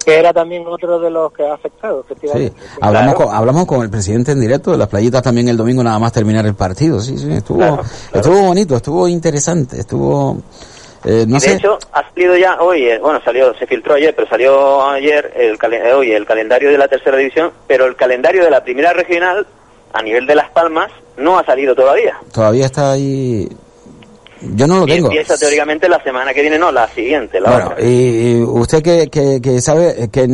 Que 0.05 0.19
era 0.19 0.31
también 0.31 0.63
otro 0.67 0.99
de 0.99 1.09
los 1.09 1.33
que 1.33 1.43
ha 1.45 1.55
afectado, 1.55 2.01
Sí, 2.03 2.05
efectivamente. 2.13 2.61
hablamos, 2.79 3.15
Claro. 3.15 3.27
con, 3.29 3.35
hablamos 3.37 3.65
con 3.65 3.81
el 3.81 3.89
presidente 3.89 4.31
en 4.33 4.39
directo 4.39 4.71
de 4.71 4.77
las 4.77 4.87
playitas 4.87 5.21
también 5.23 5.49
el 5.49 5.57
domingo 5.57 5.83
nada 5.83 5.97
más 5.99 6.13
terminar 6.13 6.45
el 6.45 6.53
partido. 6.53 7.01
Sí, 7.01 7.17
sí, 7.17 7.27
estuvo, 7.33 7.57
Claro, 7.57 7.75
claro. 7.77 7.87
estuvo 8.13 8.41
bonito, 8.47 8.75
estuvo 8.77 9.07
interesante, 9.07 9.79
estuvo, 9.79 10.37
eh, 11.03 11.25
no 11.27 11.33
de 11.33 11.39
sé. 11.41 11.53
hecho, 11.55 11.77
ha 11.91 12.07
salido 12.09 12.37
ya 12.37 12.61
hoy, 12.61 12.85
eh, 12.87 12.99
bueno, 12.99 13.19
salió, 13.25 13.53
se 13.55 13.65
filtró 13.65 13.95
ayer, 13.95 14.13
pero 14.15 14.29
salió 14.29 14.87
ayer 14.87 15.33
el 15.35 15.57
eh, 15.73 15.93
hoy 15.93 16.11
el 16.11 16.25
calendario 16.25 16.69
de 16.71 16.77
la 16.77 16.87
tercera 16.87 17.17
división, 17.17 17.51
pero 17.67 17.85
el 17.85 17.95
calendario 17.95 18.43
de 18.45 18.51
la 18.51 18.63
primera 18.63 18.93
regional, 18.93 19.45
a 19.93 20.01
nivel 20.01 20.25
de 20.27 20.35
Las 20.35 20.49
Palmas, 20.51 20.91
no 21.17 21.37
ha 21.39 21.45
salido 21.45 21.73
todavía. 21.75 22.17
Todavía 22.31 22.65
está 22.65 22.91
ahí. 22.91 23.47
Yo 24.53 24.67
no 24.67 24.81
lo 24.81 24.83
Y 24.87 24.91
tengo. 24.91 25.07
empieza 25.07 25.35
teóricamente 25.35 25.89
la 25.89 25.99
semana 26.03 26.31
que 26.31 26.41
viene, 26.41 26.59
no, 26.59 26.71
la 26.71 26.87
siguiente, 26.89 27.39
la 27.39 27.49
Bueno, 27.49 27.65
otra. 27.71 27.83
y, 27.83 28.33
y 28.37 28.41
usted 28.43 28.83
que, 28.83 29.07
que, 29.07 29.41
que 29.41 29.59
sabe, 29.61 30.03
eh, 30.03 30.09
que 30.11 30.27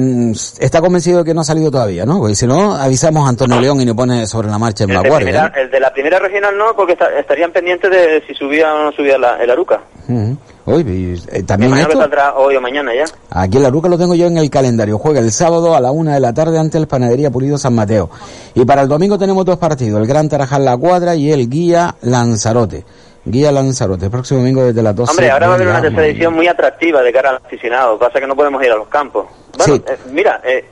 está 0.60 0.82
convencido 0.82 1.20
de 1.20 1.24
que 1.24 1.34
no 1.34 1.40
ha 1.40 1.46
salido 1.46 1.72
todavía, 1.72 2.06
¿no? 2.06 2.20
Porque 2.20 2.36
si 2.36 2.46
no, 2.46 2.74
avisamos 2.76 3.26
a 3.26 3.30
Antonio 3.30 3.62
León 3.62 3.80
y 3.80 3.86
nos 3.86 3.96
pone 3.96 4.28
sobre 4.28 4.50
la 4.50 4.60
marcha 4.60 4.84
en 4.84 4.90
el, 4.90 4.98
la 4.98 5.04
de 5.04 5.10
guardia. 5.10 5.30
primera- 5.32 5.54
el 5.62 5.72
de 5.72 5.80
la 5.80 5.94
primera 5.94 6.20
regional 6.20 6.58
no, 6.58 6.76
porque 6.76 6.94
está- 6.94 7.18
estarían 7.18 7.54
pendientes 7.54 7.90
de 7.90 8.22
si 8.28 8.34
subía 8.34 8.74
o 8.74 8.84
no 8.84 8.92
subía 8.92 9.18
la, 9.18 9.42
el 9.42 9.50
Aruca. 9.50 9.80
¿eh? 10.10 10.36
Uy, 10.66 10.82
y, 10.82 11.36
eh, 11.36 11.44
también 11.44 11.78
esto, 11.78 11.98
saldrá 11.98 12.36
hoy 12.36 12.56
o 12.56 12.62
mañana 12.62 12.94
ya. 12.96 13.04
aquí 13.32 13.58
en 13.58 13.64
la 13.64 13.70
Ruca 13.70 13.90
lo 13.90 13.98
tengo 13.98 14.16
yo 14.16 14.28
en 14.28 14.38
el 14.38 14.50
calendario. 14.50 14.98
Juega 14.98 15.20
el 15.20 15.32
sábado 15.32 15.76
a 15.76 15.82
la 15.82 15.92
una 15.92 16.14
de 16.14 16.22
la 16.22 16.34
tarde 16.34 16.58
ante 16.58 16.78
el 16.78 16.88
Panadería 16.88 17.30
Pulido 17.32 17.58
San 17.58 17.76
Mateo. 17.76 18.10
Y 18.56 18.64
para 18.64 18.82
el 18.84 18.88
domingo 18.88 19.18
tenemos 19.18 19.44
dos 19.46 19.58
partidos, 19.58 20.00
el 20.00 20.08
Gran 20.08 20.30
Tarajal 20.30 20.64
La 20.64 20.78
Cuadra 20.78 21.16
y 21.16 21.32
el 21.32 21.50
Guía 21.50 21.96
Lanzarote. 22.02 22.86
Guía 23.26 23.52
Lanzarote, 23.52 24.06
el 24.06 24.12
próximo 24.12 24.40
domingo 24.40 24.64
desde 24.64 24.82
las 24.82 24.96
12 24.96 25.12
Hombre, 25.12 25.32
ahora 25.32 25.48
va 25.48 25.54
a 25.54 25.56
haber 25.56 25.68
una 25.68 25.82
tercera 25.82 26.06
edición 26.08 26.34
muy 26.34 26.48
atractiva 26.48 27.02
de 27.02 27.12
cara 27.14 27.30
al 27.32 27.36
aficionado. 27.38 27.98
Pasa 27.98 28.20
que 28.20 28.28
no 28.28 28.36
podemos 28.36 28.64
ir 28.64 28.72
a 28.72 28.76
los 28.76 28.88
campos. 28.88 29.28
Bueno, 29.58 29.76
Sí. 29.76 29.84
eh, 29.88 29.98
mira, 30.12 30.42
eh, 30.46 30.66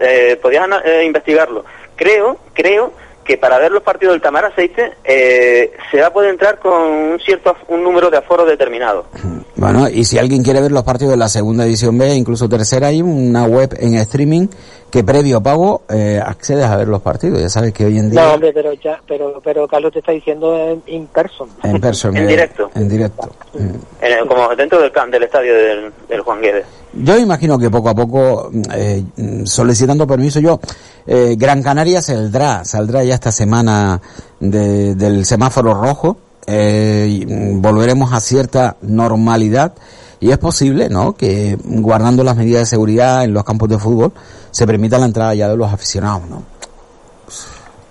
eh, 0.00 0.38
podías 0.42 0.68
eh, 0.84 1.04
investigarlo. 1.04 1.64
Creo, 1.96 2.36
creo 2.52 2.92
que 3.26 3.36
para 3.36 3.58
ver 3.58 3.72
los 3.72 3.82
partidos 3.82 4.14
del 4.14 4.22
Tamar 4.22 4.44
Aceite 4.46 4.92
eh, 5.04 5.72
se 5.90 6.00
va 6.00 6.06
a 6.08 6.12
poder 6.12 6.30
entrar 6.30 6.58
con 6.58 6.72
un 6.72 7.18
cierto 7.18 7.56
un 7.68 7.82
número 7.82 8.10
de 8.10 8.18
aforos 8.18 8.46
determinado. 8.46 9.06
Bueno, 9.58 9.88
y 9.88 10.04
si 10.04 10.18
alguien 10.18 10.42
quiere 10.42 10.60
ver 10.60 10.70
los 10.70 10.82
partidos 10.82 11.12
de 11.12 11.16
la 11.16 11.30
segunda 11.30 11.64
división 11.64 11.96
B, 11.96 12.14
incluso 12.14 12.46
tercera, 12.46 12.88
hay 12.88 13.00
una 13.00 13.46
web 13.46 13.74
en 13.80 13.94
streaming 13.94 14.48
que 14.90 15.02
previo 15.04 15.42
pago 15.42 15.82
eh, 15.88 16.20
accedes 16.24 16.64
a 16.64 16.76
ver 16.76 16.88
los 16.88 17.02
partidos. 17.02 17.40
Ya 17.40 17.48
sabes 17.48 17.72
que 17.72 17.84
hoy 17.84 17.98
en 17.98 18.10
día 18.10 18.22
No, 18.22 18.34
hombre, 18.34 18.52
pero 18.52 18.72
ya, 18.74 19.00
pero, 19.06 19.40
pero 19.42 19.66
Carlos 19.68 19.92
te 19.92 19.98
está 19.98 20.12
diciendo 20.12 20.56
en 20.56 20.82
in 20.86 21.06
person. 21.08 21.48
en 21.62 21.80
persona, 21.80 22.18
En 22.20 22.24
eh, 22.24 22.28
directo. 22.28 22.70
En 22.74 22.88
directo. 22.88 23.28
Mm. 23.54 24.04
En 24.04 24.12
el- 24.12 24.26
como 24.26 24.54
dentro 24.56 24.80
del, 24.80 24.92
del 25.10 25.22
estadio 25.24 25.54
del, 25.54 25.92
del 26.08 26.20
Juan 26.20 26.40
Guedes. 26.40 26.66
Yo 26.94 27.18
imagino 27.18 27.58
que 27.58 27.68
poco 27.68 27.90
a 27.90 27.94
poco, 27.94 28.50
eh, 28.74 29.02
solicitando 29.44 30.06
permiso, 30.06 30.40
yo, 30.40 30.58
eh, 31.06 31.34
Gran 31.36 31.62
Canaria 31.62 32.00
saldrá, 32.00 32.64
saldrá 32.64 33.04
ya 33.04 33.14
esta 33.14 33.32
semana 33.32 34.00
de- 34.40 34.94
del 34.94 35.24
semáforo 35.26 35.74
rojo, 35.74 36.16
eh, 36.46 37.24
mm, 37.26 37.60
volveremos 37.60 38.12
a 38.12 38.20
cierta 38.20 38.76
normalidad 38.82 39.74
y 40.20 40.30
es 40.30 40.38
posible, 40.38 40.88
¿no?, 40.88 41.14
que 41.14 41.58
guardando 41.64 42.24
las 42.24 42.36
medidas 42.36 42.60
de 42.62 42.66
seguridad 42.66 43.24
en 43.24 43.32
los 43.34 43.44
campos 43.44 43.68
de 43.68 43.78
fútbol 43.78 44.12
se 44.50 44.66
permita 44.66 44.98
la 44.98 45.06
entrada 45.06 45.34
ya 45.34 45.48
de 45.48 45.56
los 45.56 45.72
aficionados, 45.72 46.22
¿no? 46.28 46.42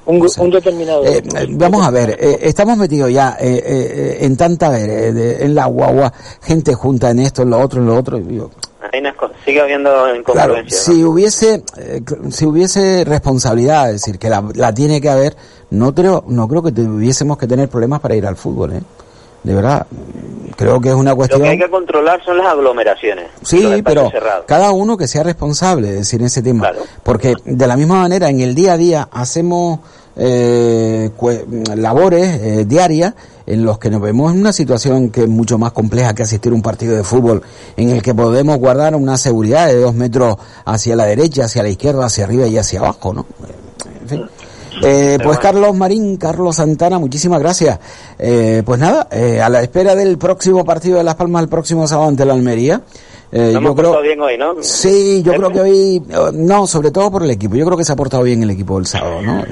Un, 0.07 0.28
un 0.38 0.51
determinado. 0.51 1.03
Eh, 1.03 1.23
eh, 1.36 1.47
vamos 1.49 1.84
a 1.86 1.89
ver, 1.89 2.11
eh, 2.19 2.38
estamos 2.41 2.78
metidos 2.78 3.11
ya 3.11 3.38
eh, 3.39 3.63
eh, 3.65 4.17
en 4.21 4.38
tanta, 4.38 4.80
eh, 4.80 5.11
de- 5.11 5.43
en 5.43 5.55
la 5.55 5.65
guagua, 5.65 6.13
gente 6.43 6.76
junta 6.76 7.09
en 7.09 7.19
esto, 7.19 7.41
en 7.41 7.49
lo 7.49 7.59
otro, 7.59 7.82
en 7.82 7.88
lo 7.88 7.95
otro, 7.97 8.19
co- 9.17 9.32
sigue 9.43 9.61
habiendo 9.61 9.89
Claro, 10.32 10.55
si 10.67 11.03
hubiese 11.03 11.63
eh, 11.78 12.01
si 12.30 12.45
hubiese 12.45 13.03
responsabilidad, 13.03 13.88
es 13.89 14.01
decir, 14.01 14.19
que 14.19 14.30
la, 14.30 14.43
la 14.53 14.71
tiene 14.76 15.01
que 15.01 15.09
haber, 15.09 15.36
no 15.71 15.95
creo 15.95 16.23
no 16.28 16.47
creo 16.47 16.61
que 16.61 16.71
tuviésemos 16.71 17.39
que 17.39 17.47
tener 17.47 17.67
problemas 17.67 17.99
para 17.99 18.15
ir 18.15 18.28
al 18.28 18.36
fútbol, 18.36 18.73
¿eh? 18.73 18.82
De 19.45 19.53
verdad, 19.53 19.85
creo 20.55 20.81
que 20.81 20.89
es 20.89 20.95
una 20.95 21.13
cuestión... 21.13 21.41
Lo 21.41 21.45
que 21.45 21.51
hay 21.51 21.59
que 21.59 21.69
controlar 21.69 22.23
son 22.25 22.39
las 22.39 22.47
aglomeraciones. 22.47 23.27
Sí, 23.43 23.81
pero 23.85 24.11
cada 24.47 24.71
uno 24.71 24.97
que 24.97 25.07
sea 25.07 25.21
responsable, 25.21 25.89
es 25.89 25.95
decir, 25.97 26.19
en 26.19 26.25
ese 26.25 26.41
tema. 26.41 26.61
Claro. 26.61 26.79
Porque 27.03 27.35
de 27.45 27.67
la 27.67 27.77
misma 27.77 28.01
manera, 28.01 28.29
en 28.29 28.39
el 28.39 28.55
día 28.55 28.73
a 28.73 28.77
día 28.77 29.07
hacemos 29.11 29.81
eh, 30.15 31.11
labores 31.75 32.41
eh, 32.41 32.65
diarias 32.65 33.13
en 33.45 33.63
los 33.63 33.77
que 33.77 33.91
nos 33.91 34.01
vemos 34.01 34.33
en 34.33 34.39
una 34.39 34.51
situación 34.51 35.11
que 35.11 35.21
es 35.21 35.29
mucho 35.29 35.59
más 35.59 35.73
compleja 35.73 36.15
que 36.15 36.23
asistir 36.23 36.51
a 36.51 36.55
un 36.55 36.63
partido 36.63 36.95
de 36.95 37.03
fútbol, 37.03 37.43
en 37.77 37.91
el 37.91 38.01
que 38.01 38.15
podemos 38.15 38.57
guardar 38.57 38.95
una 38.95 39.17
seguridad 39.17 39.67
de 39.67 39.79
dos 39.79 39.93
metros 39.93 40.37
hacia 40.65 40.95
la 40.95 41.05
derecha, 41.05 41.45
hacia 41.45 41.61
la 41.61 41.69
izquierda, 41.69 42.07
hacia 42.07 42.23
arriba 42.23 42.47
y 42.47 42.57
hacia 42.57 42.79
abajo, 42.79 43.13
¿no? 43.13 43.27
En 44.01 44.09
fin. 44.09 44.25
Eh, 44.84 45.17
pues 45.23 45.39
Carlos 45.39 45.76
Marín, 45.76 46.17
Carlos 46.17 46.55
Santana, 46.55 46.99
muchísimas 46.99 47.39
gracias. 47.39 47.80
Eh, 48.19 48.63
pues 48.65 48.80
nada, 48.80 49.07
eh, 49.11 49.41
a 49.41 49.49
la 49.49 49.61
espera 49.61 49.95
del 49.95 50.17
próximo 50.17 50.65
partido 50.65 50.97
de 50.97 51.03
Las 51.03 51.15
Palmas 51.15 51.43
el 51.43 51.49
próximo 51.49 51.88
sábado 51.88 52.09
ante 52.09 52.26
la 52.26 52.34
Almería. 52.34 52.82
Eh, 53.32 53.51
yo 53.61 53.76
creo 53.76 54.01
bien 54.01 54.21
hoy, 54.21 54.38
¿no? 54.38 54.55
Sí, 54.61 55.21
yo 55.23 55.34
creo 55.34 55.49
que 55.49 55.59
hoy, 55.59 56.03
no, 56.34 56.67
sobre 56.67 56.91
todo 56.91 57.11
por 57.11 57.23
el 57.23 57.32
equipo. 57.32 57.55
Yo 57.55 57.65
creo 57.65 57.78
que 57.78 57.84
se 57.84 57.91
ha 57.91 57.95
portado 57.95 58.23
bien 58.23 58.43
el 58.43 58.51
equipo 58.51 58.78
el 58.78 58.86
sábado, 58.86 59.21
¿no? 59.21 59.43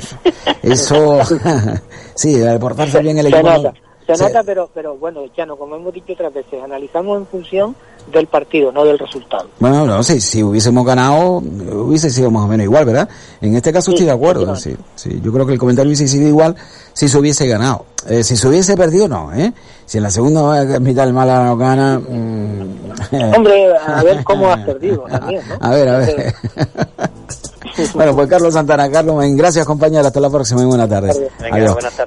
Eso, 0.61 1.19
sí, 2.15 2.41
al 2.41 2.59
portarse 2.59 3.01
bien 3.01 3.17
el 3.17 3.27
equipo. 3.27 3.73
Se 4.05 4.17
nota, 4.17 4.43
pero, 4.43 4.69
pero 4.73 4.97
bueno, 4.97 5.21
ya 5.35 5.45
no, 5.45 5.55
como 5.55 5.75
hemos 5.75 5.93
dicho 5.93 6.13
otras 6.13 6.33
veces, 6.33 6.61
analizamos 6.61 7.17
en 7.17 7.25
función 7.25 7.75
del 8.11 8.27
partido, 8.27 8.71
no 8.71 8.85
del 8.85 8.99
resultado. 8.99 9.47
Bueno, 9.59 9.85
no, 9.85 10.03
sí, 10.03 10.19
si 10.21 10.43
hubiésemos 10.43 10.85
ganado, 10.85 11.37
hubiese 11.37 12.09
sido 12.09 12.31
más 12.31 12.43
o 12.43 12.47
menos 12.47 12.63
igual, 12.65 12.85
¿verdad? 12.85 13.09
En 13.41 13.55
este 13.55 13.71
caso 13.71 13.91
estoy 13.91 14.05
de 14.05 14.11
acuerdo, 14.11 14.55
sí, 14.55 14.75
sí, 14.95 15.19
yo 15.23 15.31
creo 15.31 15.45
que 15.45 15.53
el 15.53 15.59
comentario 15.59 15.89
hubiese 15.89 16.07
sido 16.07 16.27
igual 16.27 16.55
si 16.93 17.07
se 17.07 17.17
hubiese 17.17 17.47
ganado. 17.47 17.85
Eh, 18.07 18.23
si 18.23 18.35
se 18.35 18.47
hubiese 18.47 18.75
perdido, 18.75 19.07
no, 19.07 19.33
¿eh? 19.33 19.53
Si 19.85 19.97
en 19.97 20.03
la 20.03 20.11
segunda 20.11 20.79
mitad 20.79 21.07
el 21.07 21.13
Málaga 21.13 21.45
no 21.45 21.57
gana... 21.57 21.99
Mm, 21.99 23.35
Hombre, 23.35 23.77
a 23.77 24.03
ver 24.03 24.23
cómo 24.25 24.49
has 24.49 24.65
perdido 24.65 25.05
también, 25.09 25.41
¿no? 25.47 25.57
A 25.59 25.69
ver, 25.71 25.89
a 25.89 25.97
ver. 25.97 26.33
bueno, 27.93 28.15
pues 28.15 28.29
Carlos 28.29 28.53
Santana, 28.53 28.89
Carlos, 28.89 29.23
gracias 29.35 29.65
compañero, 29.65 30.05
hasta 30.05 30.19
la 30.19 30.29
próxima 30.29 30.61
y 30.61 30.65
buenas 30.65 30.89
tardes. 30.89 31.19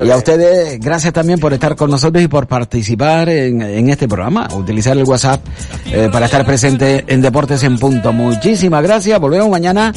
Y 0.01 0.11
a 0.11 0.17
ustedes, 0.17 0.79
gracias 0.81 1.13
también 1.13 1.39
por 1.39 1.53
estar 1.53 1.77
con 1.77 1.91
nosotros 1.91 2.23
y 2.23 2.29
por 2.29 2.47
participar 2.47 3.29
en, 3.29 3.89
este 3.91 4.09
programa, 4.09 4.49
utilizar 4.55 4.97
el 4.97 5.05
WhatsApp 5.05 5.41
eh, 5.87 6.09
para 6.13 6.27
estar 6.27 6.45
presente 6.45 7.05
en 7.07 7.21
Deportes 7.21 7.63
en 7.63 7.79
Punto. 7.79 8.13
Muchísimas 8.13 8.83
gracias, 8.83 9.21
volvemos 9.21 9.49
mañana 9.49 9.93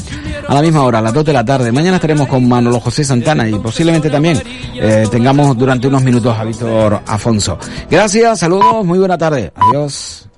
a 0.48 0.54
la 0.54 0.62
misma 0.62 0.84
hora, 0.84 1.00
a 1.00 1.02
las 1.02 1.14
2 1.14 1.26
de 1.26 1.34
la 1.34 1.46
tarde. 1.46 1.72
Mañana 1.72 1.98
estaremos 1.98 2.28
con 2.28 2.48
Manolo 2.48 2.80
José 2.80 3.04
Santana 3.04 3.48
y 3.48 3.54
posiblemente 3.60 4.10
también 4.10 4.42
eh, 4.76 5.08
tengamos 5.12 5.58
durante 5.58 5.88
unos 5.88 6.04
minutos 6.04 6.38
a 6.38 6.44
Víctor 6.44 7.02
Afonso. 7.06 7.58
Gracias, 7.90 8.40
saludos, 8.40 8.86
muy 8.86 9.00
buena 9.00 9.18
tarde. 9.18 9.52
Adiós. 9.56 10.29